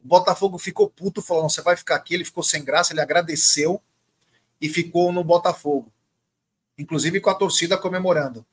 O 0.02 0.08
Botafogo 0.08 0.58
ficou 0.58 0.88
puto, 0.88 1.22
falou: 1.22 1.42
não, 1.42 1.50
você 1.50 1.62
vai 1.62 1.76
ficar 1.76 1.96
aqui. 1.96 2.14
Ele 2.14 2.24
ficou 2.24 2.42
sem 2.42 2.64
graça, 2.64 2.92
ele 2.92 3.00
agradeceu 3.00 3.80
e 4.60 4.68
ficou 4.68 5.12
no 5.12 5.24
Botafogo. 5.24 5.92
Inclusive 6.76 7.20
com 7.20 7.30
a 7.30 7.34
torcida 7.34 7.76
comemorando. 7.76 8.44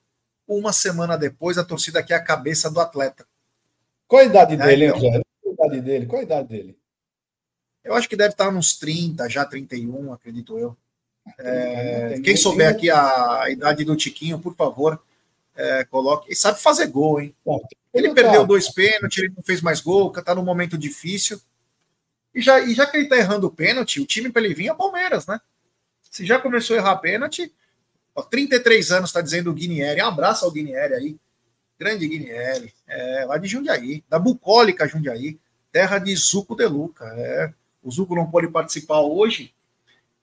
Uma 0.47 0.73
semana 0.73 1.17
depois, 1.17 1.57
a 1.57 1.63
torcida 1.63 2.03
quer 2.03 2.15
a 2.15 2.23
cabeça 2.23 2.69
do 2.69 2.79
atleta. 2.79 3.25
Qual 4.07 4.21
a 4.21 4.25
idade 4.25 4.53
é, 4.53 4.57
dele, 4.57 4.85
então, 4.85 4.99
Qual 4.99 5.69
a 5.71 5.75
idade 5.75 5.81
dele? 5.81 6.05
Qual 6.05 6.19
a 6.19 6.23
idade 6.23 6.47
dele? 6.47 6.77
Eu 7.83 7.93
acho 7.93 8.09
que 8.09 8.15
deve 8.15 8.31
estar 8.31 8.51
nos 8.51 8.77
30, 8.77 9.29
já 9.29 9.45
31, 9.45 10.13
acredito 10.13 10.57
eu. 10.57 10.75
É, 11.39 12.19
quem 12.23 12.35
souber 12.35 12.69
aqui 12.69 12.89
a 12.89 13.45
idade 13.49 13.83
do 13.83 13.95
Tiquinho, 13.95 14.39
por 14.39 14.55
favor, 14.55 15.01
é, 15.55 15.83
coloque. 15.85 16.31
E 16.31 16.35
sabe 16.35 16.61
fazer 16.61 16.87
gol, 16.87 17.21
hein? 17.21 17.33
Ele 17.93 18.13
perdeu 18.13 18.45
dois 18.45 18.69
pênaltis, 18.69 19.23
ele 19.23 19.33
não 19.35 19.43
fez 19.43 19.61
mais 19.61 19.79
gol, 19.79 20.13
está 20.15 20.35
num 20.35 20.43
momento 20.43 20.77
difícil. 20.77 21.39
E 22.33 22.41
já, 22.41 22.59
e 22.59 22.73
já 22.73 22.85
que 22.85 22.97
ele 22.97 23.07
tá 23.07 23.15
errando 23.15 23.47
o 23.47 23.51
pênalti, 23.51 24.01
o 24.01 24.05
time 24.05 24.29
para 24.29 24.43
ele 24.43 24.53
vir 24.53 24.67
é 24.67 24.73
o 24.73 24.75
Palmeiras, 24.75 25.25
né? 25.25 25.39
Se 26.11 26.25
já 26.25 26.37
começou 26.37 26.75
a 26.75 26.79
errar 26.79 26.97
pênalti, 26.97 27.53
ó, 28.13 28.21
33 28.21 28.91
anos, 28.91 29.11
tá 29.11 29.21
dizendo 29.21 29.49
o 29.49 29.53
Guinieri. 29.53 30.01
Um 30.01 30.07
abraço 30.07 30.43
ao 30.43 30.51
Guinieri 30.51 30.93
aí. 30.93 31.17
Grande 31.79 32.07
Guinieri. 32.07 32.73
É, 32.87 33.25
lá 33.25 33.37
de 33.37 33.47
Jundiaí, 33.47 34.03
da 34.09 34.19
bucólica 34.19 34.87
Jundiaí, 34.87 35.39
terra 35.71 35.97
de 35.97 36.13
Zuco 36.15 36.55
de 36.55 36.65
Luca. 36.65 37.05
É. 37.17 37.53
O 37.81 37.89
Zuco 37.89 38.15
não 38.15 38.29
pôde 38.29 38.49
participar 38.49 38.99
hoje. 38.99 39.53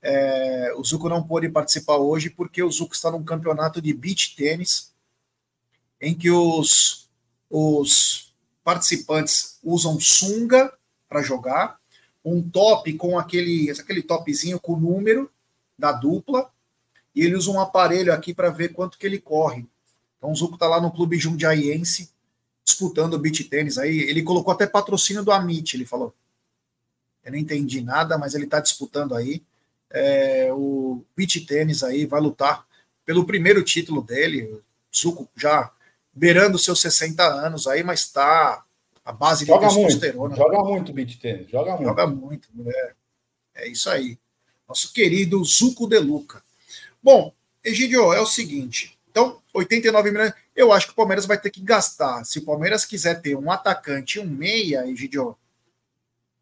É, 0.03 0.74
o 0.76 0.85
Zuco 0.85 1.09
não 1.09 1.22
pôde 1.22 1.49
participar 1.49 1.97
hoje 1.97 2.28
porque 2.28 2.62
o 2.62 2.70
Zuco 2.70 2.95
está 2.95 3.11
num 3.11 3.24
campeonato 3.24 3.80
de 3.80 3.95
beach 3.95 4.35
tênis 4.37 4.91
em 6.03 6.12
que 6.12 6.32
os, 6.32 7.09
os 7.48 8.34
participantes 8.64 9.61
usam 9.62 10.00
sunga 10.00 10.72
para 11.09 11.22
jogar, 11.22 11.78
um 12.24 12.42
top 12.42 12.92
com 12.94 13.16
aquele, 13.16 13.70
aquele 13.70 14.03
topzinho 14.03 14.59
com 14.59 14.72
o 14.74 14.80
número 14.80 15.30
da 15.78 15.92
dupla, 15.92 16.50
e 17.14 17.22
ele 17.22 17.36
usa 17.36 17.50
um 17.50 17.61
aparelho 17.61 18.12
aqui 18.12 18.34
para 18.34 18.50
ver 18.50 18.72
quanto 18.72 18.98
que 18.98 19.07
ele 19.07 19.20
corre. 19.20 19.64
Então 20.18 20.32
o 20.32 20.34
Zuco 20.34 20.55
está 20.55 20.66
lá 20.66 20.80
no 20.80 20.90
clube 20.90 21.18
jundiaiense, 21.18 22.11
disputando 22.64 23.14
o 23.14 23.18
beach 23.18 23.44
tênis. 23.44 23.78
Aí 23.78 24.00
ele 24.00 24.22
colocou 24.22 24.53
até 24.53 24.66
patrocínio 24.66 25.22
do 25.22 25.30
Amit, 25.30 25.76
ele 25.76 25.84
falou. 25.84 26.14
Eu 27.24 27.32
não 27.32 27.38
entendi 27.38 27.80
nada, 27.80 28.16
mas 28.18 28.34
ele 28.34 28.44
está 28.44 28.61
disputando 28.61 29.14
aí. 29.14 29.42
É, 29.90 30.50
o 30.53 31.05
beach 31.14 31.40
tênis 31.42 31.82
aí 31.82 32.07
vai 32.07 32.20
lutar 32.20 32.66
pelo 33.05 33.26
primeiro 33.26 33.62
título 33.62 34.03
dele. 34.03 34.44
O 34.44 34.62
Zuco 34.96 35.28
já 35.36 35.70
beirando 36.12 36.58
seus 36.58 36.80
60 36.80 37.22
anos 37.24 37.66
aí, 37.66 37.82
mas 37.82 38.00
está 38.00 38.64
a 39.04 39.12
base 39.12 39.44
joga 39.44 39.68
de 39.68 39.74
testosterona. 39.74 40.28
Muito, 40.28 40.36
joga 40.36 40.64
muito 40.64 40.92
beat 40.92 41.18
tênis, 41.18 41.50
joga 41.50 41.72
muito. 41.72 41.84
Joga 41.84 42.06
muito, 42.06 42.48
é, 42.66 42.92
é 43.56 43.68
isso 43.68 43.90
aí. 43.90 44.18
Nosso 44.68 44.92
querido 44.92 45.42
Zuco 45.44 45.86
De 45.86 45.98
Luca. 45.98 46.42
Bom, 47.02 47.32
Egidio, 47.64 48.12
é 48.12 48.20
o 48.20 48.26
seguinte. 48.26 48.98
Então, 49.10 49.40
89 49.52 50.10
milhões. 50.10 50.32
Eu 50.54 50.72
acho 50.72 50.86
que 50.86 50.92
o 50.92 50.96
Palmeiras 50.96 51.26
vai 51.26 51.38
ter 51.38 51.50
que 51.50 51.60
gastar. 51.60 52.24
Se 52.24 52.38
o 52.38 52.44
Palmeiras 52.44 52.84
quiser 52.84 53.20
ter 53.20 53.36
um 53.36 53.50
atacante 53.50 54.18
e 54.18 54.20
um 54.20 54.26
meia, 54.26 54.86
Egidio, 54.86 55.36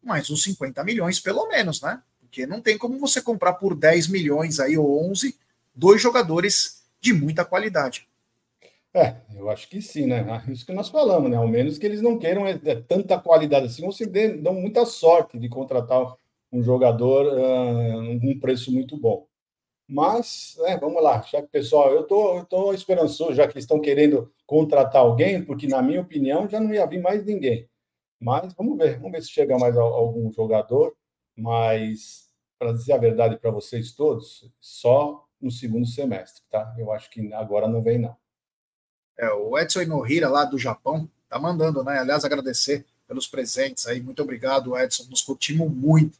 mais 0.03 0.29
uns 0.29 0.43
50 0.43 0.83
milhões 0.83 1.19
pelo 1.19 1.47
menos, 1.47 1.81
né? 1.81 2.01
Porque 2.19 2.45
não 2.45 2.61
tem 2.61 2.77
como 2.77 2.97
você 2.99 3.21
comprar 3.21 3.53
por 3.53 3.75
10 3.75 4.07
milhões 4.07 4.59
aí 4.59 4.77
ou 4.77 5.09
11 5.11 5.37
dois 5.73 6.01
jogadores 6.01 6.83
de 6.99 7.13
muita 7.13 7.43
qualidade. 7.43 8.07
É, 8.93 9.21
eu 9.35 9.49
acho 9.49 9.69
que 9.69 9.81
sim, 9.81 10.05
né? 10.05 10.19
Ah, 10.29 10.43
isso 10.51 10.65
que 10.65 10.73
nós 10.73 10.89
falamos, 10.89 11.29
né? 11.31 11.37
Ao 11.37 11.47
menos 11.47 11.77
que 11.77 11.85
eles 11.85 12.01
não 12.01 12.19
queiram 12.19 12.45
é, 12.45 12.51
é 12.65 12.75
tanta 12.81 13.17
qualidade 13.19 13.67
assim, 13.67 13.85
ou 13.85 13.91
se 13.91 14.05
dão 14.05 14.53
muita 14.53 14.85
sorte 14.85 15.39
de 15.39 15.47
contratar 15.47 16.13
um 16.51 16.61
jogador 16.61 17.25
uh, 17.25 17.99
um 18.01 18.37
preço 18.39 18.71
muito 18.71 18.97
bom. 18.97 19.25
Mas, 19.87 20.57
é, 20.65 20.77
vamos 20.77 21.03
lá, 21.03 21.21
já 21.23 21.41
que 21.41 21.49
pessoal, 21.49 21.91
eu 21.93 22.03
tô, 22.05 22.39
eu 22.39 22.45
tô 22.45 22.73
esperançoso, 22.73 23.33
já 23.35 23.47
que 23.47 23.59
estão 23.59 23.81
querendo 23.81 24.31
contratar 24.47 25.01
alguém, 25.03 25.43
porque 25.45 25.67
na 25.67 25.81
minha 25.81 26.01
opinião 26.01 26.49
já 26.49 26.59
não 26.59 26.73
ia 26.73 26.85
vir 26.87 27.01
mais 27.01 27.25
ninguém. 27.25 27.69
Mas 28.19 28.53
vamos 28.55 28.77
ver, 28.77 28.97
vamos 28.99 29.13
ver 29.13 29.21
se 29.23 29.29
chega 29.31 29.57
mais 29.59 29.77
algum 29.77 30.31
jogador. 30.33 30.95
Mas, 31.37 32.29
para 32.59 32.73
dizer 32.73 32.93
a 32.93 32.97
verdade 32.97 33.37
para 33.39 33.51
vocês 33.51 33.93
todos, 33.93 34.49
só 34.61 35.25
no 35.41 35.51
segundo 35.51 35.87
semestre, 35.87 36.43
tá? 36.49 36.75
Eu 36.79 36.91
acho 36.91 37.09
que 37.11 37.33
agora 37.33 37.67
não 37.67 37.83
vem, 37.83 37.99
não. 37.99 38.15
É, 39.21 39.31
o 39.31 39.55
Edson 39.55 39.83
Inohira, 39.83 40.27
lá 40.27 40.43
do 40.45 40.57
Japão, 40.57 41.07
tá 41.29 41.37
mandando, 41.37 41.83
né? 41.83 41.99
Aliás, 41.99 42.25
agradecer 42.25 42.83
pelos 43.07 43.27
presentes 43.27 43.85
aí. 43.85 44.01
Muito 44.01 44.19
obrigado, 44.23 44.75
Edson. 44.75 45.05
Nos 45.11 45.21
curtimos 45.21 45.71
muito. 45.71 46.17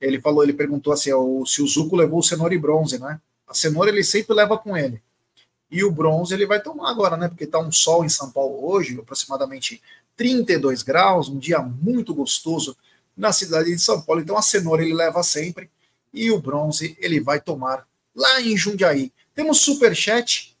Ele 0.00 0.18
falou, 0.18 0.42
ele 0.42 0.54
perguntou 0.54 0.90
assim: 0.90 1.10
se 1.44 1.60
o 1.60 1.66
Zuco 1.66 1.94
levou 1.94 2.22
cenoura 2.22 2.54
e 2.54 2.58
bronze, 2.58 2.98
né? 2.98 3.20
A 3.46 3.52
cenoura 3.52 3.90
ele 3.90 4.02
sempre 4.02 4.34
leva 4.34 4.56
com 4.56 4.74
ele. 4.74 5.02
E 5.70 5.84
o 5.84 5.90
bronze 5.90 6.32
ele 6.32 6.46
vai 6.46 6.62
tomar 6.62 6.90
agora, 6.90 7.14
né? 7.14 7.28
Porque 7.28 7.46
tá 7.46 7.58
um 7.58 7.70
sol 7.70 8.06
em 8.06 8.08
São 8.08 8.30
Paulo 8.30 8.66
hoje, 8.72 8.98
aproximadamente 8.98 9.82
32 10.16 10.82
graus, 10.82 11.28
um 11.28 11.38
dia 11.38 11.58
muito 11.58 12.14
gostoso 12.14 12.74
na 13.14 13.34
cidade 13.34 13.70
de 13.70 13.78
São 13.78 14.00
Paulo. 14.00 14.22
Então 14.22 14.38
a 14.38 14.42
cenoura 14.42 14.82
ele 14.82 14.94
leva 14.94 15.22
sempre 15.22 15.68
e 16.10 16.30
o 16.30 16.40
bronze 16.40 16.96
ele 17.00 17.20
vai 17.20 17.38
tomar 17.38 17.86
lá 18.16 18.40
em 18.40 18.56
Jundiaí. 18.56 19.12
Temos 19.34 19.60
super 19.60 19.94
chat 19.94 20.53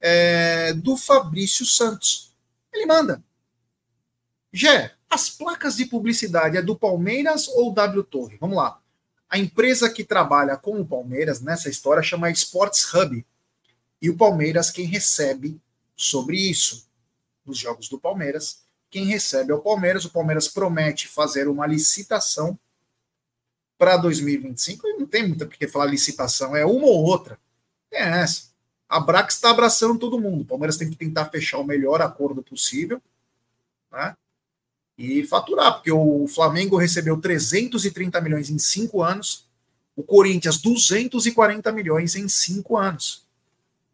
é, 0.00 0.72
do 0.72 0.96
Fabrício 0.96 1.66
Santos. 1.66 2.32
Ele 2.72 2.86
manda. 2.86 3.22
Gé, 4.52 4.94
as 5.08 5.28
placas 5.28 5.76
de 5.76 5.84
publicidade 5.84 6.56
é 6.56 6.62
do 6.62 6.76
Palmeiras 6.76 7.46
ou 7.48 7.72
W 7.72 8.02
Torre? 8.04 8.38
Vamos 8.40 8.56
lá. 8.56 8.80
A 9.28 9.38
empresa 9.38 9.90
que 9.90 10.02
trabalha 10.02 10.56
com 10.56 10.80
o 10.80 10.86
Palmeiras 10.86 11.40
nessa 11.40 11.68
história 11.68 12.02
chama 12.02 12.30
Sports 12.30 12.92
Hub. 12.92 13.24
E 14.02 14.10
o 14.10 14.16
Palmeiras 14.16 14.70
quem 14.70 14.86
recebe 14.86 15.60
sobre 15.94 16.36
isso. 16.36 16.88
Nos 17.44 17.58
jogos 17.58 17.88
do 17.88 17.98
Palmeiras, 17.98 18.62
quem 18.88 19.04
recebe 19.06 19.52
é 19.52 19.54
o 19.54 19.60
Palmeiras. 19.60 20.04
O 20.04 20.10
Palmeiras 20.10 20.48
promete 20.48 21.06
fazer 21.06 21.48
uma 21.48 21.66
licitação 21.66 22.58
para 23.78 23.96
2025. 23.96 24.86
E 24.88 24.98
não 24.98 25.06
tem 25.06 25.28
muito 25.28 25.46
porque 25.46 25.68
falar 25.68 25.86
licitação, 25.86 26.56
é 26.56 26.64
uma 26.64 26.86
ou 26.86 27.04
outra. 27.04 27.38
É 27.92 28.02
essa 28.02 28.49
a 28.90 28.98
Brax 28.98 29.36
está 29.36 29.50
abraçando 29.50 30.00
todo 30.00 30.20
mundo. 30.20 30.40
O 30.42 30.44
Palmeiras 30.44 30.76
tem 30.76 30.90
que 30.90 30.96
tentar 30.96 31.26
fechar 31.26 31.58
o 31.58 31.64
melhor 31.64 32.02
acordo 32.02 32.42
possível, 32.42 33.00
né? 33.92 34.16
E 34.98 35.24
faturar, 35.24 35.74
porque 35.74 35.92
o 35.92 36.26
Flamengo 36.26 36.76
recebeu 36.76 37.16
330 37.18 38.20
milhões 38.20 38.50
em 38.50 38.58
cinco 38.58 39.00
anos, 39.00 39.48
o 39.94 40.02
Corinthians 40.02 40.58
240 40.58 41.70
milhões 41.70 42.16
em 42.16 42.28
cinco 42.28 42.76
anos. 42.76 43.24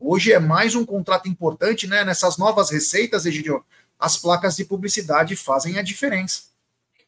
Hoje 0.00 0.32
é 0.32 0.38
mais 0.38 0.74
um 0.74 0.84
contrato 0.84 1.28
importante, 1.28 1.86
né? 1.86 2.02
Nessas 2.02 2.38
novas 2.38 2.70
receitas, 2.70 3.26
Egidio, 3.26 3.62
as 3.98 4.16
placas 4.16 4.56
de 4.56 4.64
publicidade 4.64 5.36
fazem 5.36 5.78
a 5.78 5.82
diferença. 5.82 6.44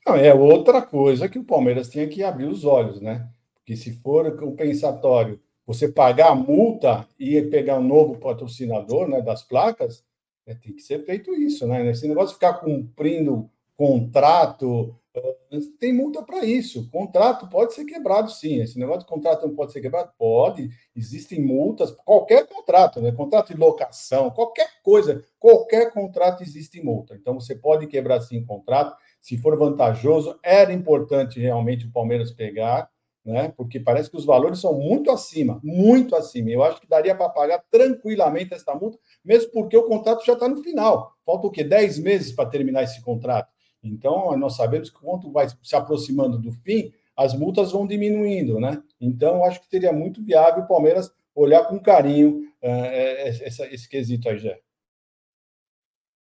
É 0.07 0.33
outra 0.33 0.83
coisa 0.83 1.29
que 1.29 1.39
o 1.39 1.45
Palmeiras 1.45 1.89
tinha 1.89 2.07
que 2.07 2.23
abrir 2.23 2.47
os 2.47 2.65
olhos, 2.65 3.01
né? 3.01 3.27
Porque 3.55 3.77
se 3.77 3.95
for 4.03 4.37
compensatório 4.37 5.41
você 5.69 5.87
pagar 5.87 6.31
a 6.31 6.35
multa 6.35 7.07
e 7.21 7.43
pegar 7.43 7.79
um 7.79 7.87
novo 7.87 8.17
patrocinador 8.17 9.07
né, 9.07 9.21
das 9.21 9.43
placas, 9.43 10.03
é, 10.47 10.55
tem 10.55 10.73
que 10.73 10.81
ser 10.81 11.05
feito 11.05 11.31
isso, 11.35 11.67
né? 11.67 11.91
Esse 11.91 12.09
negócio 12.09 12.29
de 12.29 12.35
ficar 12.37 12.55
cumprindo 12.55 13.51
contrato, 13.77 14.99
eh, 15.15 15.37
tem 15.79 15.93
multa 15.93 16.23
para 16.23 16.43
isso. 16.43 16.89
Contrato 16.89 17.51
pode 17.51 17.75
ser 17.75 17.85
quebrado, 17.85 18.31
sim. 18.31 18.63
Esse 18.63 18.79
negócio 18.79 19.01
de 19.01 19.09
contrato 19.09 19.47
não 19.47 19.55
pode 19.55 19.75
ser 19.75 19.83
quebrado? 19.83 20.11
Pode. 20.17 20.71
Existem 20.97 21.45
multas, 21.45 21.91
qualquer 21.91 22.47
contrato, 22.47 23.03
né? 23.03 23.13
Contrato 23.13 23.53
de 23.53 23.61
locação, 23.61 24.31
qualquer 24.31 24.71
coisa, 24.83 25.23
qualquer 25.39 25.93
contrato 25.93 26.43
existe 26.43 26.83
multa. 26.83 27.15
Então 27.15 27.35
você 27.35 27.55
pode 27.55 27.87
quebrar 27.87 28.23
sim 28.23 28.43
contrato. 28.43 28.97
Se 29.21 29.37
for 29.37 29.55
vantajoso, 29.59 30.39
era 30.43 30.73
importante 30.73 31.39
realmente 31.39 31.87
o 31.87 31.93
Palmeiras 31.93 32.31
pegar 32.31 32.89
né? 33.25 33.53
Porque 33.57 33.79
parece 33.79 34.11
que 34.11 34.17
os 34.17 34.25
valores 34.25 34.59
são 34.59 34.75
muito 34.75 35.11
acima, 35.11 35.61
muito 35.63 36.17
acima. 36.17 36.51
Eu 36.51 36.63
acho 36.63 36.81
que 36.81 36.89
daria 36.89 37.15
para 37.15 37.29
pagar 37.29 37.63
tranquilamente 37.71 38.55
essa 38.55 38.75
multa, 38.75 38.99
mesmo 39.25 39.51
porque 39.53 39.77
o 39.77 39.85
contrato 39.85 40.25
já 40.25 40.33
está 40.33 40.49
no 40.49 40.63
final. 40.63 41.13
Falta 41.25 41.47
o 41.47 41.51
quê? 41.51 41.63
10 41.63 41.99
meses 41.99 42.33
para 42.33 42.49
terminar 42.49 42.83
esse 42.83 43.03
contrato. 43.03 43.53
Então, 43.83 44.37
nós 44.37 44.57
sabemos 44.57 44.91
que 44.91 45.01
quanto 45.01 45.31
vai 45.31 45.47
se 45.49 45.77
aproximando 45.77 46.39
do 46.39 46.53
fim, 46.53 46.93
as 47.17 47.35
multas 47.35 47.73
vão 47.73 47.87
diminuindo, 47.87 48.61
né? 48.61 48.83
Então, 49.01 49.45
acho 49.45 49.61
que 49.61 49.69
seria 49.69 49.93
muito 49.93 50.23
viável 50.23 50.63
o 50.63 50.69
Palmeiras 50.69 51.11
olhar 51.35 51.65
com 51.65 51.79
carinho 51.79 52.43
uh, 52.63 53.29
esse, 53.45 53.63
esse 53.63 53.89
quesito 53.89 54.29
aí, 54.29 54.39
Jé. 54.39 54.59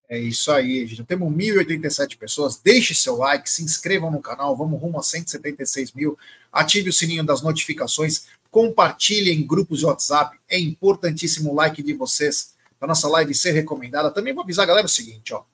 É 0.08 0.18
isso 0.18 0.50
aí, 0.50 0.86
já 0.86 1.04
temos 1.04 1.30
1.087 1.30 2.16
pessoas. 2.16 2.56
Deixe 2.56 2.94
seu 2.94 3.16
like, 3.16 3.48
se 3.48 3.62
inscrevam 3.62 4.10
no 4.10 4.22
canal, 4.22 4.56
vamos 4.56 4.80
rumo 4.80 4.98
a 4.98 5.02
176 5.02 5.92
mil. 5.92 6.18
Ative 6.50 6.88
o 6.88 6.92
sininho 6.92 7.22
das 7.22 7.42
notificações, 7.42 8.26
compartilhe 8.50 9.30
em 9.30 9.46
grupos 9.46 9.80
de 9.80 9.86
WhatsApp. 9.86 10.38
É 10.48 10.58
importantíssimo 10.58 11.52
o 11.52 11.54
like 11.54 11.82
de 11.82 11.92
vocês 11.92 12.54
para 12.78 12.88
nossa 12.88 13.06
live 13.08 13.34
ser 13.34 13.52
recomendada. 13.52 14.10
Também 14.10 14.32
vou 14.32 14.42
avisar 14.42 14.62
a 14.62 14.68
galera 14.68 14.86
o 14.86 14.90
seguinte, 14.90 15.34
ó. 15.34 15.44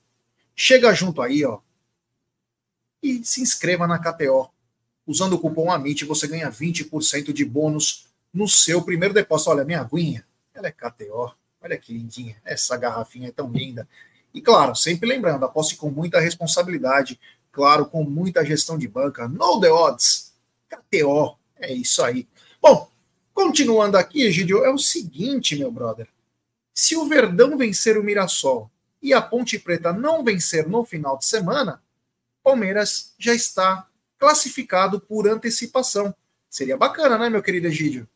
Chega 0.55 0.95
junto 0.95 1.21
aí, 1.21 1.45
ó. 1.45 1.59
E 3.03 3.25
se 3.25 3.41
inscreva 3.41 3.89
na 3.89 3.99
KTO. 3.99 4.49
Usando 5.05 5.35
o 5.35 5.39
cupom 5.39 5.71
AMIT, 5.71 6.05
você 6.05 6.29
ganha 6.29 6.51
20% 6.51 7.33
de 7.33 7.45
bônus 7.45 8.07
no 8.33 8.49
seu 8.49 8.83
primeiro 8.83 9.13
depósito. 9.13 9.51
Olha, 9.51 9.65
minha 9.65 9.81
aguinha, 9.81 10.25
ela 10.55 10.69
é 10.69 10.73
KTO. 10.73 11.35
Olha 11.61 11.77
que 11.77 11.93
lindinha. 11.93 12.37
Essa 12.45 12.77
garrafinha 12.77 13.29
é 13.29 13.33
tão 13.33 13.51
linda. 13.51 13.89
E 14.35 14.43
claro, 14.43 14.75
sempre 14.75 15.09
lembrando, 15.09 15.45
aposte 15.45 15.77
com 15.77 15.89
muita 15.89 16.19
responsabilidade, 16.19 17.21
claro, 17.53 17.87
com 17.87 18.03
muita 18.03 18.45
gestão 18.45 18.77
de 18.77 18.89
banca. 18.89 19.29
No 19.29 19.61
the 19.61 19.71
odds. 19.71 20.35
KTO. 20.69 21.39
É 21.57 21.73
isso 21.73 22.03
aí. 22.03 22.27
Bom, 22.61 22.91
continuando 23.33 23.97
aqui, 23.97 24.25
Egidio, 24.25 24.65
é 24.65 24.71
o 24.71 24.79
seguinte, 24.79 25.57
meu 25.57 25.71
brother. 25.71 26.09
Se 26.75 26.97
o 26.97 27.07
Verdão 27.07 27.57
vencer 27.57 27.97
o 27.97 28.03
Mirassol 28.03 28.69
e 29.01 29.15
a 29.15 29.23
Ponte 29.23 29.59
Preta 29.59 29.93
não 29.93 30.25
vencer 30.25 30.69
no 30.69 30.85
final 30.85 31.17
de 31.17 31.25
semana, 31.25 31.81
Palmeiras 32.43 33.15
já 33.19 33.33
está 33.33 33.87
classificado 34.19 35.01
por 35.01 35.29
antecipação. 35.29 36.15
Seria 36.51 36.77
bacana, 36.77 37.17
né, 37.17 37.31
meu 37.31 37.43
querido 37.43 37.69
Egídio? 37.69 38.09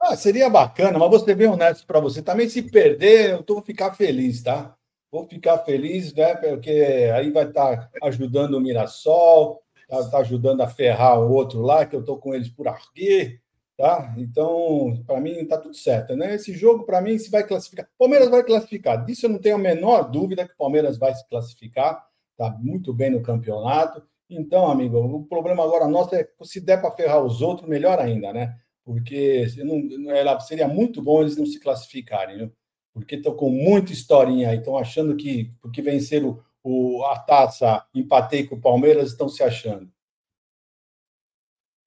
Ah, 0.00 0.16
seria 0.16 0.50
bacana, 0.50 0.98
mas 0.98 1.22
ser 1.22 1.34
bem 1.34 1.46
honesto 1.46 1.86
para 1.86 2.00
você. 2.00 2.20
Também, 2.20 2.48
se 2.48 2.62
perder, 2.62 3.30
eu 3.30 3.44
vou 3.46 3.62
ficar 3.62 3.94
feliz, 3.94 4.42
tá? 4.42 4.76
Vou 5.12 5.28
ficar 5.28 5.58
feliz, 5.58 6.14
né? 6.14 6.34
Porque 6.34 6.70
aí 7.14 7.30
vai 7.30 7.44
estar 7.46 7.90
tá 7.90 7.90
ajudando 8.04 8.54
o 8.54 8.60
Mirassol, 8.60 9.62
tá, 9.86 10.02
tá, 10.08 10.18
ajudando 10.18 10.62
a 10.62 10.66
ferrar 10.68 11.20
o 11.20 11.30
outro 11.30 11.60
lá, 11.60 11.84
que 11.84 11.94
eu 11.94 12.02
tô 12.02 12.16
com 12.16 12.34
eles 12.34 12.48
por 12.48 12.66
aqui, 12.66 13.38
tá? 13.76 14.14
Então, 14.16 15.04
para 15.06 15.20
mim, 15.20 15.44
tá 15.46 15.58
tudo 15.58 15.76
certo, 15.76 16.16
né? 16.16 16.34
Esse 16.34 16.54
jogo, 16.54 16.84
para 16.84 17.02
mim, 17.02 17.18
se 17.18 17.30
vai 17.30 17.46
classificar. 17.46 17.86
Palmeiras 17.98 18.30
vai 18.30 18.42
classificar. 18.42 19.04
Disso 19.04 19.26
eu 19.26 19.30
não 19.30 19.38
tenho 19.38 19.56
a 19.56 19.58
menor 19.58 20.10
dúvida 20.10 20.46
que 20.46 20.54
o 20.54 20.56
Palmeiras 20.56 20.96
vai 20.96 21.14
se 21.14 21.28
classificar. 21.28 22.02
Tá 22.36 22.50
muito 22.58 22.94
bem 22.94 23.10
no 23.10 23.22
campeonato. 23.22 24.02
Então, 24.30 24.66
amigo, 24.66 24.98
o 24.98 25.24
problema 25.26 25.62
agora 25.62 25.86
nosso 25.86 26.14
é 26.14 26.26
se 26.42 26.58
der 26.58 26.80
para 26.80 26.90
ferrar 26.90 27.22
os 27.22 27.42
outros, 27.42 27.68
melhor 27.68 28.00
ainda, 28.00 28.32
né? 28.32 28.56
porque 28.84 29.46
não, 29.58 30.40
seria 30.40 30.66
muito 30.66 31.00
bom 31.00 31.22
eles 31.22 31.36
não 31.36 31.46
se 31.46 31.60
classificarem, 31.60 32.36
né? 32.36 32.50
Porque 32.92 33.16
estão 33.16 33.34
com 33.34 33.50
muita 33.50 33.92
historinha 33.92 34.50
aí, 34.50 34.58
estão 34.58 34.76
achando 34.76 35.16
que 35.16 35.50
porque 35.60 35.80
venceram 35.80 36.42
o, 36.62 37.04
a 37.06 37.18
taça, 37.18 37.84
empatei 37.94 38.46
com 38.46 38.54
o 38.54 38.60
Palmeiras, 38.60 39.10
estão 39.10 39.28
se 39.28 39.42
achando. 39.42 39.90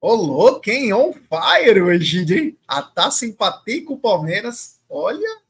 Ô, 0.00 0.14
louco, 0.14 0.70
hein? 0.70 0.92
On 0.92 1.12
fire 1.12 1.80
Egídio, 1.90 2.38
hein? 2.38 2.58
A 2.68 2.82
taça 2.82 3.24
empatei 3.24 3.82
com 3.82 3.94
o 3.94 3.98
Palmeiras, 4.00 4.80
olha. 4.88 5.40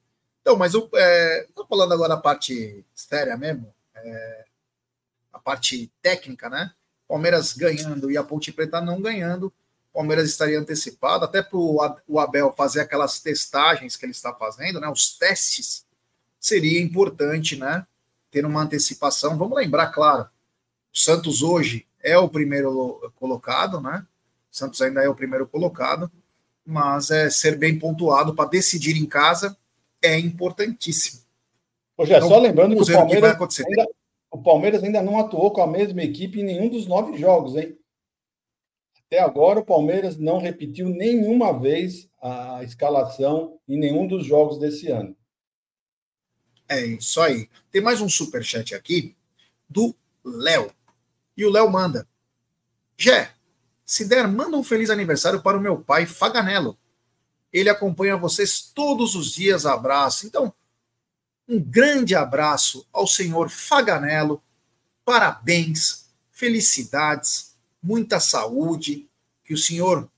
Então, 0.40 0.56
mas 0.56 0.74
eu 0.74 0.88
é, 0.94 1.48
tô 1.54 1.66
falando 1.66 1.92
agora 1.92 2.14
a 2.14 2.20
parte 2.20 2.84
séria 2.94 3.36
mesmo, 3.36 3.74
é, 3.94 4.44
a 5.32 5.38
parte 5.40 5.92
técnica, 6.00 6.48
né? 6.48 6.72
Palmeiras 7.08 7.52
ganhando 7.52 8.10
e 8.10 8.16
a 8.16 8.22
Ponte 8.22 8.52
Preta 8.52 8.80
não 8.80 9.00
ganhando. 9.00 9.52
Palmeiras 9.96 10.28
estaria 10.28 10.60
antecipado, 10.60 11.24
até 11.24 11.42
para 11.42 11.58
o 11.58 12.20
Abel 12.20 12.52
fazer 12.54 12.80
aquelas 12.80 13.18
testagens 13.18 13.96
que 13.96 14.04
ele 14.04 14.12
está 14.12 14.30
fazendo, 14.34 14.78
né? 14.78 14.86
Os 14.90 15.16
testes 15.16 15.86
seria 16.38 16.82
importante, 16.82 17.56
né? 17.56 17.86
Ter 18.30 18.44
uma 18.44 18.60
antecipação. 18.60 19.38
Vamos 19.38 19.56
lembrar, 19.56 19.86
claro, 19.86 20.24
o 20.94 20.98
Santos 20.98 21.42
hoje 21.42 21.86
é 22.02 22.18
o 22.18 22.28
primeiro 22.28 23.10
colocado, 23.16 23.80
né? 23.80 24.06
O 24.52 24.54
Santos 24.54 24.82
ainda 24.82 25.02
é 25.02 25.08
o 25.08 25.14
primeiro 25.14 25.46
colocado, 25.46 26.12
mas 26.62 27.10
é 27.10 27.30
ser 27.30 27.56
bem 27.56 27.78
pontuado 27.78 28.34
para 28.34 28.50
decidir 28.50 28.98
em 28.98 29.06
casa 29.06 29.56
é 30.02 30.18
importantíssimo. 30.18 31.22
Hoje 31.96 32.12
é 32.12 32.18
então, 32.18 32.28
só 32.28 32.38
lembrando 32.38 32.76
que 32.76 32.82
o 32.82 32.86
Palmeiras, 32.86 33.56
que 33.56 33.64
ainda, 33.66 33.88
o 34.30 34.42
Palmeiras 34.42 34.84
ainda 34.84 35.02
não 35.02 35.18
atuou 35.18 35.50
com 35.50 35.62
a 35.62 35.66
mesma 35.66 36.02
equipe 36.02 36.40
em 36.40 36.44
nenhum 36.44 36.68
dos 36.68 36.86
nove 36.86 37.16
jogos, 37.16 37.56
hein? 37.56 37.78
Até 39.06 39.20
agora, 39.20 39.60
o 39.60 39.64
Palmeiras 39.64 40.16
não 40.16 40.38
repetiu 40.38 40.88
nenhuma 40.88 41.56
vez 41.56 42.08
a 42.20 42.62
escalação 42.64 43.58
em 43.68 43.78
nenhum 43.78 44.06
dos 44.06 44.26
jogos 44.26 44.58
desse 44.58 44.88
ano. 44.88 45.16
É 46.68 46.84
isso 46.84 47.20
aí. 47.20 47.48
Tem 47.70 47.80
mais 47.80 48.00
um 48.00 48.08
super 48.08 48.42
chat 48.42 48.74
aqui 48.74 49.16
do 49.68 49.94
Léo. 50.24 50.72
E 51.36 51.44
o 51.44 51.50
Léo 51.50 51.70
manda: 51.70 52.08
Jé, 52.98 53.30
se 53.84 54.08
der, 54.08 54.26
manda 54.26 54.56
um 54.56 54.64
feliz 54.64 54.90
aniversário 54.90 55.40
para 55.40 55.56
o 55.56 55.60
meu 55.60 55.78
pai 55.78 56.04
Faganello. 56.04 56.76
Ele 57.52 57.68
acompanha 57.68 58.16
vocês 58.16 58.60
todos 58.60 59.14
os 59.14 59.32
dias. 59.32 59.64
Abraço. 59.64 60.26
Então, 60.26 60.52
um 61.48 61.62
grande 61.62 62.16
abraço 62.16 62.84
ao 62.92 63.06
senhor 63.06 63.48
Faganello. 63.50 64.42
Parabéns, 65.04 66.10
felicidades 66.32 67.45
muita 67.86 68.18
saúde, 68.18 69.06
que 69.44 69.54
o 69.54 69.58
Senhor 69.58 70.08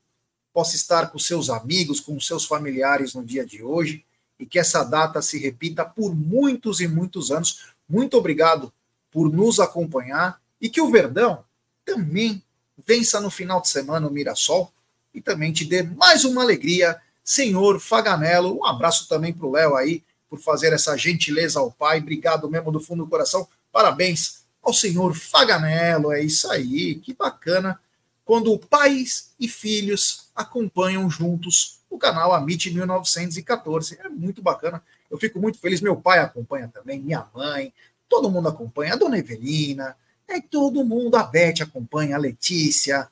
possa 0.52 0.74
estar 0.74 1.10
com 1.10 1.18
seus 1.18 1.50
amigos, 1.50 2.00
com 2.00 2.18
seus 2.18 2.46
familiares 2.46 3.14
no 3.14 3.22
dia 3.24 3.44
de 3.44 3.62
hoje 3.62 4.04
e 4.38 4.46
que 4.46 4.58
essa 4.58 4.82
data 4.82 5.20
se 5.20 5.38
repita 5.38 5.84
por 5.84 6.14
muitos 6.14 6.80
e 6.80 6.88
muitos 6.88 7.30
anos. 7.30 7.74
Muito 7.88 8.16
obrigado 8.16 8.72
por 9.10 9.30
nos 9.30 9.60
acompanhar 9.60 10.40
e 10.60 10.70
que 10.70 10.80
o 10.80 10.90
Verdão 10.90 11.44
também 11.84 12.42
vença 12.86 13.20
no 13.20 13.30
final 13.30 13.60
de 13.60 13.68
semana 13.68 14.08
o 14.08 14.10
Mirassol 14.10 14.72
e 15.12 15.20
também 15.20 15.52
te 15.52 15.64
dê 15.64 15.82
mais 15.82 16.24
uma 16.24 16.42
alegria, 16.42 17.00
senhor 17.22 17.78
Faganello. 17.80 18.58
Um 18.58 18.64
abraço 18.64 19.08
também 19.08 19.32
para 19.32 19.46
o 19.46 19.52
Léo 19.52 19.76
aí 19.76 20.02
por 20.28 20.38
fazer 20.38 20.72
essa 20.72 20.96
gentileza 20.96 21.60
ao 21.60 21.70
pai. 21.70 21.98
Obrigado 21.98 22.48
mesmo 22.48 22.72
do 22.72 22.80
fundo 22.80 23.04
do 23.04 23.10
coração. 23.10 23.46
Parabéns 23.72 24.37
ao 24.62 24.72
senhor 24.72 25.14
Faganello. 25.14 26.12
É 26.12 26.22
isso 26.22 26.50
aí, 26.50 26.96
que 26.96 27.14
bacana. 27.14 27.80
Quando 28.24 28.58
pais 28.58 29.30
e 29.40 29.48
filhos 29.48 30.28
acompanham 30.34 31.08
juntos 31.08 31.78
o 31.90 31.98
canal 31.98 32.32
Amit 32.32 32.70
1914. 32.70 33.98
É 34.04 34.08
muito 34.08 34.42
bacana. 34.42 34.82
Eu 35.10 35.18
fico 35.18 35.38
muito 35.40 35.58
feliz. 35.58 35.80
Meu 35.80 35.96
pai 35.96 36.18
acompanha 36.18 36.68
também, 36.68 37.00
minha 37.00 37.26
mãe, 37.34 37.72
todo 38.08 38.30
mundo 38.30 38.48
acompanha. 38.48 38.94
A 38.94 38.96
dona 38.96 39.18
Evelina, 39.18 39.96
é 40.26 40.40
todo 40.40 40.84
mundo. 40.84 41.16
A 41.16 41.22
Beth 41.22 41.62
acompanha, 41.62 42.16
a 42.16 42.18
Letícia, 42.18 43.08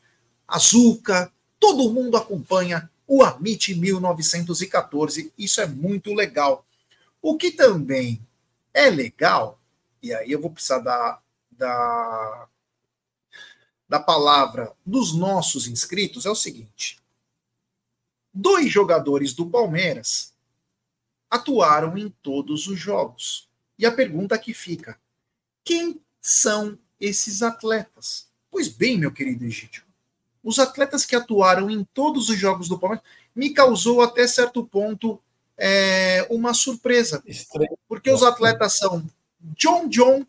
a 0.47 0.59
Zuca, 0.59 1.32
todo 1.59 1.90
mundo 1.90 2.16
acompanha 2.16 2.90
o 3.07 3.22
Amit 3.22 3.74
1914. 3.74 5.32
Isso 5.38 5.61
é 5.61 5.66
muito 5.66 6.12
legal. 6.12 6.64
O 7.22 7.36
que 7.36 7.51
também 7.51 8.20
é 8.72 8.90
legal, 8.90 9.59
e 10.03 10.12
aí 10.12 10.30
eu 10.30 10.40
vou 10.40 10.51
precisar 10.51 10.78
dar 10.80 11.20
da, 11.57 12.48
da 13.88 14.00
palavra 14.00 14.72
dos 14.84 15.14
nossos 15.14 15.66
inscritos 15.66 16.26
é 16.26 16.30
o 16.30 16.34
seguinte: 16.34 16.98
dois 18.32 18.70
jogadores 18.70 19.32
do 19.32 19.46
Palmeiras 19.46 20.34
atuaram 21.30 21.96
em 21.96 22.09
todos 22.22 22.66
os 22.66 22.78
jogos. 22.78 23.48
E 23.78 23.84
a 23.84 23.92
pergunta 23.92 24.38
que 24.38 24.54
fica: 24.54 24.98
quem 25.64 26.00
são 26.20 26.78
esses 27.00 27.42
atletas? 27.42 28.28
Pois 28.50 28.68
bem, 28.68 28.98
meu 28.98 29.12
querido 29.12 29.44
Egídio, 29.44 29.84
os 30.42 30.59
atletas 30.59 31.04
que 31.04 31.16
atuaram 31.16 31.70
em 31.70 31.84
todos 31.92 32.28
os 32.28 32.38
jogos 32.38 32.68
do 32.68 32.78
Palmeiras 32.78 33.04
me 33.34 33.50
causou 33.50 34.00
até 34.00 34.26
certo 34.26 34.64
ponto 34.64 35.20
é, 35.57 36.26
uma 36.30 36.54
surpresa. 36.54 37.22
Estranho. 37.26 37.78
Porque 37.88 38.11
os 38.11 38.22
atletas 38.22 38.78
são 38.78 39.07
John 39.40 39.88
John 39.88 40.26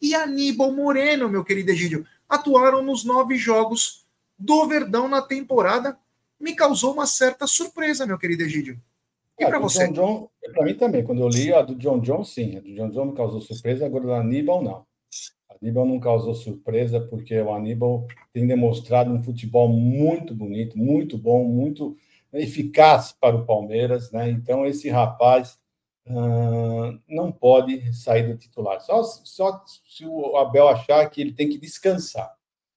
e 0.00 0.14
Aníbal 0.14 0.72
Moreno, 0.72 1.28
meu 1.28 1.44
querido 1.44 1.70
Egídio, 1.70 2.06
atuaram 2.28 2.82
nos 2.82 3.04
nove 3.04 3.36
jogos 3.36 4.06
do 4.38 4.66
Verdão 4.66 5.08
na 5.08 5.20
temporada. 5.20 5.98
Me 6.38 6.54
causou 6.54 6.94
uma 6.94 7.06
certa 7.06 7.46
surpresa, 7.46 8.06
meu 8.06 8.18
querido 8.18 8.42
Egídio. 8.42 8.80
E 9.38 9.46
para 9.46 9.58
você? 9.58 9.88
John 9.88 9.92
John, 9.92 10.30
para 10.52 10.64
mim 10.64 10.74
também. 10.74 11.04
Quando 11.04 11.20
eu 11.20 11.28
li 11.28 11.52
a 11.52 11.62
do 11.62 11.74
John 11.74 12.00
John, 12.00 12.24
sim. 12.24 12.56
A 12.56 12.60
do 12.60 12.74
John 12.74 12.90
John 12.90 13.04
me 13.06 13.14
causou 13.14 13.40
surpresa, 13.40 13.86
agora 13.86 14.04
do 14.04 14.12
Aníbal, 14.12 14.62
não. 14.62 14.86
Aníbal 15.60 15.86
não 15.86 16.00
causou 16.00 16.34
surpresa, 16.34 17.00
porque 17.00 17.38
o 17.38 17.52
Aníbal 17.52 18.06
tem 18.32 18.46
demonstrado 18.46 19.10
um 19.10 19.22
futebol 19.22 19.68
muito 19.68 20.34
bonito, 20.34 20.78
muito 20.78 21.18
bom, 21.18 21.44
muito 21.44 21.96
eficaz 22.32 23.12
para 23.12 23.36
o 23.36 23.44
Palmeiras, 23.44 24.10
né? 24.10 24.30
Então, 24.30 24.64
esse 24.64 24.88
rapaz 24.88 25.58
não 27.08 27.30
pode 27.30 27.92
sair 27.92 28.26
do 28.26 28.36
titular. 28.36 28.80
Só, 28.80 29.02
só 29.02 29.64
se 29.88 30.06
o 30.06 30.36
Abel 30.36 30.68
achar 30.68 31.08
que 31.08 31.20
ele 31.20 31.32
tem 31.32 31.48
que 31.48 31.58
descansar. 31.58 32.32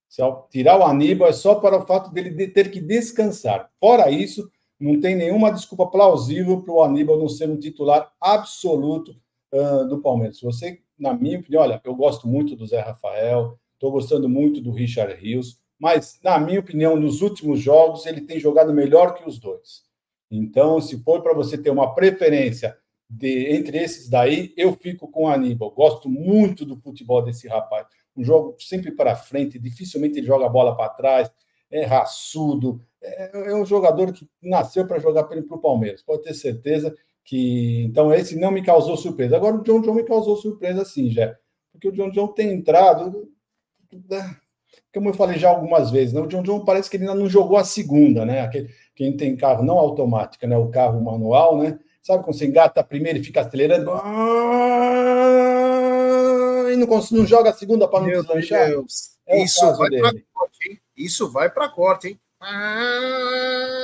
Se 0.07 0.21
tirar 0.51 0.77
o 0.77 0.83
Aníbal 0.83 1.29
é 1.29 1.33
só 1.33 1.55
para 1.55 1.77
o 1.77 1.85
fato 1.87 2.11
dele 2.11 2.47
ter 2.49 2.69
que 2.69 2.79
descansar. 2.79 3.71
Fora 3.79 4.11
isso, 4.11 4.47
não 4.79 4.99
tem 4.99 5.15
nenhuma 5.15 5.51
desculpa 5.51 5.87
plausível 5.87 6.61
para 6.61 6.73
o 6.73 6.83
Aníbal 6.83 7.17
não 7.17 7.27
ser 7.27 7.49
um 7.49 7.57
titular 7.57 8.11
absoluto 8.21 9.15
uh, 9.51 9.87
do 9.87 10.01
Palmeiras. 10.01 10.39
Você, 10.41 10.81
na 10.99 11.13
minha 11.13 11.39
opinião, 11.39 11.63
olha, 11.63 11.81
eu 11.83 11.95
gosto 11.95 12.27
muito 12.27 12.55
do 12.55 12.67
Zé 12.67 12.81
Rafael, 12.81 13.57
estou 13.73 13.91
gostando 13.91 14.29
muito 14.29 14.61
do 14.61 14.71
Richard 14.71 15.13
Rios, 15.15 15.59
mas, 15.79 16.19
na 16.23 16.37
minha 16.39 16.59
opinião, 16.59 16.95
nos 16.95 17.21
últimos 17.21 17.59
jogos 17.59 18.05
ele 18.05 18.21
tem 18.21 18.39
jogado 18.39 18.71
melhor 18.71 19.15
que 19.15 19.27
os 19.27 19.39
dois. 19.39 19.83
Então, 20.29 20.79
se 20.79 20.97
for 21.03 21.21
para 21.21 21.33
você 21.33 21.57
ter 21.57 21.71
uma 21.71 21.93
preferência 21.95 22.77
de, 23.15 23.53
entre 23.53 23.77
esses 23.77 24.09
daí, 24.09 24.53
eu 24.57 24.73
fico 24.73 25.07
com 25.07 25.25
o 25.25 25.27
Aníbal. 25.27 25.71
Gosto 25.71 26.09
muito 26.09 26.65
do 26.65 26.75
futebol 26.77 27.23
desse 27.23 27.47
rapaz. 27.47 27.85
Um 28.15 28.23
jogo 28.23 28.55
sempre 28.59 28.91
para 28.91 29.15
frente, 29.15 29.59
dificilmente 29.59 30.17
ele 30.17 30.27
joga 30.27 30.45
a 30.45 30.49
bola 30.49 30.75
para 30.75 30.89
trás, 30.89 31.31
é 31.69 31.85
raçudo. 31.85 32.81
É, 33.01 33.51
é 33.51 33.55
um 33.55 33.65
jogador 33.65 34.11
que 34.11 34.27
nasceu 34.41 34.87
para 34.87 34.99
jogar 34.99 35.25
para 35.25 35.39
o 35.39 35.61
Palmeiras. 35.61 36.01
Pode 36.01 36.23
ter 36.23 36.33
certeza 36.33 36.95
que. 37.23 37.83
Então, 37.83 38.13
esse 38.13 38.35
não 38.35 38.51
me 38.51 38.63
causou 38.63 38.97
surpresa. 38.97 39.35
Agora, 39.35 39.55
o 39.55 39.63
John 39.63 39.81
John 39.81 39.93
me 39.93 40.03
causou 40.03 40.35
surpresa, 40.37 40.83
sim, 40.83 41.09
já. 41.11 41.35
Porque 41.71 41.87
o 41.87 41.91
John 41.91 42.09
John 42.11 42.27
tem 42.29 42.51
entrado. 42.51 43.31
Né, 44.09 44.37
como 44.91 45.09
eu 45.09 45.13
falei 45.13 45.37
já 45.37 45.49
algumas 45.49 45.91
vezes, 45.91 46.13
né? 46.13 46.21
o 46.21 46.27
John 46.27 46.41
John 46.41 46.65
parece 46.65 46.89
que 46.89 46.97
ele 46.97 47.03
ainda 47.03 47.19
não 47.19 47.29
jogou 47.29 47.57
a 47.57 47.63
segunda, 47.63 48.25
né? 48.25 48.41
Aquele, 48.41 48.69
quem 48.95 49.15
tem 49.15 49.35
carro 49.35 49.63
não 49.63 49.77
automático, 49.77 50.47
né? 50.47 50.57
O 50.57 50.69
carro 50.69 51.01
manual, 51.01 51.57
né? 51.57 51.79
Sabe 52.03 52.21
quando 52.21 52.37
você 52.37 52.45
engata 52.45 52.81
a 52.81 52.83
primeira 52.83 53.17
e 53.17 53.23
fica 53.23 53.39
acelerando? 53.39 53.91
E 56.69 56.75
não, 56.75 56.85
não 57.11 57.25
joga 57.25 57.49
a 57.51 57.53
segunda 57.53 57.87
para 57.87 58.01
não 58.01 58.09
deslanchar? 58.09 58.67
Deus. 58.67 59.13
É 59.25 59.41
Isso 59.41 59.61
vai 59.77 59.89
corte, 60.33 60.69
hein? 60.69 60.81
Isso 60.97 61.31
vai 61.31 61.49
para 61.49 61.69
corte, 61.69 62.09
hein? 62.09 62.19
Ah, 62.41 63.79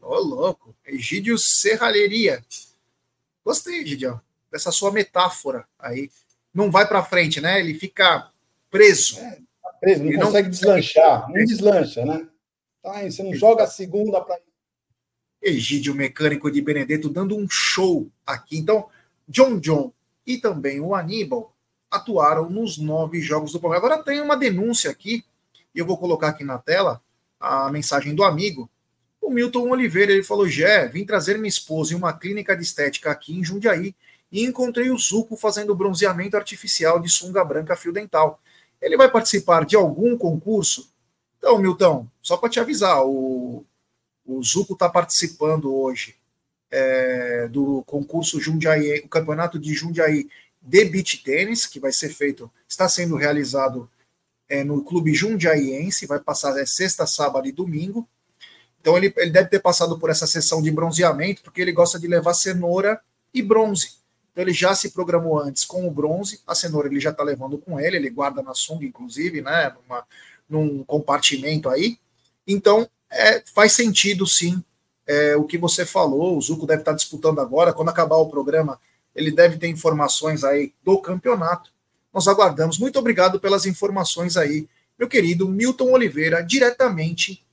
ô, 0.00 0.14
louco. 0.18 0.72
Egídio 0.86 1.36
Serralheria. 1.36 2.44
Gostei, 3.44 3.80
Egidio, 3.80 4.20
dessa 4.50 4.70
sua 4.70 4.92
metáfora 4.92 5.66
aí. 5.80 6.08
Não 6.54 6.70
vai 6.70 6.86
para 6.86 7.02
frente, 7.02 7.40
né? 7.40 7.58
Ele 7.58 7.74
fica 7.74 8.30
preso. 8.70 9.18
É, 9.18 9.40
tá 9.60 9.72
preso, 9.80 10.04
não 10.04 10.10
Ele 10.10 10.22
consegue 10.22 10.44
não... 10.44 10.50
deslanchar. 10.50 11.28
Não 11.28 11.44
deslancha, 11.44 12.04
né? 12.04 12.28
Tá, 12.80 13.02
você 13.02 13.24
não 13.24 13.34
joga 13.34 13.64
a 13.64 13.66
segunda 13.66 14.20
para. 14.20 14.38
Egídio 15.42 15.94
Mecânico 15.94 16.50
de 16.50 16.60
Benedetto 16.60 17.08
dando 17.08 17.36
um 17.36 17.48
show 17.48 18.08
aqui. 18.26 18.58
Então, 18.58 18.88
John 19.28 19.58
John 19.58 19.92
e 20.26 20.36
também 20.38 20.80
o 20.80 20.94
Aníbal 20.94 21.54
atuaram 21.90 22.48
nos 22.48 22.78
nove 22.78 23.20
jogos 23.20 23.52
do 23.52 23.60
Palmeiras. 23.60 23.84
Agora 23.84 24.04
tem 24.04 24.20
uma 24.20 24.36
denúncia 24.36 24.90
aqui, 24.90 25.24
e 25.74 25.78
eu 25.78 25.86
vou 25.86 25.98
colocar 25.98 26.28
aqui 26.28 26.44
na 26.44 26.58
tela 26.58 27.00
a 27.38 27.70
mensagem 27.70 28.14
do 28.14 28.22
amigo. 28.22 28.70
O 29.20 29.30
Milton 29.30 29.70
Oliveira, 29.70 30.12
ele 30.12 30.22
falou: 30.22 30.48
Jé, 30.48 30.86
vim 30.88 31.04
trazer 31.04 31.36
minha 31.36 31.48
esposa 31.48 31.92
em 31.92 31.96
uma 31.96 32.12
clínica 32.12 32.56
de 32.56 32.62
estética 32.62 33.10
aqui 33.10 33.36
em 33.36 33.44
Jundiaí 33.44 33.94
e 34.30 34.44
encontrei 34.44 34.90
o 34.90 34.98
Zuco 34.98 35.36
fazendo 35.36 35.74
bronzeamento 35.74 36.36
artificial 36.36 37.00
de 37.00 37.08
sunga 37.08 37.44
branca 37.44 37.76
fio 37.76 37.92
dental. 37.92 38.40
Ele 38.80 38.96
vai 38.96 39.10
participar 39.10 39.64
de 39.64 39.76
algum 39.76 40.16
concurso? 40.16 40.90
Então, 41.38 41.58
Milton, 41.58 42.06
só 42.22 42.36
para 42.36 42.48
te 42.48 42.60
avisar, 42.60 43.04
o, 43.04 43.64
o 44.36 44.42
Zuco 44.42 44.74
está 44.74 44.88
participando 44.88 45.74
hoje 45.74 46.14
é, 46.70 47.48
do 47.48 47.82
concurso 47.82 48.40
Jundiaí, 48.40 49.00
o 49.04 49.08
campeonato 49.08 49.58
de 49.58 49.74
Jundiaí 49.74 50.28
de 50.62 50.84
beach 50.84 51.22
tênis, 51.24 51.66
que 51.66 51.80
vai 51.80 51.92
ser 51.92 52.10
feito, 52.10 52.50
está 52.68 52.88
sendo 52.88 53.16
realizado 53.16 53.90
é, 54.48 54.62
no 54.62 54.84
Clube 54.84 55.12
Jundiaiense, 55.14 56.06
vai 56.06 56.20
passar 56.20 56.56
é, 56.58 56.66
sexta, 56.66 57.06
sábado 57.06 57.48
e 57.48 57.52
domingo. 57.52 58.08
Então 58.80 58.96
ele, 58.96 59.12
ele 59.16 59.30
deve 59.30 59.48
ter 59.48 59.60
passado 59.60 59.98
por 59.98 60.10
essa 60.10 60.26
sessão 60.26 60.62
de 60.62 60.70
bronzeamento, 60.70 61.42
porque 61.42 61.60
ele 61.60 61.72
gosta 61.72 61.98
de 61.98 62.06
levar 62.06 62.34
cenoura 62.34 63.00
e 63.34 63.42
bronze. 63.42 63.94
Então 64.30 64.44
ele 64.44 64.52
já 64.52 64.74
se 64.74 64.90
programou 64.90 65.40
antes 65.40 65.64
com 65.64 65.88
o 65.88 65.90
bronze, 65.90 66.40
a 66.46 66.54
cenoura 66.54 66.88
ele 66.88 67.00
já 67.00 67.10
está 67.10 67.22
levando 67.22 67.58
com 67.58 67.80
ele, 67.80 67.96
ele 67.96 68.10
guarda 68.10 68.42
na 68.42 68.54
sunga, 68.54 68.84
inclusive, 68.84 69.40
né, 69.40 69.74
numa, 69.82 70.06
num 70.48 70.84
compartimento 70.84 71.68
aí. 71.68 71.98
Então 72.46 72.88
é, 73.10 73.42
faz 73.52 73.72
sentido 73.72 74.26
sim 74.26 74.62
é, 75.06 75.34
o 75.34 75.44
que 75.44 75.58
você 75.58 75.84
falou, 75.84 76.38
o 76.38 76.40
Zuco 76.40 76.66
deve 76.66 76.82
estar 76.82 76.92
disputando 76.92 77.40
agora, 77.40 77.72
quando 77.72 77.88
acabar 77.88 78.16
o 78.16 78.28
programa, 78.28 78.80
ele 79.12 79.32
deve 79.32 79.58
ter 79.58 79.66
informações 79.66 80.44
aí 80.44 80.72
do 80.84 80.98
campeonato. 81.00 81.72
Nós 82.14 82.28
aguardamos. 82.28 82.78
Muito 82.78 82.98
obrigado 82.98 83.40
pelas 83.40 83.66
informações 83.66 84.36
aí, 84.36 84.68
meu 84.96 85.08
querido 85.08 85.48
Milton 85.48 85.90
Oliveira, 85.90 86.42
diretamente 86.42 87.44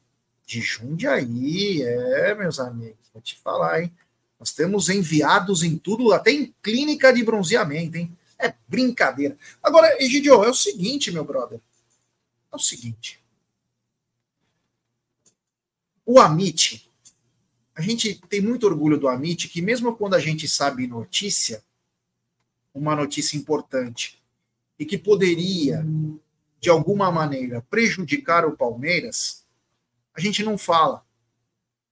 de 0.45 0.61
Jundiaí. 0.61 1.81
É, 1.81 2.35
meus 2.35 2.59
amigos, 2.59 3.09
vou 3.11 3.21
te 3.21 3.35
falar, 3.39 3.81
hein? 3.81 3.91
Nós 4.39 4.51
temos 4.51 4.87
enviados 4.87 5.63
em 5.63 5.77
tudo, 5.77 6.13
até 6.13 6.31
em 6.31 6.53
clínica 6.61 7.11
de 7.11 7.23
bronzeamento, 7.23 7.97
hein? 7.97 8.15
É 8.37 8.53
brincadeira. 8.67 9.35
Agora, 9.63 9.97
Egidio, 9.99 10.43
é 10.43 10.49
o 10.49 10.53
seguinte, 10.53 11.11
meu 11.11 11.23
brother. 11.23 11.59
É 12.53 12.55
o 12.55 12.59
seguinte. 12.59 13.19
O 16.09 16.21
Amit, 16.21 16.89
a 17.75 17.81
gente 17.81 18.15
tem 18.29 18.39
muito 18.39 18.65
orgulho 18.65 18.97
do 18.97 19.09
Amit, 19.09 19.49
que 19.49 19.61
mesmo 19.61 19.93
quando 19.93 20.13
a 20.13 20.19
gente 20.19 20.47
sabe 20.47 20.87
notícia, 20.87 21.61
uma 22.73 22.95
notícia 22.95 23.35
importante, 23.35 24.23
e 24.79 24.85
que 24.85 24.97
poderia, 24.97 25.85
de 26.61 26.69
alguma 26.69 27.11
maneira, 27.11 27.61
prejudicar 27.69 28.45
o 28.45 28.55
Palmeiras, 28.55 29.45
a 30.13 30.21
gente 30.21 30.43
não 30.43 30.57
fala. 30.57 31.05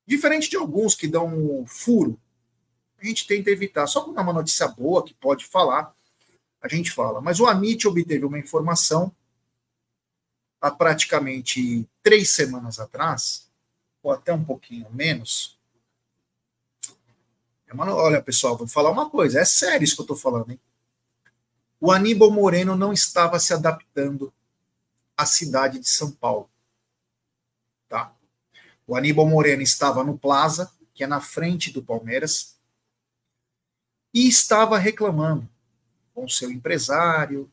Diferente 0.08 0.50
de 0.50 0.56
alguns 0.56 0.96
que 0.96 1.10
dão 1.10 1.28
um 1.28 1.66
furo, 1.66 2.18
a 2.98 3.06
gente 3.06 3.28
tenta 3.28 3.52
evitar. 3.52 3.86
Só 3.86 4.02
quando 4.02 4.18
é 4.18 4.22
uma 4.22 4.32
notícia 4.32 4.66
boa 4.70 5.04
que 5.04 5.14
pode 5.14 5.44
falar, 5.44 5.94
a 6.62 6.70
gente 6.70 6.90
fala. 6.90 7.20
Mas 7.20 7.42
o 7.42 7.48
Amit 7.48 7.86
obteve 7.86 8.24
uma 8.24 8.40
informação 8.40 9.14
há 10.62 10.72
praticamente 10.72 11.86
três 12.02 12.30
semanas 12.30 12.80
atrás, 12.80 13.46
ou 14.06 14.12
até 14.12 14.32
um 14.32 14.46
pouquinho 14.46 14.88
menos, 14.92 15.58
olha, 17.76 18.22
pessoal, 18.22 18.56
vou 18.56 18.68
falar 18.68 18.92
uma 18.92 19.10
coisa, 19.10 19.40
é 19.40 19.46
sério 19.46 19.84
isso 19.84 19.96
que 19.96 20.02
eu 20.02 20.04
estou 20.04 20.16
falando, 20.16 20.52
hein? 20.52 20.60
O 21.82 21.92
Aníbal 21.92 22.30
Moreno 22.30 22.76
não 22.76 22.94
estava 22.94 23.40
se 23.40 23.52
adaptando 23.52 24.32
à 25.18 25.26
cidade 25.26 25.80
de 25.80 25.90
São 25.90 26.12
Paulo. 26.12 26.48
Tá? 27.90 28.16
O 28.86 28.96
Aníbal 28.96 29.26
Moreno 29.26 29.64
estava 29.64 30.04
no 30.04 30.16
Plaza, 30.16 30.72
que 30.94 31.04
é 31.04 31.08
na 31.08 31.20
frente 31.20 31.72
do 31.72 31.82
Palmeiras, 31.82 32.60
e 34.14 34.28
estava 34.28 34.78
reclamando 34.78 35.50
com 36.14 36.30
seu 36.30 36.52
empresário 36.52 37.52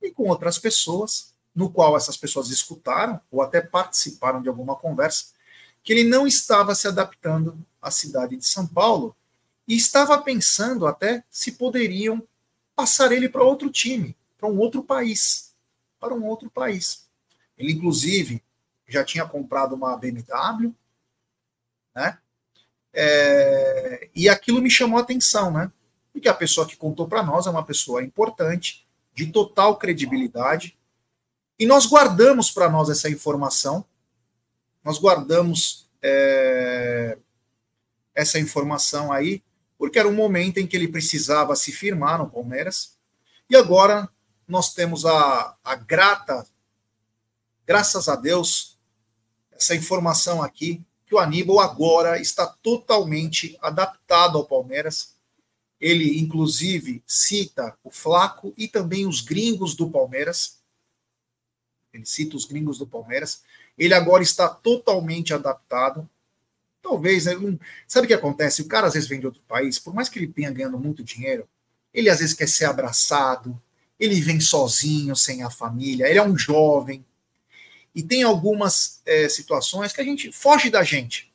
e 0.00 0.12
com 0.12 0.28
outras 0.28 0.56
pessoas, 0.56 1.34
no 1.52 1.68
qual 1.68 1.96
essas 1.96 2.16
pessoas 2.16 2.48
escutaram 2.48 3.20
ou 3.28 3.42
até 3.42 3.60
participaram 3.60 4.40
de 4.40 4.48
alguma 4.48 4.76
conversa, 4.76 5.36
que 5.82 5.92
ele 5.92 6.04
não 6.04 6.26
estava 6.26 6.74
se 6.74 6.86
adaptando 6.86 7.58
à 7.80 7.90
cidade 7.90 8.36
de 8.36 8.46
São 8.46 8.66
Paulo 8.66 9.16
e 9.66 9.76
estava 9.76 10.16
pensando 10.20 10.86
até 10.86 11.24
se 11.30 11.52
poderiam 11.52 12.26
passar 12.74 13.12
ele 13.12 13.28
para 13.28 13.42
outro 13.42 13.70
time, 13.70 14.16
para 14.36 14.48
um 14.48 14.58
outro 14.58 14.82
país, 14.82 15.54
para 15.98 16.14
um 16.14 16.24
outro 16.24 16.50
país. 16.50 17.08
Ele 17.56 17.72
inclusive 17.72 18.42
já 18.86 19.04
tinha 19.04 19.26
comprado 19.26 19.74
uma 19.74 19.96
BMW, 19.96 20.74
né? 21.94 22.18
É, 22.92 24.08
e 24.14 24.28
aquilo 24.28 24.62
me 24.62 24.70
chamou 24.70 24.98
a 24.98 25.02
atenção, 25.02 25.50
né? 25.50 25.70
Porque 26.12 26.28
a 26.28 26.34
pessoa 26.34 26.66
que 26.66 26.76
contou 26.76 27.06
para 27.06 27.22
nós 27.22 27.46
é 27.46 27.50
uma 27.50 27.64
pessoa 27.64 28.02
importante, 28.02 28.86
de 29.14 29.26
total 29.26 29.76
credibilidade, 29.76 30.78
e 31.58 31.66
nós 31.66 31.86
guardamos 31.86 32.50
para 32.50 32.70
nós 32.70 32.88
essa 32.88 33.10
informação 33.10 33.84
nós 34.84 34.98
guardamos 34.98 35.88
é, 36.02 37.18
essa 38.14 38.38
informação 38.38 39.12
aí, 39.12 39.42
porque 39.76 39.98
era 39.98 40.08
um 40.08 40.14
momento 40.14 40.58
em 40.58 40.66
que 40.66 40.76
ele 40.76 40.88
precisava 40.88 41.54
se 41.54 41.70
firmar 41.70 42.18
no 42.18 42.30
Palmeiras. 42.30 42.96
E 43.48 43.56
agora 43.56 44.08
nós 44.46 44.74
temos 44.74 45.04
a, 45.04 45.56
a 45.62 45.74
grata, 45.74 46.46
graças 47.66 48.08
a 48.08 48.16
Deus, 48.16 48.78
essa 49.52 49.74
informação 49.74 50.42
aqui, 50.42 50.82
que 51.06 51.14
o 51.14 51.18
Aníbal 51.18 51.60
agora 51.60 52.20
está 52.20 52.46
totalmente 52.46 53.56
adaptado 53.62 54.36
ao 54.36 54.46
Palmeiras. 54.46 55.16
Ele, 55.80 56.18
inclusive, 56.18 57.02
cita 57.06 57.76
o 57.82 57.90
Flaco 57.90 58.52
e 58.56 58.68
também 58.68 59.06
os 59.06 59.20
gringos 59.20 59.74
do 59.74 59.88
Palmeiras. 59.88 60.58
Ele 61.92 62.04
cita 62.04 62.36
os 62.36 62.44
gringos 62.44 62.78
do 62.78 62.86
Palmeiras. 62.86 63.42
Ele 63.78 63.94
agora 63.94 64.22
está 64.22 64.48
totalmente 64.48 65.32
adaptado. 65.32 66.08
Talvez, 66.82 67.26
né, 67.26 67.34
sabe 67.86 68.06
o 68.06 68.08
que 68.08 68.14
acontece? 68.14 68.62
O 68.62 68.68
cara 68.68 68.86
às 68.86 68.94
vezes 68.94 69.08
vem 69.08 69.20
de 69.20 69.26
outro 69.26 69.42
país, 69.46 69.78
por 69.78 69.94
mais 69.94 70.08
que 70.08 70.18
ele 70.18 70.26
tenha 70.26 70.50
ganhando 70.50 70.78
muito 70.78 71.04
dinheiro, 71.04 71.48
ele 71.92 72.10
às 72.10 72.18
vezes 72.18 72.34
quer 72.34 72.48
ser 72.48 72.64
abraçado, 72.64 73.60
ele 73.98 74.20
vem 74.20 74.40
sozinho, 74.40 75.14
sem 75.16 75.42
a 75.42 75.50
família, 75.50 76.08
ele 76.08 76.18
é 76.18 76.22
um 76.22 76.36
jovem. 76.36 77.04
E 77.94 78.02
tem 78.02 78.22
algumas 78.22 79.00
é, 79.04 79.28
situações 79.28 79.92
que 79.92 80.00
a 80.00 80.04
gente 80.04 80.30
foge 80.30 80.70
da 80.70 80.82
gente. 80.84 81.32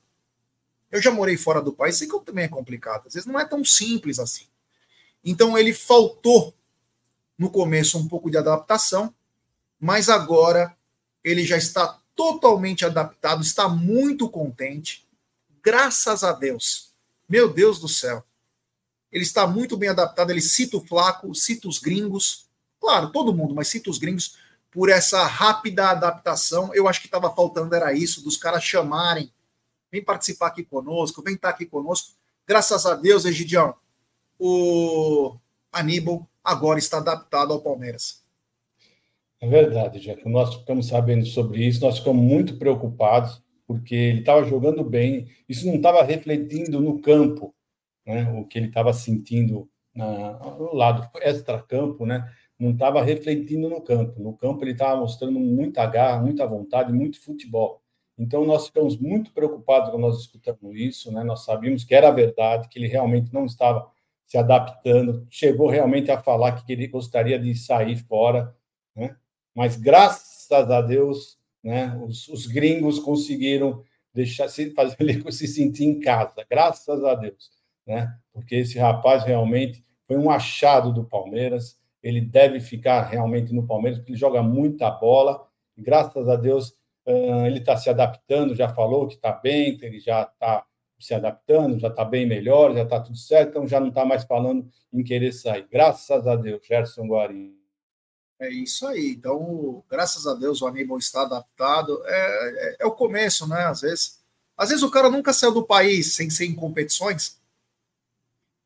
Eu 0.92 1.02
já 1.02 1.12
morei 1.12 1.36
fora 1.36 1.62
do 1.62 1.74
país, 1.74 1.98
sei 1.98 2.08
que 2.08 2.20
também 2.20 2.46
é 2.46 2.48
complicado. 2.48 3.08
Às 3.08 3.16
vezes 3.16 3.28
não 3.28 3.40
é 3.40 3.46
tão 3.46 3.66
simples 3.66 4.20
assim. 4.20 4.46
Então 5.24 5.58
ele 5.58 5.74
faltou 5.74 6.54
no 7.38 7.50
começo 7.50 7.98
um 7.98 8.08
pouco 8.08 8.30
de 8.30 8.38
adaptação, 8.38 9.14
mas 9.80 10.08
agora 10.08 10.76
ele 11.24 11.44
já 11.46 11.58
está 11.58 12.00
totalmente 12.16 12.86
adaptado, 12.86 13.42
está 13.42 13.68
muito 13.68 14.30
contente, 14.30 15.08
graças 15.62 16.24
a 16.24 16.32
Deus. 16.32 16.94
Meu 17.28 17.52
Deus 17.52 17.80
do 17.80 17.88
céu. 17.88 18.24
Ele 19.12 19.24
está 19.24 19.46
muito 19.46 19.78
bem 19.78 19.90
adaptado, 19.90 20.32
ele 20.32 20.42
cita 20.42 20.78
o 20.78 20.86
Flaco, 20.86 21.34
cita 21.36 21.68
os 21.68 21.80
gringos, 21.80 22.50
claro, 22.80 23.12
todo 23.12 23.34
mundo, 23.34 23.54
mas 23.54 23.68
cita 23.68 23.90
os 23.90 23.98
gringos 23.98 24.38
por 24.72 24.90
essa 24.90 25.24
rápida 25.26 25.90
adaptação. 25.90 26.74
Eu 26.74 26.88
acho 26.88 27.00
que 27.00 27.08
estava 27.08 27.34
faltando 27.34 27.76
era 27.76 27.94
isso, 27.94 28.24
dos 28.24 28.38
caras 28.38 28.64
chamarem, 28.64 29.32
vem 29.92 30.04
participar 30.04 30.48
aqui 30.48 30.64
conosco, 30.64 31.22
vem 31.22 31.36
estar 31.36 31.50
aqui 31.50 31.66
conosco. 31.66 32.14
Graças 32.48 32.86
a 32.86 32.96
Deus, 32.96 33.26
Egidião, 33.26 33.76
o 34.40 35.38
Aníbal 35.72 36.28
agora 36.44 36.80
está 36.80 36.98
adaptado 36.98 37.54
ao 37.54 37.62
Palmeiras. 37.62 38.23
É 39.44 39.48
verdade, 39.48 40.00
já 40.00 40.16
que 40.16 40.30
nós 40.30 40.56
ficamos 40.56 40.88
sabendo 40.88 41.26
sobre 41.26 41.68
isso, 41.68 41.82
nós 41.82 42.00
ficamos 42.00 42.24
muito 42.24 42.58
preocupados, 42.58 43.44
porque 43.68 43.94
ele 43.94 44.20
estava 44.20 44.46
jogando 44.46 44.86
bem, 44.86 45.28
isso 45.50 45.68
não 45.68 45.76
estava 45.76 46.02
refletindo 46.02 46.80
no 46.80 47.02
campo, 47.02 47.54
né, 48.08 48.32
o 48.40 48.46
que 48.48 48.58
ele 48.58 48.68
estava 48.68 48.94
sentindo 48.94 49.70
na, 49.94 50.40
no 50.58 50.74
lado 50.74 51.10
extra-campo, 51.20 52.06
né, 52.06 52.26
não 52.58 52.72
estava 52.72 53.04
refletindo 53.04 53.68
no 53.68 53.82
campo. 53.82 54.24
No 54.24 54.32
campo 54.38 54.64
ele 54.64 54.72
estava 54.72 55.02
mostrando 55.02 55.38
muita 55.42 55.86
garra, 55.88 56.22
muita 56.22 56.48
vontade, 56.48 56.94
muito 56.94 57.22
futebol. 57.22 57.82
Então 58.18 58.46
nós 58.46 58.68
ficamos 58.68 58.98
muito 58.98 59.34
preocupados 59.34 59.90
quando 59.90 60.04
nós 60.04 60.22
escutamos 60.22 60.74
isso, 60.74 61.12
né? 61.12 61.22
Nós 61.22 61.44
sabíamos 61.44 61.84
que 61.84 61.94
era 61.94 62.10
verdade, 62.12 62.70
que 62.70 62.80
ele 62.80 62.88
realmente 62.88 63.34
não 63.34 63.44
estava 63.44 63.92
se 64.26 64.38
adaptando, 64.38 65.28
chegou 65.30 65.68
realmente 65.68 66.10
a 66.12 66.22
falar 66.22 66.54
que 66.54 66.72
ele 66.72 66.88
gostaria 66.88 67.38
de 67.38 67.54
sair 67.56 67.98
fora? 67.98 68.56
Mas 69.56 69.76
graças 69.76 70.52
a 70.52 70.82
Deus, 70.82 71.38
né? 71.64 71.96
Os, 72.06 72.28
os 72.28 72.48
gringos 72.48 73.00
conseguiram 73.00 73.84
deixar 74.14 74.48
se 74.48 74.72
fazer 74.72 74.96
ele 75.00 75.32
se 75.32 75.48
sentir 75.48 75.86
em 75.86 76.00
casa, 76.00 76.46
graças 76.50 77.04
a 77.04 77.16
Deus, 77.16 77.52
né? 77.86 78.16
Porque 78.32 78.56
esse 78.56 78.78
rapaz 78.78 79.24
realmente 79.24 79.84
foi 80.08 80.18
um 80.18 80.30
achado 80.30 80.94
do 80.94 81.04
Palmeiras 81.04 81.78
ele 82.04 82.20
deve 82.20 82.60
ficar 82.60 83.04
realmente 83.04 83.54
no 83.54 83.66
Palmeiras, 83.66 83.98
porque 83.98 84.12
ele 84.12 84.20
joga 84.20 84.44
muita 84.44 84.92
bola. 84.92 85.48
E, 85.78 85.82
graças 85.82 86.28
a 86.28 86.36
Deus, 86.36 86.76
ele 87.46 87.60
está 87.60 87.78
se 87.78 87.90
adaptando, 87.90 88.54
já 88.54 88.68
falou 88.68 89.08
que 89.08 89.16
está 89.16 89.32
bem, 89.32 89.78
que 89.78 89.86
ele 89.86 90.00
já 90.00 90.24
está 90.24 90.66
se 91.00 91.14
adaptando, 91.14 91.80
já 91.80 91.88
está 91.88 92.04
bem 92.04 92.26
melhor, 92.26 92.74
já 92.74 92.84
está 92.84 93.00
tudo 93.00 93.18
certo, 93.18 93.50
então 93.50 93.68
já 93.68 93.80
não 93.80 93.88
está 93.88 94.06
mais 94.06 94.24
falando 94.26 94.68
em 94.92 95.04
querer 95.04 95.32
sair. 95.32 95.66
Graças 95.72 96.28
a 96.28 96.36
Deus, 96.36 96.66
Gerson 96.66 97.08
Guarini. 97.08 97.63
É 98.44 98.50
isso 98.50 98.86
aí. 98.88 99.12
Então, 99.12 99.84
graças 99.90 100.28
a 100.28 100.34
Deus, 100.34 100.62
o 100.62 100.68
Aníbal 100.68 100.98
está 100.98 101.22
adaptado. 101.22 102.02
É, 102.06 102.16
é, 102.16 102.78
é, 102.82 102.86
o 102.86 102.92
começo, 102.92 103.48
né? 103.48 103.66
Às 103.66 103.82
vezes, 103.82 104.20
às 104.58 104.70
vezes 104.70 104.84
o 104.84 104.92
cara 104.92 105.10
nunca 105.10 105.34
saiu 105.34 105.54
do 105.54 105.66
país 105.66 106.16
sem 106.16 106.30
ser 106.30 106.46
em 106.46 106.56
competições 106.56 107.42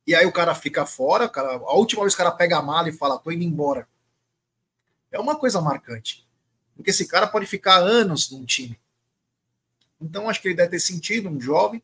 e 0.07 0.15
aí 0.15 0.25
o 0.25 0.31
cara 0.31 0.55
fica 0.55 0.85
fora, 0.85 1.27
cara, 1.27 1.55
a 1.55 1.73
última 1.73 2.03
vez 2.03 2.13
o 2.13 2.17
cara 2.17 2.31
pega 2.31 2.57
a 2.57 2.61
mala 2.61 2.87
e 2.87 2.93
fala, 2.93 3.19
tô 3.19 3.29
indo 3.29 3.43
embora. 3.43 3.85
É 5.11 5.19
uma 5.19 5.35
coisa 5.35 5.59
marcante. 5.59 6.25
Porque 6.73 6.91
esse 6.91 7.05
cara 7.05 7.27
pode 7.27 7.45
ficar 7.45 7.75
anos 7.79 8.31
num 8.31 8.45
time. 8.45 8.79
Então 9.99 10.29
acho 10.29 10.41
que 10.41 10.47
ele 10.47 10.55
deve 10.55 10.69
ter 10.69 10.79
sentido, 10.79 11.27
um 11.27 11.41
jovem, 11.41 11.83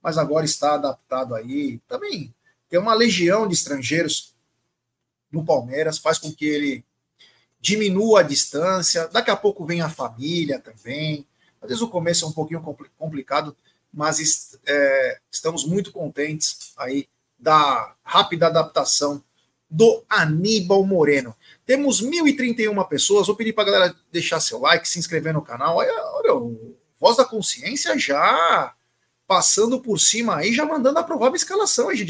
mas 0.00 0.16
agora 0.16 0.44
está 0.44 0.74
adaptado 0.74 1.34
aí. 1.34 1.80
Também 1.88 2.32
tem 2.68 2.78
uma 2.78 2.94
legião 2.94 3.48
de 3.48 3.54
estrangeiros 3.54 4.36
no 5.32 5.44
Palmeiras, 5.44 5.98
faz 5.98 6.16
com 6.16 6.32
que 6.32 6.46
ele 6.46 6.84
diminua 7.64 8.20
a 8.20 8.22
distância. 8.22 9.08
Daqui 9.08 9.30
a 9.30 9.36
pouco 9.36 9.64
vem 9.64 9.80
a 9.80 9.88
família 9.88 10.58
também. 10.58 11.26
Às 11.62 11.68
vezes 11.68 11.82
o 11.82 11.88
começo 11.88 12.26
é 12.26 12.28
um 12.28 12.32
pouquinho 12.32 12.62
complicado, 12.98 13.56
mas 13.90 14.58
é, 14.66 15.18
estamos 15.32 15.66
muito 15.66 15.90
contentes 15.90 16.74
aí 16.76 17.08
da 17.38 17.94
rápida 18.04 18.48
adaptação 18.48 19.24
do 19.70 20.04
Aníbal 20.10 20.84
Moreno. 20.84 21.34
Temos 21.64 22.02
1.031 22.02 22.86
pessoas. 22.86 23.28
Vou 23.28 23.34
pedir 23.34 23.54
para 23.54 23.70
a 23.70 23.72
galera 23.72 23.96
deixar 24.12 24.40
seu 24.40 24.60
like, 24.60 24.86
se 24.86 24.98
inscrever 24.98 25.32
no 25.32 25.40
canal. 25.40 25.76
Olha, 25.78 26.04
olha, 26.16 26.34
o 26.34 26.76
Voz 27.00 27.16
da 27.16 27.24
Consciência 27.24 27.98
já 27.98 28.74
passando 29.26 29.80
por 29.80 29.98
cima 29.98 30.36
aí, 30.36 30.52
já 30.52 30.66
mandando 30.66 30.98
a 30.98 31.02
provável 31.02 31.34
escalação, 31.34 31.90
hein? 31.90 32.06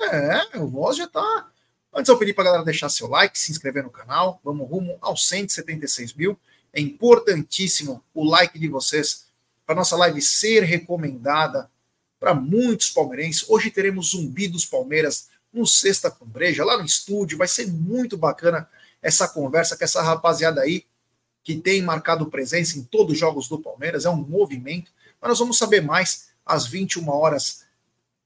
É, 0.00 0.56
o 0.58 0.68
Voz 0.68 0.96
já 0.96 1.08
tá. 1.08 1.48
Antes 1.94 2.08
eu 2.08 2.18
pedir 2.18 2.34
para 2.34 2.42
a 2.42 2.46
galera 2.46 2.64
deixar 2.64 2.88
seu 2.88 3.06
like, 3.06 3.38
se 3.38 3.52
inscrever 3.52 3.84
no 3.84 3.90
canal. 3.90 4.40
Vamos 4.42 4.68
rumo 4.68 4.98
aos 5.00 5.28
176 5.28 6.12
mil. 6.14 6.36
É 6.72 6.80
importantíssimo 6.80 8.02
o 8.12 8.24
like 8.24 8.58
de 8.58 8.66
vocês 8.66 9.26
para 9.64 9.76
nossa 9.76 9.96
live 9.96 10.20
ser 10.20 10.64
recomendada 10.64 11.70
para 12.18 12.34
muitos 12.34 12.90
palmeirenses. 12.90 13.48
Hoje 13.48 13.70
teremos 13.70 14.10
Zumbi 14.10 14.48
dos 14.48 14.66
Palmeiras 14.66 15.28
no 15.52 15.64
Sexta 15.64 16.10
com 16.10 16.26
Breja, 16.26 16.64
lá 16.64 16.76
no 16.76 16.84
estúdio. 16.84 17.38
Vai 17.38 17.46
ser 17.46 17.68
muito 17.68 18.16
bacana 18.16 18.68
essa 19.00 19.28
conversa 19.28 19.76
com 19.76 19.84
essa 19.84 20.02
rapaziada 20.02 20.62
aí 20.62 20.84
que 21.44 21.54
tem 21.54 21.80
marcado 21.80 22.26
presença 22.26 22.76
em 22.76 22.82
todos 22.82 23.12
os 23.12 23.18
jogos 23.18 23.48
do 23.48 23.60
Palmeiras. 23.60 24.04
É 24.04 24.10
um 24.10 24.16
movimento. 24.16 24.90
Mas 25.20 25.28
nós 25.28 25.38
vamos 25.38 25.56
saber 25.56 25.80
mais 25.80 26.30
às 26.44 26.66
21 26.66 27.08
horas 27.08 27.64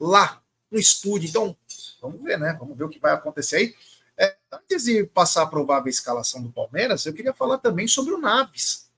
lá 0.00 0.40
no 0.70 0.78
estúdio. 0.78 1.28
Então, 1.28 1.56
vamos 2.00 2.22
ver, 2.22 2.38
né? 2.38 2.56
Vamos 2.58 2.76
ver 2.76 2.84
o 2.84 2.88
que 2.88 2.98
vai 2.98 3.12
acontecer 3.12 3.56
aí. 3.56 3.74
É, 4.16 4.36
antes 4.52 4.84
de 4.84 5.04
passar 5.04 5.42
a 5.42 5.46
provável 5.46 5.88
escalação 5.88 6.42
do 6.42 6.50
Palmeiras, 6.50 7.06
eu 7.06 7.12
queria 7.12 7.32
falar 7.32 7.58
também 7.58 7.86
sobre 7.86 8.12
o 8.12 8.18
Naves. 8.18 8.88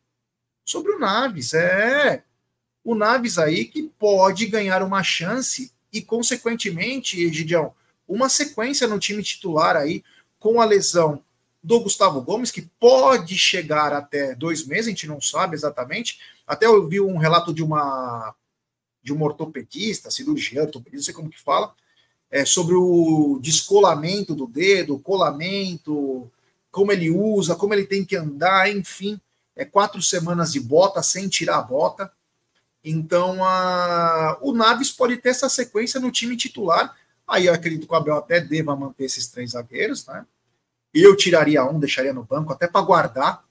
Sobre 0.65 0.93
o 0.93 0.99
Naves, 0.99 1.53
é 1.53 2.23
o 2.83 2.95
Naves 2.95 3.39
aí 3.39 3.67
que 3.67 3.83
pode 3.99 4.47
ganhar 4.47 4.83
uma 4.83 5.03
chance 5.03 5.73
e, 5.93 6.01
consequentemente, 6.01 7.23
Egidião, 7.23 7.75
uma 8.09 8.29
sequência 8.29 8.87
no 8.87 8.99
time 8.99 9.23
titular 9.23 9.77
aí 9.77 10.03
com 10.39 10.61
a 10.61 10.65
lesão 10.65 11.23
do 11.63 11.81
Gustavo 11.81 12.23
Gomes, 12.23 12.51
que 12.51 12.63
pode 12.63 13.37
chegar 13.37 13.93
até 13.93 14.35
dois 14.35 14.67
meses, 14.67 14.87
a 14.87 14.91
gente 14.91 15.07
não 15.07 15.21
sabe 15.21 15.55
exatamente. 15.55 16.19
Até 16.47 16.67
eu 16.67 16.89
vi 16.89 17.01
um 17.01 17.19
relato 17.19 17.53
de 17.53 17.63
uma 17.63 18.35
de 19.03 19.13
um 19.13 19.23
ortopedista, 19.23 20.11
cirurgião, 20.11 20.65
ortopedista, 20.65 20.97
não 20.97 21.05
sei 21.05 21.15
como 21.15 21.31
que 21.31 21.41
fala, 21.41 21.75
é, 22.31 22.45
sobre 22.45 22.75
o 22.75 23.39
descolamento 23.43 24.35
do 24.35 24.47
dedo, 24.47 24.99
colamento, 24.99 26.31
como 26.71 26.93
ele 26.93 27.11
usa, 27.11 27.57
como 27.57 27.75
ele 27.75 27.85
tem 27.85 28.05
que 28.05 28.17
andar, 28.17 28.71
enfim. 28.71 29.21
É 29.57 29.65
quatro 29.65 30.01
semanas 30.01 30.53
de 30.53 30.61
bota 30.61 31.03
sem 31.03 31.29
tirar 31.29 31.59
a 31.59 31.63
bota. 31.63 32.11
Então, 32.85 33.45
a, 33.45 34.39
o 34.41 34.53
Naves 34.53 34.91
pode 34.91 35.17
ter 35.17 35.31
essa 35.31 35.49
sequência 35.49 36.01
no 36.01 36.11
time 36.11 36.37
titular. 36.37 36.97
Aí 37.27 37.47
eu 37.47 37.55
acredito 37.55 37.87
que 37.87 37.93
o 37.93 37.97
Abel 37.97 38.17
até 38.17 38.41
deva 38.41 38.75
manter 38.75 39.05
esses 39.05 39.27
três 39.27 39.51
zagueiros, 39.51 40.07
né? 40.07 40.25
Eu 40.93 41.17
tiraria 41.17 41.65
um, 41.65 41.79
deixaria 41.79 42.13
no 42.13 42.25
banco, 42.25 42.53
até 42.53 42.67
para 42.67 42.85
guardar, 42.85 43.45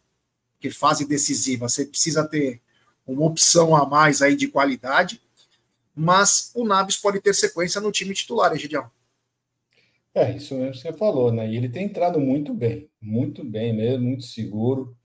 porque 0.53 0.69
fase 0.69 1.05
decisiva 1.05 1.69
você 1.69 1.85
precisa 1.85 2.27
ter 2.27 2.61
uma 3.07 3.25
opção 3.25 3.75
a 3.75 3.85
mais 3.85 4.21
aí 4.21 4.35
de 4.35 4.47
qualidade. 4.47 5.21
Mas 5.99 6.51
o 6.55 6.63
Naves 6.63 6.95
pode 6.95 7.19
ter 7.19 7.35
sequência 7.35 7.81
no 7.81 7.91
time 7.91 8.13
titular, 8.13 8.53
Egidião. 8.53 8.89
É, 10.15 10.31
isso 10.31 10.55
mesmo 10.55 10.71
que 10.71 10.77
você 10.77 10.93
falou, 10.93 11.29
né? 11.29 11.49
E 11.49 11.57
ele 11.57 11.67
tem 11.67 11.83
entrado 11.85 12.21
muito 12.21 12.53
bem, 12.53 12.89
muito 13.01 13.43
bem 13.43 13.75
mesmo, 13.75 14.05
muito 14.05 14.23
seguro. 14.23 14.95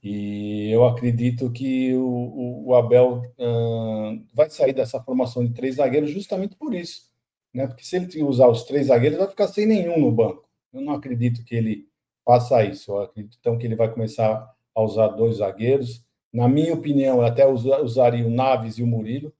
E 0.00 0.70
eu 0.70 0.86
acredito 0.86 1.50
que 1.50 1.92
o, 1.94 2.66
o 2.66 2.74
Abel 2.76 3.22
uh, 3.36 4.24
vai 4.32 4.48
sair 4.48 4.72
dessa 4.72 5.02
formação 5.02 5.44
de 5.44 5.52
três 5.52 5.76
zagueiros 5.76 6.10
justamente 6.10 6.54
por 6.54 6.72
isso. 6.72 7.10
Né? 7.52 7.66
Porque 7.66 7.84
se 7.84 7.96
ele 7.96 8.22
usar 8.22 8.46
os 8.46 8.62
três 8.62 8.86
zagueiros, 8.86 9.18
vai 9.18 9.28
ficar 9.28 9.48
sem 9.48 9.66
nenhum 9.66 9.98
no 9.98 10.12
banco. 10.12 10.48
Eu 10.72 10.82
não 10.82 10.92
acredito 10.92 11.44
que 11.44 11.56
ele 11.56 11.88
faça 12.24 12.62
isso. 12.64 12.92
Eu 12.92 13.02
acredito 13.02 13.36
então 13.40 13.58
que 13.58 13.66
ele 13.66 13.74
vai 13.74 13.92
começar 13.92 14.48
a 14.72 14.82
usar 14.82 15.08
dois 15.08 15.38
zagueiros. 15.38 16.04
Na 16.32 16.48
minha 16.48 16.74
opinião, 16.74 17.16
eu 17.18 17.26
até 17.26 17.44
usaria 17.44 18.24
o 18.24 18.30
Naves 18.30 18.78
e 18.78 18.82
o 18.82 18.86
Murilo. 18.86 19.32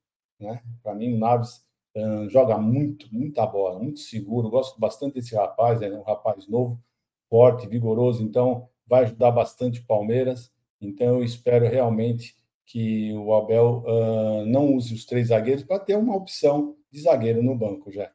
Né? 0.44 0.62
Para 0.82 0.94
mim, 0.94 1.14
o 1.14 1.18
Naves 1.18 1.64
uh, 1.96 2.28
joga 2.28 2.56
muito, 2.58 3.12
muita 3.12 3.46
bola, 3.46 3.78
muito 3.78 4.00
seguro. 4.00 4.50
gosto 4.50 4.78
bastante 4.78 5.14
desse 5.14 5.34
rapaz, 5.34 5.82
é 5.82 5.90
um 5.90 6.02
rapaz 6.02 6.46
novo, 6.46 6.80
forte, 7.28 7.66
vigoroso. 7.66 8.22
Então, 8.22 8.68
vai 8.86 9.04
ajudar 9.04 9.30
bastante 9.30 9.80
o 9.80 9.86
Palmeiras. 9.86 10.52
Então, 10.80 11.18
eu 11.18 11.24
espero 11.24 11.66
realmente 11.66 12.36
que 12.66 13.12
o 13.12 13.34
Abel 13.34 13.84
uh, 13.86 14.46
não 14.46 14.74
use 14.74 14.94
os 14.94 15.04
três 15.04 15.28
zagueiros 15.28 15.64
para 15.64 15.78
ter 15.78 15.96
uma 15.96 16.16
opção 16.16 16.76
de 16.90 17.00
zagueiro 17.00 17.42
no 17.42 17.56
banco 17.56 17.90
já. 17.90 18.10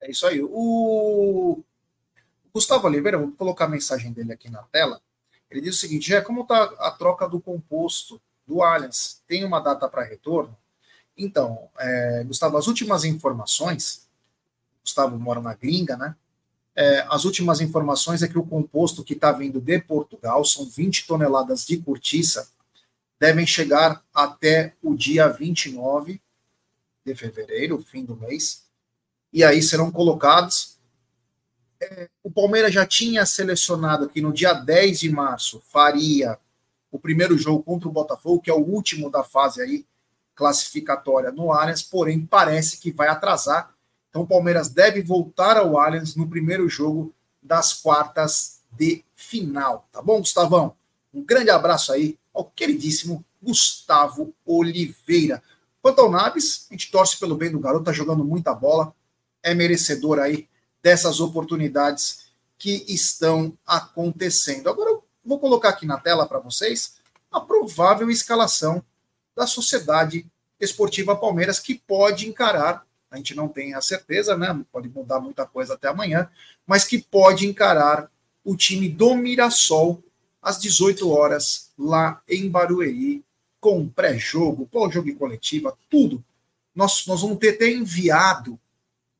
É 0.00 0.10
isso 0.10 0.26
aí. 0.26 0.40
O 0.42 1.62
Gustavo 2.52 2.86
Oliveira, 2.86 3.18
vou 3.18 3.32
colocar 3.32 3.66
a 3.66 3.68
mensagem 3.68 4.12
dele 4.12 4.32
aqui 4.32 4.50
na 4.50 4.62
tela. 4.64 5.00
Ele 5.50 5.60
diz 5.60 5.76
o 5.76 5.78
seguinte: 5.78 6.08
já 6.08 6.22
como 6.22 6.42
está 6.42 6.64
a 6.78 6.90
troca 6.90 7.28
do 7.28 7.40
composto 7.40 8.20
do 8.46 8.62
Allianz? 8.62 9.22
Tem 9.26 9.44
uma 9.44 9.60
data 9.60 9.88
para 9.88 10.04
retorno? 10.04 10.56
Então, 11.16 11.68
é, 11.78 12.24
Gustavo, 12.24 12.56
as 12.56 12.66
últimas 12.66 13.04
informações, 13.04 14.08
Gustavo 14.82 15.18
mora 15.18 15.40
na 15.40 15.54
gringa, 15.54 15.96
né? 15.96 16.16
É, 16.74 17.04
as 17.10 17.24
últimas 17.24 17.60
informações 17.60 18.22
é 18.22 18.28
que 18.28 18.38
o 18.38 18.46
composto 18.46 19.04
que 19.04 19.12
está 19.12 19.32
vindo 19.32 19.60
de 19.60 19.78
Portugal, 19.80 20.44
são 20.44 20.64
20 20.64 21.06
toneladas 21.06 21.66
de 21.66 21.76
cortiça, 21.76 22.50
devem 23.18 23.46
chegar 23.46 24.02
até 24.14 24.74
o 24.82 24.94
dia 24.94 25.28
29 25.28 26.20
de 27.04 27.14
fevereiro, 27.14 27.82
fim 27.82 28.04
do 28.04 28.16
mês, 28.16 28.64
e 29.32 29.44
aí 29.44 29.62
serão 29.62 29.90
colocados. 29.90 30.78
É, 31.80 32.08
o 32.22 32.30
Palmeiras 32.30 32.72
já 32.72 32.86
tinha 32.86 33.26
selecionado 33.26 34.08
que 34.08 34.20
no 34.20 34.32
dia 34.32 34.54
10 34.54 35.00
de 35.00 35.10
março 35.10 35.60
faria 35.66 36.38
o 36.90 36.98
primeiro 36.98 37.36
jogo 37.36 37.62
contra 37.62 37.88
o 37.88 37.92
Botafogo, 37.92 38.40
que 38.40 38.50
é 38.50 38.54
o 38.54 38.64
último 38.64 39.10
da 39.10 39.22
fase 39.22 39.60
aí 39.60 39.86
classificatória 40.40 41.30
no 41.30 41.52
Allianz, 41.52 41.82
porém 41.82 42.24
parece 42.24 42.78
que 42.78 42.90
vai 42.90 43.08
atrasar 43.08 43.74
então 44.10 44.22
o 44.22 44.26
Palmeiras 44.26 44.68
deve 44.68 45.00
voltar 45.00 45.56
ao 45.56 45.78
Allianz 45.78 46.16
no 46.16 46.28
primeiro 46.28 46.68
jogo 46.68 47.14
das 47.40 47.72
quartas 47.72 48.60
de 48.72 49.04
final. 49.14 49.88
Tá 49.90 50.02
bom, 50.02 50.18
Gustavão? 50.18 50.74
Um 51.14 51.24
grande 51.24 51.50
abraço 51.50 51.92
aí 51.92 52.18
ao 52.34 52.44
queridíssimo 52.44 53.24
Gustavo 53.40 54.34
Oliveira. 54.44 55.42
Quanto 55.80 56.00
ao 56.00 56.10
Naves, 56.10 56.66
a 56.68 56.74
gente 56.74 56.90
torce 56.90 57.18
pelo 57.18 57.36
bem 57.36 57.50
do 57.50 57.60
garoto, 57.60 57.84
tá 57.84 57.92
jogando 57.92 58.24
muita 58.24 58.52
bola, 58.52 58.92
é 59.42 59.54
merecedor 59.54 60.18
aí 60.18 60.46
dessas 60.82 61.20
oportunidades 61.20 62.30
que 62.58 62.84
estão 62.88 63.56
acontecendo. 63.66 64.68
Agora 64.68 64.90
eu 64.90 65.04
vou 65.24 65.38
colocar 65.38 65.70
aqui 65.70 65.86
na 65.86 65.98
tela 65.98 66.26
para 66.26 66.38
vocês 66.38 66.96
a 67.32 67.40
provável 67.40 68.10
escalação 68.10 68.84
da 69.40 69.46
Sociedade 69.46 70.26
Esportiva 70.60 71.16
Palmeiras, 71.16 71.58
que 71.58 71.74
pode 71.74 72.28
encarar, 72.28 72.86
a 73.10 73.16
gente 73.16 73.34
não 73.34 73.48
tem 73.48 73.72
a 73.72 73.80
certeza, 73.80 74.36
né? 74.36 74.62
Pode 74.70 74.86
mudar 74.90 75.18
muita 75.18 75.46
coisa 75.46 75.72
até 75.72 75.88
amanhã, 75.88 76.30
mas 76.66 76.84
que 76.84 76.98
pode 76.98 77.46
encarar 77.46 78.10
o 78.44 78.54
time 78.54 78.86
do 78.86 79.14
Mirassol 79.14 80.04
às 80.42 80.60
18 80.60 81.08
horas 81.08 81.72
lá 81.78 82.22
em 82.28 82.50
Barueri, 82.50 83.24
com 83.58 83.88
pré-jogo, 83.88 84.66
pós-jogo 84.66 85.08
e 85.08 85.14
coletiva, 85.14 85.76
tudo. 85.88 86.22
Nós, 86.74 87.06
nós 87.06 87.22
vamos 87.22 87.38
ter 87.38 87.54
até 87.54 87.70
enviado 87.70 88.60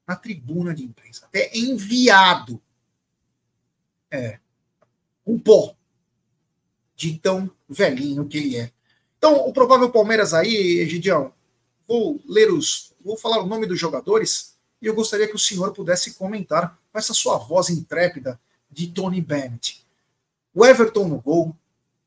na 0.07 0.17
tribuna 0.17 0.75
de 0.75 0.85
imprensa, 0.85 1.25
até 1.25 1.51
enviado. 1.57 2.61
É, 4.11 4.39
um 5.27 5.39
pó 5.39 5.75
de 6.95 7.19
tão 7.19 7.51
velhinho 7.67 8.29
que 8.29 8.37
ele 8.37 8.57
é. 8.57 8.71
Então, 9.21 9.47
o 9.47 9.53
provável 9.53 9.91
Palmeiras 9.91 10.33
aí, 10.33 10.79
Egidião, 10.79 11.31
vou 11.87 12.19
ler 12.27 12.51
os. 12.51 12.95
Vou 13.05 13.19
falar 13.19 13.43
o 13.43 13.47
nome 13.47 13.67
dos 13.67 13.79
jogadores 13.79 14.57
e 14.81 14.87
eu 14.87 14.95
gostaria 14.95 15.29
que 15.29 15.37
o 15.37 15.39
senhor 15.39 15.75
pudesse 15.75 16.15
comentar 16.15 16.79
com 16.91 16.99
essa 16.99 17.13
sua 17.13 17.37
voz 17.37 17.69
intrépida 17.69 18.41
de 18.71 18.87
Tony 18.87 19.21
Bennett. 19.21 19.87
O 20.55 20.65
Everton 20.65 21.07
no 21.07 21.21
gol, 21.21 21.55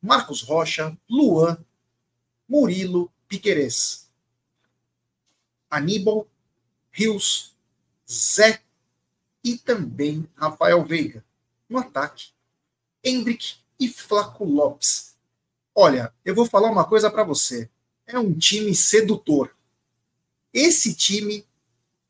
Marcos 0.01 0.41
Rocha, 0.41 0.97
Luan, 1.07 1.55
Murilo, 2.49 3.11
Piquerez, 3.27 4.09
Aníbal, 5.69 6.27
Rios, 6.91 7.55
Zé 8.11 8.59
e 9.43 9.55
também 9.55 10.27
Rafael 10.35 10.83
Veiga. 10.83 11.23
No 11.69 11.77
ataque, 11.77 12.31
Hendrick 13.03 13.57
e 13.79 13.87
Flaco 13.87 14.43
Lopes. 14.43 15.12
Olha, 15.75 16.13
eu 16.23 16.35
vou 16.35 16.45
falar 16.45 16.69
uma 16.69 16.85
coisa 16.85 17.09
para 17.09 17.23
você. 17.23 17.69
É 18.05 18.17
um 18.19 18.33
time 18.33 18.75
sedutor. 18.75 19.55
Esse 20.53 20.95
time 20.95 21.45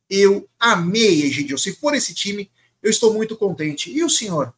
eu 0.10 0.48
amei, 0.60 1.24
Egidio. 1.24 1.58
Se 1.58 1.74
for 1.76 1.94
esse 1.94 2.14
time, 2.14 2.52
eu 2.82 2.90
estou 2.90 3.14
muito 3.14 3.38
contente. 3.38 3.92
E 3.92 4.04
o 4.04 4.10
senhor? 4.10 4.54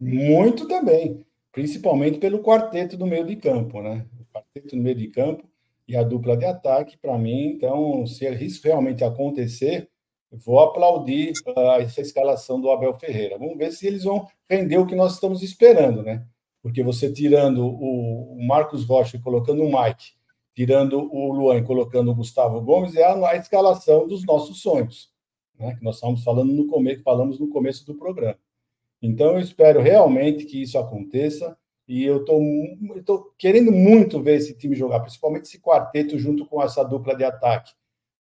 Muito 0.00 0.66
também, 0.66 1.24
principalmente 1.52 2.18
pelo 2.18 2.42
quarteto 2.42 2.96
do 2.96 3.06
meio 3.06 3.24
de 3.24 3.36
campo, 3.36 3.80
né? 3.80 4.04
O 4.20 4.24
quarteto 4.32 4.76
no 4.76 4.82
meio 4.82 4.96
de 4.96 5.08
campo 5.08 5.48
e 5.86 5.96
a 5.96 6.02
dupla 6.02 6.36
de 6.36 6.44
ataque, 6.44 6.98
para 6.98 7.16
mim, 7.16 7.46
então, 7.46 8.06
se 8.06 8.28
isso 8.44 8.60
realmente 8.62 9.02
acontecer, 9.02 9.88
vou 10.30 10.60
aplaudir 10.60 11.32
uh, 11.46 11.80
essa 11.80 12.00
escalação 12.00 12.60
do 12.60 12.70
Abel 12.70 12.92
Ferreira. 12.94 13.38
Vamos 13.38 13.56
ver 13.56 13.72
se 13.72 13.86
eles 13.86 14.04
vão 14.04 14.28
render 14.48 14.76
o 14.76 14.86
que 14.86 14.94
nós 14.94 15.14
estamos 15.14 15.42
esperando, 15.42 16.02
né? 16.02 16.26
Porque 16.62 16.82
você 16.82 17.12
tirando 17.12 17.66
o, 17.66 18.36
Marcos 18.46 18.84
Rocha 18.84 19.16
e 19.16 19.20
colocando 19.20 19.62
o 19.62 19.66
Mike, 19.66 20.12
tirando 20.54 20.98
o 21.14 21.32
Luan 21.32 21.58
e 21.58 21.64
colocando 21.64 22.10
o 22.10 22.14
Gustavo 22.14 22.60
Gomes, 22.60 22.94
é 22.96 23.04
a, 23.04 23.30
a 23.30 23.36
escalação 23.36 24.06
dos 24.06 24.24
nossos 24.24 24.60
sonhos, 24.60 25.10
né? 25.58 25.76
Que 25.76 25.84
nós 25.84 25.96
estamos 25.96 26.24
falando 26.24 26.52
no 26.52 26.66
começo, 26.66 27.02
falamos 27.02 27.38
no 27.38 27.48
começo 27.48 27.86
do 27.86 27.94
programa. 27.94 28.38
Então, 29.00 29.32
eu 29.32 29.38
espero 29.38 29.80
realmente 29.80 30.44
que 30.44 30.60
isso 30.62 30.78
aconteça. 30.78 31.56
E 31.86 32.04
eu 32.04 32.22
estou 32.22 33.32
querendo 33.38 33.72
muito 33.72 34.22
ver 34.22 34.36
esse 34.36 34.52
time 34.54 34.76
jogar, 34.76 35.00
principalmente 35.00 35.44
esse 35.44 35.58
quarteto 35.58 36.18
junto 36.18 36.44
com 36.44 36.62
essa 36.62 36.84
dupla 36.84 37.16
de 37.16 37.24
ataque. 37.24 37.72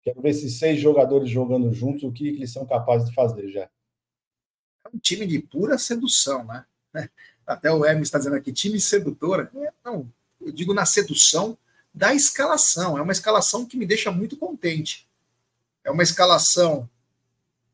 Quero 0.02 0.22
ver 0.22 0.30
esses 0.30 0.58
seis 0.58 0.80
jogadores 0.80 1.30
jogando 1.30 1.74
juntos, 1.74 2.04
o 2.04 2.12
que, 2.14 2.32
que 2.32 2.38
eles 2.38 2.54
são 2.54 2.66
capazes 2.66 3.10
de 3.10 3.14
fazer 3.14 3.50
já. 3.50 3.64
É 3.64 4.90
um 4.94 4.98
time 5.00 5.28
de 5.28 5.40
pura 5.40 5.78
sedução, 5.78 6.46
né? 6.46 6.66
Até 7.48 7.72
o 7.72 7.86
Hermes 7.86 8.10
está 8.10 8.18
dizendo 8.18 8.36
aqui, 8.36 8.52
time 8.52 8.80
sedutora. 8.80 9.50
É, 9.56 9.72
não, 9.84 10.12
eu 10.40 10.52
digo 10.52 10.74
na 10.74 10.86
sedução 10.86 11.58
da 11.94 12.14
escalação. 12.14 12.98
É 12.98 13.02
uma 13.02 13.14
escalação 13.14 13.66
que 13.66 13.78
me 13.78 13.86
deixa 13.86 14.12
muito 14.12 14.36
contente. 14.36 15.08
É 15.84 15.90
uma 15.90 16.04
escalação 16.04 16.88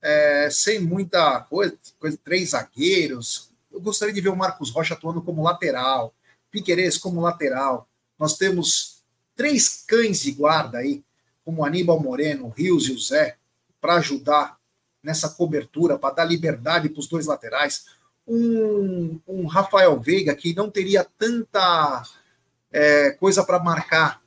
é, 0.01 0.49
sem 0.51 0.79
muita 0.79 1.41
coisa, 1.41 1.75
coisa, 1.99 2.17
três 2.23 2.51
zagueiros. 2.51 3.49
Eu 3.71 3.81
gostaria 3.81 4.13
de 4.13 4.21
ver 4.21 4.29
o 4.29 4.35
Marcos 4.35 4.69
Rocha 4.69 4.93
atuando 4.93 5.21
como 5.21 5.41
lateral, 5.41 6.13
Piquerez 6.51 6.97
como 6.97 7.19
lateral. 7.19 7.89
Nós 8.19 8.37
temos 8.37 9.03
três 9.35 9.83
cães 9.87 10.21
de 10.21 10.31
guarda 10.31 10.77
aí, 10.77 11.03
como 11.43 11.65
Aníbal 11.65 11.99
Moreno, 11.99 12.49
Rios 12.49 12.87
e 12.87 12.91
o 12.91 12.99
Zé, 12.99 13.37
para 13.81 13.95
ajudar 13.95 14.57
nessa 15.01 15.29
cobertura, 15.29 15.97
para 15.97 16.15
dar 16.15 16.25
liberdade 16.25 16.89
para 16.89 16.99
os 16.99 17.07
dois 17.07 17.25
laterais. 17.25 17.85
Um, 18.25 19.19
um, 19.27 19.45
Rafael 19.45 19.99
Veiga 19.99 20.35
que 20.35 20.55
não 20.55 20.69
teria 20.69 21.05
tanta 21.17 22.03
é, 22.71 23.11
coisa 23.11 23.43
para 23.43 23.59
marcar, 23.59 24.21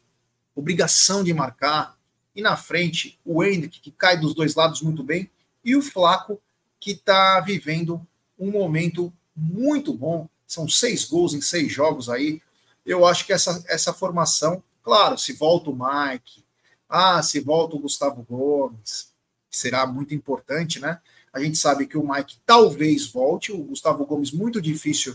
obrigação 0.54 1.24
de 1.24 1.32
marcar. 1.32 1.96
E 2.34 2.42
na 2.42 2.56
frente, 2.56 3.18
o 3.24 3.42
Hendrick, 3.42 3.80
que 3.80 3.90
cai 3.90 4.18
dos 4.18 4.34
dois 4.34 4.54
lados 4.54 4.82
muito 4.82 5.02
bem, 5.02 5.30
e 5.64 5.74
o 5.74 5.82
Flaco, 5.82 6.40
que 6.78 6.92
está 6.92 7.40
vivendo 7.40 8.06
um 8.38 8.50
momento 8.50 9.12
muito 9.34 9.92
bom. 9.92 10.28
São 10.46 10.68
seis 10.68 11.04
gols 11.04 11.34
em 11.34 11.40
seis 11.40 11.72
jogos 11.72 12.08
aí. 12.08 12.40
Eu 12.84 13.04
acho 13.04 13.26
que 13.26 13.32
essa, 13.32 13.64
essa 13.66 13.92
formação, 13.92 14.62
claro, 14.82 15.18
se 15.18 15.32
volta 15.32 15.70
o 15.70 15.74
Mike, 15.74 16.44
ah, 16.88 17.22
se 17.22 17.40
volta 17.40 17.74
o 17.74 17.80
Gustavo 17.80 18.22
Gomes, 18.22 19.12
será 19.50 19.86
muito 19.86 20.14
importante, 20.14 20.78
né? 20.78 21.00
A 21.36 21.40
gente 21.42 21.58
sabe 21.58 21.86
que 21.86 21.98
o 21.98 22.08
Mike 22.08 22.38
talvez 22.46 23.08
volte, 23.08 23.52
o 23.52 23.62
Gustavo 23.62 24.06
Gomes 24.06 24.32
muito 24.32 24.58
difícil 24.58 25.14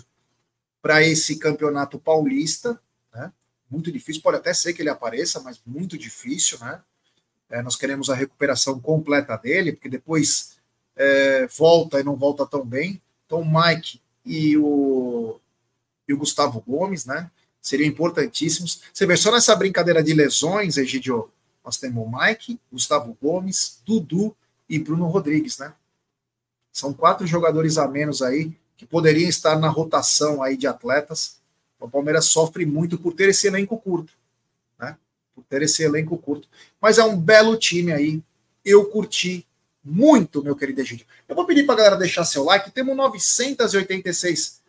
para 0.80 1.02
esse 1.02 1.36
campeonato 1.38 1.98
paulista, 1.98 2.80
né? 3.12 3.34
Muito 3.68 3.92
difícil, 3.92 4.22
pode 4.22 4.38
até 4.38 4.54
ser 4.54 4.74
que 4.74 4.84
ele 4.84 4.90
apareça, 4.90 5.40
mas 5.40 5.60
muito 5.66 5.98
difícil, 5.98 6.60
né? 6.60 6.80
É, 7.50 7.64
nós 7.64 7.76
queremos 7.76 8.08
a 8.12 8.14
recuperação 8.14 8.80
completa 8.80 9.36
dele, 9.36 9.72
porque 9.72 9.90
depois 9.90 10.58
é, 10.96 11.48
volta 11.48 12.00
e 12.00 12.04
não 12.04 12.16
volta 12.16 12.46
tão 12.46 12.64
bem. 12.64 13.02
Então, 13.26 13.42
o 13.42 13.52
Mike 13.52 14.00
e 14.24 14.56
o, 14.58 15.40
e 16.08 16.14
o 16.14 16.18
Gustavo 16.20 16.62
Gomes, 16.62 17.04
né? 17.04 17.32
Seriam 17.60 17.88
importantíssimos. 17.90 18.84
Você 18.94 19.08
vê 19.08 19.18
só 19.18 19.32
nessa 19.32 19.56
brincadeira 19.56 20.04
de 20.04 20.14
lesões, 20.14 20.78
Egidio, 20.78 21.32
nós 21.66 21.78
temos 21.78 22.06
o 22.06 22.12
Mike, 22.16 22.60
Gustavo 22.72 23.18
Gomes, 23.20 23.82
Dudu 23.84 24.38
e 24.70 24.78
Bruno 24.78 25.08
Rodrigues, 25.08 25.58
né? 25.58 25.74
São 26.72 26.94
quatro 26.94 27.28
jogadores 27.28 27.78
a 27.78 27.88
menos 27.88 28.22
aí 28.22 28.56
que 28.78 28.86
poderiam 28.86 29.30
estar 29.30 29.60
na 29.60 29.70
rotação 29.70 30.42
aí 30.42 30.58
de 30.58 30.68
atletas. 30.68 31.40
O 31.80 31.90
Palmeiras 31.90 32.26
sofre 32.26 32.66
muito 32.66 32.98
por 32.98 33.14
ter 33.14 33.30
esse 33.30 33.48
elenco 33.48 33.78
curto 33.78 34.14
por 35.34 35.44
ter 35.44 35.62
esse 35.62 35.84
elenco 35.84 36.18
curto. 36.18 36.48
Mas 36.80 36.98
é 36.98 37.04
um 37.04 37.18
belo 37.18 37.58
time 37.58 37.92
aí. 37.92 38.22
Eu 38.64 38.86
curti 38.86 39.46
muito, 39.84 40.44
meu 40.44 40.56
querido 40.56 40.82
Egídio. 40.82 41.06
Eu 41.28 41.36
vou 41.36 41.46
pedir 41.46 41.66
para 41.66 41.74
a 41.74 41.78
galera 41.78 41.98
deixar 41.98 42.24
seu 42.26 42.44
like. 42.44 42.70
Temos 42.72 42.96
986 42.96 44.62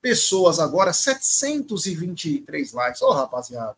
pessoas 0.00 0.60
agora, 0.60 0.92
723 0.92 2.72
likes. 2.72 3.02
Ô, 3.02 3.08
oh, 3.08 3.12
rapaziada, 3.12 3.76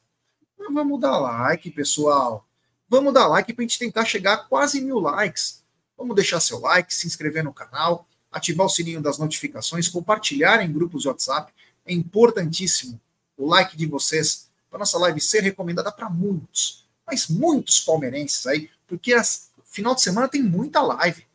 vamos 0.70 1.01
dar 1.01 1.18
like, 1.18 1.70
pessoal. 1.70 2.47
Vamos 2.89 3.14
dar 3.14 3.26
like 3.26 3.53
para 3.53 3.64
a 3.64 3.66
gente 3.66 3.78
tentar 3.78 4.05
chegar 4.05 4.35
a 4.35 4.37
quase 4.37 4.80
mil 4.80 4.99
likes. 4.99 5.61
Vamos 5.97 6.16
deixar 6.16 6.40
seu 6.40 6.59
like, 6.59 6.93
se 6.93 7.07
inscrever 7.07 7.45
no 7.45 7.53
canal, 7.53 8.07
ativar 8.30 8.66
o 8.66 8.70
sininho 8.70 9.01
das 9.01 9.18
notificações, 9.18 9.88
compartilhar 9.88 10.62
em 10.62 10.72
grupos 10.72 11.03
de 11.03 11.09
WhatsApp. 11.09 11.53
É 11.84 11.93
importantíssimo 11.93 13.01
o 13.36 13.47
like 13.47 13.76
de 13.76 13.86
vocês 13.86 14.51
para 14.70 14.78
nossa 14.78 14.99
live 14.99 15.20
ser 15.20 15.43
recomendada 15.43 15.93
para 15.93 16.09
muitos, 16.09 16.86
mas 17.07 17.28
muitos 17.28 17.80
palmeirenses 17.80 18.47
aí, 18.47 18.70
porque 18.86 19.12
as, 19.12 19.51
final 19.64 19.95
de 19.95 20.01
semana 20.01 20.28
tem 20.28 20.43
muita 20.43 20.80
live. 20.80 21.26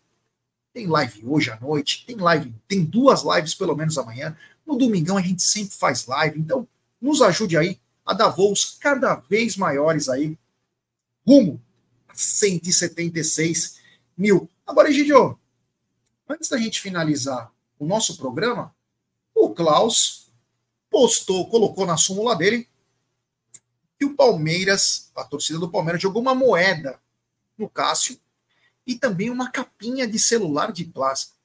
Tem 0.73 0.87
live 0.87 1.23
hoje 1.25 1.51
à 1.51 1.59
noite, 1.59 2.03
tem 2.05 2.15
live, 2.15 2.53
tem 2.67 2.83
duas 2.83 3.23
lives 3.23 3.53
pelo 3.53 3.75
menos 3.75 3.97
amanhã. 3.97 4.35
No 4.65 4.75
domingão 4.75 5.17
a 5.17 5.21
gente 5.21 5.43
sempre 5.43 5.75
faz 5.75 6.05
live, 6.07 6.39
então 6.39 6.67
nos 6.99 7.21
ajude 7.21 7.57
aí 7.57 7.79
a 8.05 8.13
dar 8.13 8.29
voos 8.29 8.77
cada 8.79 9.15
vez 9.15 9.57
maiores 9.57 10.09
aí, 10.09 10.37
rumo 11.25 11.61
a 12.07 12.15
176 12.15 13.76
mil. 14.17 14.49
Agora, 14.65 14.89
Egidio, 14.89 15.39
antes 16.27 16.49
da 16.49 16.57
gente 16.57 16.81
finalizar 16.81 17.51
o 17.77 17.85
nosso 17.85 18.17
programa, 18.17 18.75
o 19.33 19.53
Klaus 19.53 20.31
postou, 20.89 21.47
colocou 21.49 21.85
na 21.85 21.95
súmula 21.95 22.35
dele 22.35 22.67
que 23.99 24.05
o 24.05 24.15
Palmeiras, 24.15 25.11
a 25.15 25.23
torcida 25.23 25.59
do 25.59 25.69
Palmeiras, 25.69 26.01
jogou 26.01 26.21
uma 26.21 26.35
moeda 26.35 26.99
no 27.57 27.69
Cássio 27.69 28.19
e 28.85 28.95
também 28.95 29.29
uma 29.29 29.51
capinha 29.51 30.07
de 30.07 30.17
celular 30.17 30.71
de 30.71 30.85
plástico. 30.85 31.35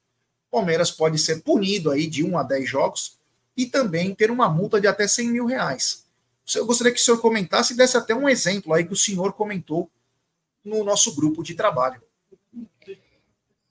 O 0.49 0.57
Palmeiras 0.57 0.91
pode 0.91 1.17
ser 1.17 1.41
punido 1.41 1.91
aí 1.91 2.07
de 2.07 2.23
1 2.23 2.37
a 2.37 2.43
10 2.43 2.69
jogos 2.69 3.17
e 3.55 3.65
também 3.65 4.13
ter 4.13 4.31
uma 4.31 4.49
multa 4.49 4.79
de 4.79 4.87
até 4.87 5.07
100 5.07 5.29
mil 5.29 5.45
reais. 5.45 6.05
Eu 6.55 6.65
gostaria 6.65 6.93
que 6.93 6.99
o 6.99 7.03
senhor 7.03 7.19
comentasse 7.19 7.73
e 7.73 7.77
desse 7.77 7.97
até 7.97 8.13
um 8.13 8.27
exemplo 8.27 8.73
aí 8.73 8.85
que 8.85 8.93
o 8.93 8.97
senhor 8.97 9.33
comentou 9.33 9.89
no 10.63 10.83
nosso 10.83 11.15
grupo 11.15 11.43
de 11.43 11.55
trabalho. 11.55 12.01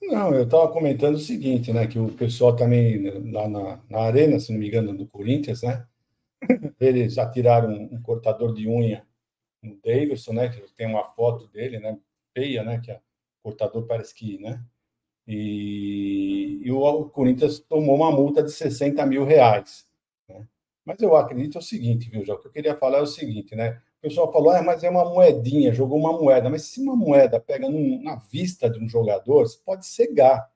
Não, 0.02 0.34
eu 0.34 0.44
estava 0.44 0.70
comentando 0.72 1.14
o 1.14 1.20
seguinte, 1.20 1.72
né? 1.72 1.86
Que 1.86 1.98
o 1.98 2.12
pessoal 2.12 2.54
também 2.56 3.02
lá 3.30 3.48
na, 3.48 3.80
na 3.88 3.98
arena, 4.00 4.38
se 4.40 4.52
não 4.52 4.58
me 4.58 4.68
engano, 4.68 4.96
do 4.96 5.06
Corinthians, 5.06 5.62
né? 5.62 5.86
Eles 6.80 7.18
atiraram 7.18 7.70
um, 7.70 7.94
um 7.94 8.02
cortador 8.02 8.52
de 8.52 8.68
unha 8.68 9.06
no 9.62 9.78
Davidson, 9.82 10.32
né? 10.32 10.48
Que 10.48 10.60
tem 10.74 10.86
uma 10.86 11.04
foto 11.04 11.46
dele, 11.48 11.78
né? 11.78 11.98
Feia, 12.36 12.64
né? 12.64 12.80
Que 12.80 12.92
o 12.92 12.98
cortador 13.42 13.86
parece 13.86 14.14
que, 14.14 14.38
né? 14.38 14.62
E, 15.26 16.60
e 16.64 16.72
o 16.72 17.08
Corinthians 17.10 17.60
tomou 17.60 17.94
uma 17.94 18.10
multa 18.10 18.42
de 18.42 18.50
60 18.50 19.06
mil 19.06 19.24
reais. 19.24 19.86
Né? 20.28 20.46
Mas 20.84 21.00
eu 21.00 21.14
acredito 21.16 21.58
o 21.58 21.62
seguinte, 21.62 22.10
viu, 22.10 22.24
já? 22.24 22.34
O 22.34 22.38
que 22.38 22.48
eu 22.48 22.52
queria 22.52 22.76
falar 22.76 22.98
é 22.98 23.02
o 23.02 23.06
seguinte, 23.06 23.54
né? 23.54 23.80
O 24.02 24.08
pessoal 24.08 24.32
falou, 24.32 24.50
ah, 24.50 24.60
mas 24.60 24.82
é 24.82 24.90
uma 24.90 25.04
moedinha, 25.04 25.72
jogou 25.72 25.96
uma 25.96 26.12
moeda. 26.12 26.50
Mas 26.50 26.64
se 26.64 26.80
uma 26.82 26.96
moeda 26.96 27.38
pega 27.38 27.70
num, 27.70 28.02
na 28.02 28.16
vista 28.16 28.68
de 28.68 28.82
um 28.82 28.88
jogador, 28.88 29.46
você 29.46 29.56
pode 29.64 29.86
cegar. 29.86 30.50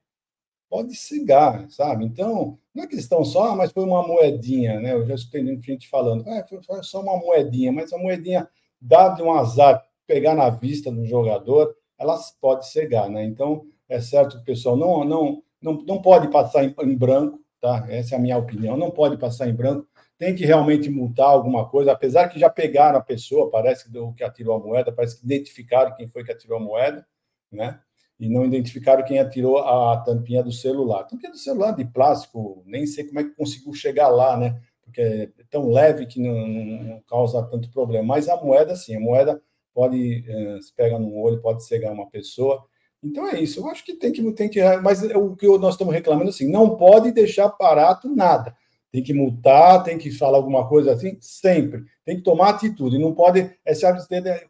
Pode 0.69 0.97
cegar, 0.97 1.65
sabe? 1.71 2.05
Então, 2.05 2.59
não 2.75 2.83
é 2.83 2.87
questão 2.89 3.25
só, 3.25 3.53
ah, 3.53 3.55
mas 3.55 3.71
foi 3.71 3.85
uma 3.85 4.05
moedinha, 4.05 4.81
né? 4.81 4.95
Eu 4.95 5.07
já 5.07 5.15
escutei 5.15 5.45
gente 5.63 5.89
falando, 5.89 6.29
ah, 6.29 6.45
foi 6.49 6.83
só 6.83 7.01
uma 7.01 7.17
moedinha, 7.17 7.71
mas 7.71 7.93
a 7.93 7.99
moedinha, 7.99 8.49
dado 8.81 9.23
um 9.23 9.33
azar, 9.33 9.81
pegar 10.09 10.35
na 10.35 10.51
vista 10.51 10.91
do 10.91 11.07
jogador, 11.07 11.73
ela 11.97 12.19
pode 12.41 12.69
cegar, 12.69 13.09
né? 13.09 13.25
Então, 13.25 13.65
é 13.89 14.01
certo 14.01 14.39
que 14.39 14.43
o 14.43 14.45
pessoal 14.45 14.77
não, 14.77 15.05
não, 15.05 15.43
não, 15.63 15.73
não 15.87 16.03
pode 16.03 16.29
passar 16.33 16.65
em, 16.65 16.75
em 16.83 16.97
branco, 16.97 17.39
tá? 17.61 17.87
Essa 17.89 18.17
é 18.17 18.19
a 18.19 18.21
minha 18.21 18.39
opinião, 18.39 18.77
não 18.77 18.91
pode 18.91 19.17
passar 19.17 19.49
em 19.49 19.55
branco 19.55 19.87
tem 20.19 20.35
que 20.35 20.45
realmente 20.45 20.89
multar 20.91 21.29
alguma 21.29 21.69
coisa, 21.69 21.93
apesar 21.93 22.29
que 22.29 22.39
já 22.39 22.49
pegaram 22.49 22.99
a 22.99 23.03
pessoa, 23.03 23.51
parece 23.51 23.85
que 23.85 24.13
que 24.17 24.25
atirou 24.25 24.57
a 24.57 24.59
moeda, 24.59 24.93
parece 24.93 25.19
que 25.19 25.27
identificaram 25.27 25.95
quem 25.95 26.09
foi 26.09 26.25
que 26.25 26.33
atirou 26.33 26.59
a 26.59 26.61
moeda, 26.61 27.07
né? 27.53 27.81
E 28.19 28.29
não 28.29 28.45
identificaram 28.47 29.05
quem 29.05 29.19
atirou 29.19 29.59
a 29.59 29.99
tampinha 29.99 30.43
do 30.43 30.51
celular. 30.51 31.01
A 31.01 31.05
tampinha 31.05 31.31
do 31.31 31.37
celular 31.37 31.73
de 31.73 31.85
plástico, 31.85 32.63
nem 32.65 32.87
sei 32.87 33.05
como 33.05 33.21
é 33.21 33.25
que 33.25 33.35
conseguiu 33.37 33.75
chegar 33.75 34.09
lá, 34.09 34.39
né? 34.39 34.59
Porque 34.83 35.03
é 35.03 35.45
tão 35.51 35.71
leve 35.71 36.07
que 36.07 36.19
não, 36.19 36.47
não 36.47 37.03
causa 37.03 37.43
tanto 37.43 37.71
problema. 37.71 38.07
Mas 38.07 38.29
a 38.29 38.37
moeda, 38.43 38.75
sim, 38.75 38.97
a 38.97 39.01
moeda 39.01 39.43
pode, 39.75 40.25
eh, 40.27 40.59
se 40.63 40.75
pega 40.75 40.99
no 40.99 41.15
olho, 41.15 41.43
pode 41.43 41.67
cegar 41.67 41.93
uma 41.93 42.09
pessoa. 42.09 42.65
Então 43.03 43.29
é 43.29 43.39
isso. 43.39 43.61
Eu 43.61 43.69
acho 43.69 43.85
que 43.85 43.95
tem 43.95 44.11
que, 44.11 44.33
tem 44.33 44.49
que, 44.49 44.63
mas 44.79 45.03
o 45.03 45.37
que 45.37 45.47
nós 45.59 45.75
estamos 45.75 45.93
reclamando 45.93 46.31
assim, 46.31 46.51
não 46.51 46.75
pode 46.77 47.13
deixar 47.13 47.49
barato 47.59 48.09
nada 48.09 48.57
tem 48.93 49.03
que 49.03 49.13
multar, 49.13 49.83
tem 49.83 49.99
que 49.99 50.11
falar 50.11 50.39
alguma 50.39 50.69
coisa 50.69 50.93
assim, 50.93 51.19
sempre. 51.21 51.85
Tem 52.05 52.17
que 52.17 52.23
tomar 52.23 52.51
atitude. 52.51 52.99
Não 52.99 53.13
pode. 53.13 53.51
Essa, 53.65 53.93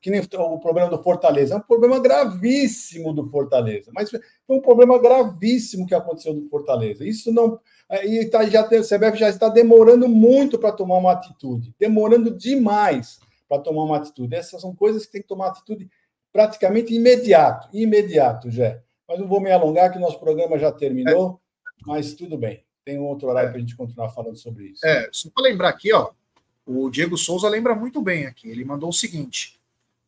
que 0.00 0.10
nem 0.10 0.20
o 0.20 0.58
problema 0.58 0.90
do 0.90 1.02
Fortaleza. 1.02 1.54
É 1.54 1.56
um 1.56 1.60
problema 1.60 1.98
gravíssimo 1.98 3.12
do 3.12 3.28
Fortaleza. 3.28 3.90
Mas 3.94 4.10
foi 4.10 4.20
um 4.48 4.60
problema 4.60 5.00
gravíssimo 5.00 5.86
que 5.86 5.94
aconteceu 5.94 6.34
do 6.34 6.48
Fortaleza. 6.48 7.04
Isso 7.04 7.32
não. 7.32 7.58
E 8.04 8.26
tá, 8.26 8.44
já, 8.46 8.62
o 8.62 8.68
CBF 8.68 9.16
já 9.16 9.28
está 9.28 9.48
demorando 9.48 10.08
muito 10.08 10.58
para 10.58 10.72
tomar 10.72 10.98
uma 10.98 11.12
atitude. 11.12 11.74
Demorando 11.78 12.30
demais 12.36 13.18
para 13.48 13.62
tomar 13.62 13.84
uma 13.84 13.96
atitude. 13.96 14.34
Essas 14.34 14.60
são 14.60 14.74
coisas 14.74 15.06
que 15.06 15.12
tem 15.12 15.22
que 15.22 15.28
tomar 15.28 15.48
atitude 15.48 15.88
praticamente 16.32 16.94
imediato. 16.94 17.68
Imediato, 17.72 18.50
já. 18.50 18.78
Mas 19.08 19.18
não 19.18 19.26
vou 19.26 19.40
me 19.40 19.50
alongar, 19.50 19.90
que 19.90 19.98
o 19.98 20.00
nosso 20.00 20.20
programa 20.20 20.58
já 20.58 20.70
terminou. 20.70 21.40
É. 21.40 21.86
Mas 21.86 22.14
tudo 22.14 22.36
bem 22.36 22.65
tem 22.86 23.00
um 23.00 23.02
outro 23.02 23.28
horário 23.28 23.48
é. 23.48 23.50
para 23.50 23.58
a 23.58 23.60
gente 23.60 23.74
continuar 23.74 24.10
falando 24.10 24.36
sobre 24.36 24.68
isso. 24.68 24.86
É, 24.86 25.10
só 25.12 25.28
para 25.28 25.42
lembrar 25.42 25.68
aqui, 25.70 25.92
ó, 25.92 26.12
o 26.64 26.88
Diego 26.88 27.18
Souza 27.18 27.48
lembra 27.48 27.74
muito 27.74 28.00
bem 28.00 28.26
aqui. 28.26 28.48
Ele 28.48 28.64
mandou 28.64 28.88
o 28.88 28.92
seguinte: 28.92 29.60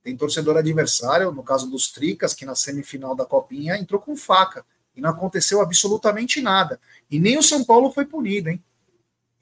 tem 0.03 0.17
torcedor 0.17 0.57
adversário, 0.57 1.33
no 1.33 1.43
caso 1.43 1.69
dos 1.69 1.91
Tricas, 1.91 2.33
que 2.33 2.47
na 2.47 2.55
semifinal 2.55 3.17
da 3.17 3.27
Copinha 3.27 3.77
entrou 3.77 4.01
com 4.01 4.17
faca 4.17 4.65
e 4.97 5.01
não 5.01 5.11
aconteceu 5.11 5.61
absolutamente 5.61 6.41
nada. 6.41 6.81
E 7.11 7.19
nem 7.19 7.37
o 7.37 7.43
São 7.43 7.65
Paulo 7.65 7.91
foi 7.91 8.07
punido, 8.07 8.49
hein? 8.49 8.63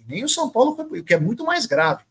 E 0.00 0.04
nem 0.10 0.24
o 0.24 0.28
São 0.28 0.48
Paulo 0.48 0.74
foi 0.74 0.86
punido, 0.86 1.02
o 1.02 1.06
que 1.06 1.14
é 1.14 1.20
muito 1.20 1.44
mais 1.44 1.66
grave. 1.66 2.04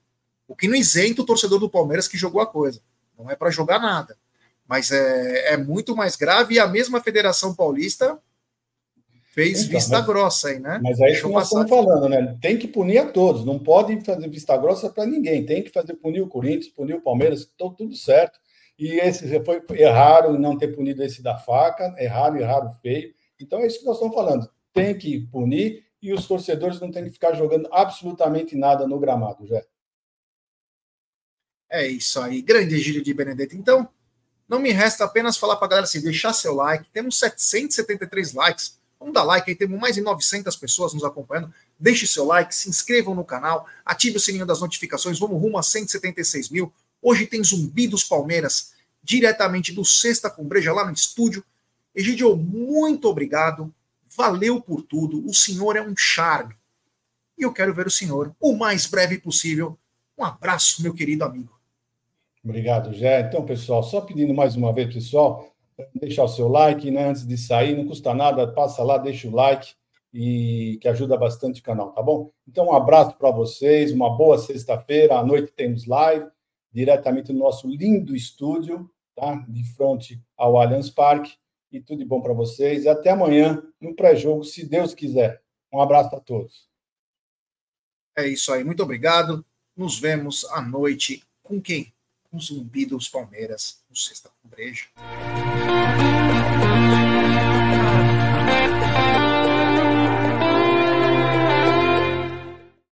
O 0.48 0.56
que 0.56 0.68
não 0.68 0.76
isenta 0.76 1.24
o 1.24 1.26
torcedor 1.26 1.60
do 1.60 1.70
Palmeiras 1.70 2.08
que 2.08 2.20
jogou 2.20 2.40
a 2.40 2.46
coisa. 2.46 2.80
Não 3.18 3.32
é 3.32 3.36
para 3.36 3.50
jogar 3.50 3.80
nada. 3.80 4.16
Mas 4.68 4.92
é, 4.92 5.54
é 5.54 5.58
muito 5.58 5.96
mais 5.96 6.16
grave 6.16 6.56
e 6.56 6.60
a 6.60 6.68
mesma 6.68 7.02
Federação 7.02 7.56
Paulista 7.56 8.20
fez 9.36 9.64
então, 9.64 9.72
vista 9.78 9.98
mas, 9.98 10.06
grossa 10.06 10.48
aí, 10.48 10.60
né? 10.60 10.80
Mas 10.82 10.98
é 11.02 11.12
isso 11.12 11.28
que 11.28 11.34
nós 11.34 11.44
estamos 11.44 11.70
falando, 11.70 12.08
né? 12.08 12.38
Tem 12.42 12.58
que 12.58 12.70
punir 12.70 13.00
a 13.00 13.12
todos, 13.12 13.44
não 13.44 13.60
pode 13.60 14.00
fazer 14.00 14.30
vista 14.30 14.56
grossa 14.56 14.90
para 14.90 15.06
ninguém. 15.06 15.46
Tem 15.46 15.62
que 15.62 15.70
fazer 15.70 15.94
punir 15.96 16.22
o 16.22 16.28
Corinthians, 16.28 16.70
punir 16.70 16.96
o 16.96 17.02
Palmeiras, 17.02 17.46
tô, 17.58 17.70
tudo 17.70 17.94
certo. 17.96 18.40
E 18.80 18.98
esse 19.02 19.28
foi 19.44 19.62
erraram 19.72 20.40
não 20.40 20.58
ter 20.58 20.70
punido 20.70 21.04
esse 21.04 21.22
da 21.22 21.38
faca, 21.38 21.94
erraram, 21.98 22.38
erraram 22.38 22.72
feio. 22.82 23.14
Então 23.40 23.60
é 23.60 23.68
isso 23.68 23.80
que 23.80 23.86
nós 23.86 23.98
estamos 23.98 24.16
falando. 24.16 24.50
Tem 24.74 24.98
que 24.98 25.28
punir 25.28 25.84
e 26.02 26.14
os 26.14 26.26
torcedores 26.26 26.80
não 26.80 26.90
têm 26.90 27.04
que 27.04 27.12
ficar 27.12 27.34
jogando 27.34 27.68
absolutamente 27.74 28.56
nada 28.56 28.88
no 28.88 28.98
gramado, 29.00 29.46
já. 29.46 29.62
É 31.70 31.86
isso 31.86 32.22
aí. 32.22 32.42
Grande 32.42 32.80
Gírio 32.80 33.04
de 33.04 33.14
Benedetto. 33.14 33.56
Então, 33.56 33.90
não 34.48 34.60
me 34.60 34.72
resta 34.72 35.04
apenas 35.04 35.36
falar 35.36 35.58
para 35.58 35.66
a 35.66 35.70
galera 35.70 35.86
assim, 35.86 36.02
deixar 36.02 36.32
seu 36.32 36.54
like. 36.54 36.90
Temos 36.92 37.20
773 37.20 38.34
likes 38.34 38.85
Vamos 39.06 39.14
dar 39.14 39.24
like 39.24 39.48
aí, 39.48 39.56
temos 39.56 39.80
mais 39.80 39.94
de 39.94 40.02
900 40.02 40.56
pessoas 40.56 40.92
nos 40.92 41.04
acompanhando. 41.04 41.54
Deixe 41.80 42.08
seu 42.08 42.26
like, 42.26 42.56
se 42.56 42.68
inscrevam 42.68 43.14
no 43.14 43.24
canal, 43.24 43.68
ative 43.86 44.18
o 44.18 44.20
sininho 44.20 44.48
das 44.48 44.62
notificações. 44.62 45.20
Vamos 45.20 45.40
rumo 45.40 45.60
a 45.60 45.62
176 45.62 46.50
mil. 46.50 46.74
Hoje 47.00 47.28
tem 47.28 47.44
Zumbi 47.44 47.88
dos 47.88 48.04
Palmeiras, 48.04 48.74
diretamente 49.04 49.72
do 49.72 49.86
Sexta 49.86 50.28
com 50.28 50.44
Breja, 50.44 50.74
lá 50.74 50.84
no 50.84 50.92
estúdio. 50.92 51.46
Egidio, 51.94 52.36
muito 52.36 53.08
obrigado. 53.08 53.72
Valeu 54.18 54.60
por 54.60 54.82
tudo. 54.82 55.24
O 55.24 55.36
senhor 55.36 55.76
é 55.76 55.82
um 55.84 55.96
charme. 55.96 56.56
E 57.38 57.44
eu 57.44 57.54
quero 57.54 57.76
ver 57.76 57.86
o 57.86 57.92
senhor 57.92 58.36
o 58.40 58.54
mais 58.58 58.88
breve 58.88 59.20
possível. 59.20 59.78
Um 60.18 60.24
abraço, 60.24 60.82
meu 60.82 60.96
querido 60.96 61.24
amigo. 61.24 61.56
Obrigado, 62.44 62.92
Jé. 62.92 63.22
Então, 63.22 63.46
pessoal, 63.46 63.84
só 63.84 64.02
pedindo 64.02 64.34
mais 64.34 64.56
uma 64.56 64.74
vez, 64.74 64.92
pessoal, 64.92 65.55
deixar 65.94 66.24
o 66.24 66.28
seu 66.28 66.48
like, 66.48 66.90
né? 66.92 67.10
Antes 67.10 67.26
de 67.26 67.38
sair, 67.38 67.76
não 67.76 67.88
custa 67.88 68.14
nada, 68.14 68.52
passa 68.52 68.84
lá, 68.84 68.98
deixa 68.98 69.28
o 69.28 69.36
like 69.36 69.74
e 70.14 70.78
que 70.82 70.88
ajuda 70.88 71.18
bastante 71.18 71.60
o 71.60 71.64
canal, 71.64 71.92
tá 71.92 72.02
bom? 72.02 72.32
Então, 72.48 72.68
um 72.68 72.74
abraço 72.74 73.18
para 73.18 73.32
vocês, 73.32 73.92
uma 73.92 74.16
boa 74.16 74.38
sexta-feira, 74.38 75.18
à 75.18 75.26
noite 75.26 75.52
temos 75.52 75.86
live, 75.86 76.26
diretamente 76.72 77.34
no 77.34 77.40
nosso 77.40 77.68
lindo 77.68 78.16
estúdio, 78.16 78.90
tá? 79.14 79.36
De 79.48 79.64
frente 79.76 80.22
ao 80.38 80.58
Allianz 80.58 80.90
Parque, 80.90 81.36
e 81.72 81.82
tudo 81.82 82.00
de 82.00 82.06
bom 82.06 82.22
para 82.22 82.34
vocês, 82.34 82.86
e 82.86 82.90
até 82.90 83.10
amanhã 83.10 83.62
no 83.82 83.94
pré-jogo, 83.94 84.44
se 84.46 84.66
Deus 84.66 84.94
quiser. 84.94 85.42
Um 85.74 85.82
abraço 85.82 86.16
a 86.16 86.20
todos. 86.22 86.70
É 88.18 88.26
isso 88.26 88.54
aí, 88.54 88.64
muito 88.64 88.82
obrigado. 88.82 89.46
Nos 89.76 90.00
vemos 90.00 90.46
à 90.46 90.62
noite 90.62 91.22
com 91.44 91.62
quem? 91.62 91.95
O 92.36 92.40
Zumbi 92.42 92.86
dos 92.86 93.08
Palmeiras, 93.08 93.78
no 93.90 93.96
Sexta 93.96 94.30
com 94.42 94.50
Brejo. 94.50 94.90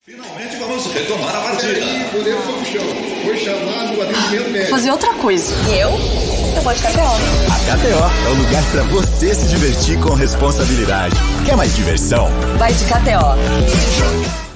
Finalmente 0.03 0.55
vamos 0.57 0.85
retomar 0.93 1.35
a 1.35 1.41
partida. 1.41 1.81
Foi 3.23 3.37
chamado 3.39 3.97
o 3.97 4.01
atendimento 4.03 4.51
médico. 4.51 4.69
Fazer 4.69 4.91
outra 4.91 5.11
coisa. 5.15 5.51
E 5.71 5.79
eu? 5.79 5.89
Eu 5.89 6.61
vou 6.61 6.73
de 6.75 6.81
KTO. 6.81 6.99
A 6.99 7.77
KTO 7.77 8.27
é 8.27 8.29
o 8.29 8.33
lugar 8.35 8.63
para 8.71 8.83
você 8.83 9.33
se 9.33 9.47
divertir 9.47 9.99
com 10.01 10.13
responsabilidade. 10.13 11.15
Quer 11.47 11.57
mais 11.57 11.75
diversão? 11.75 12.27
Vai 12.59 12.71
de 12.71 12.85
KTO. 12.85 14.50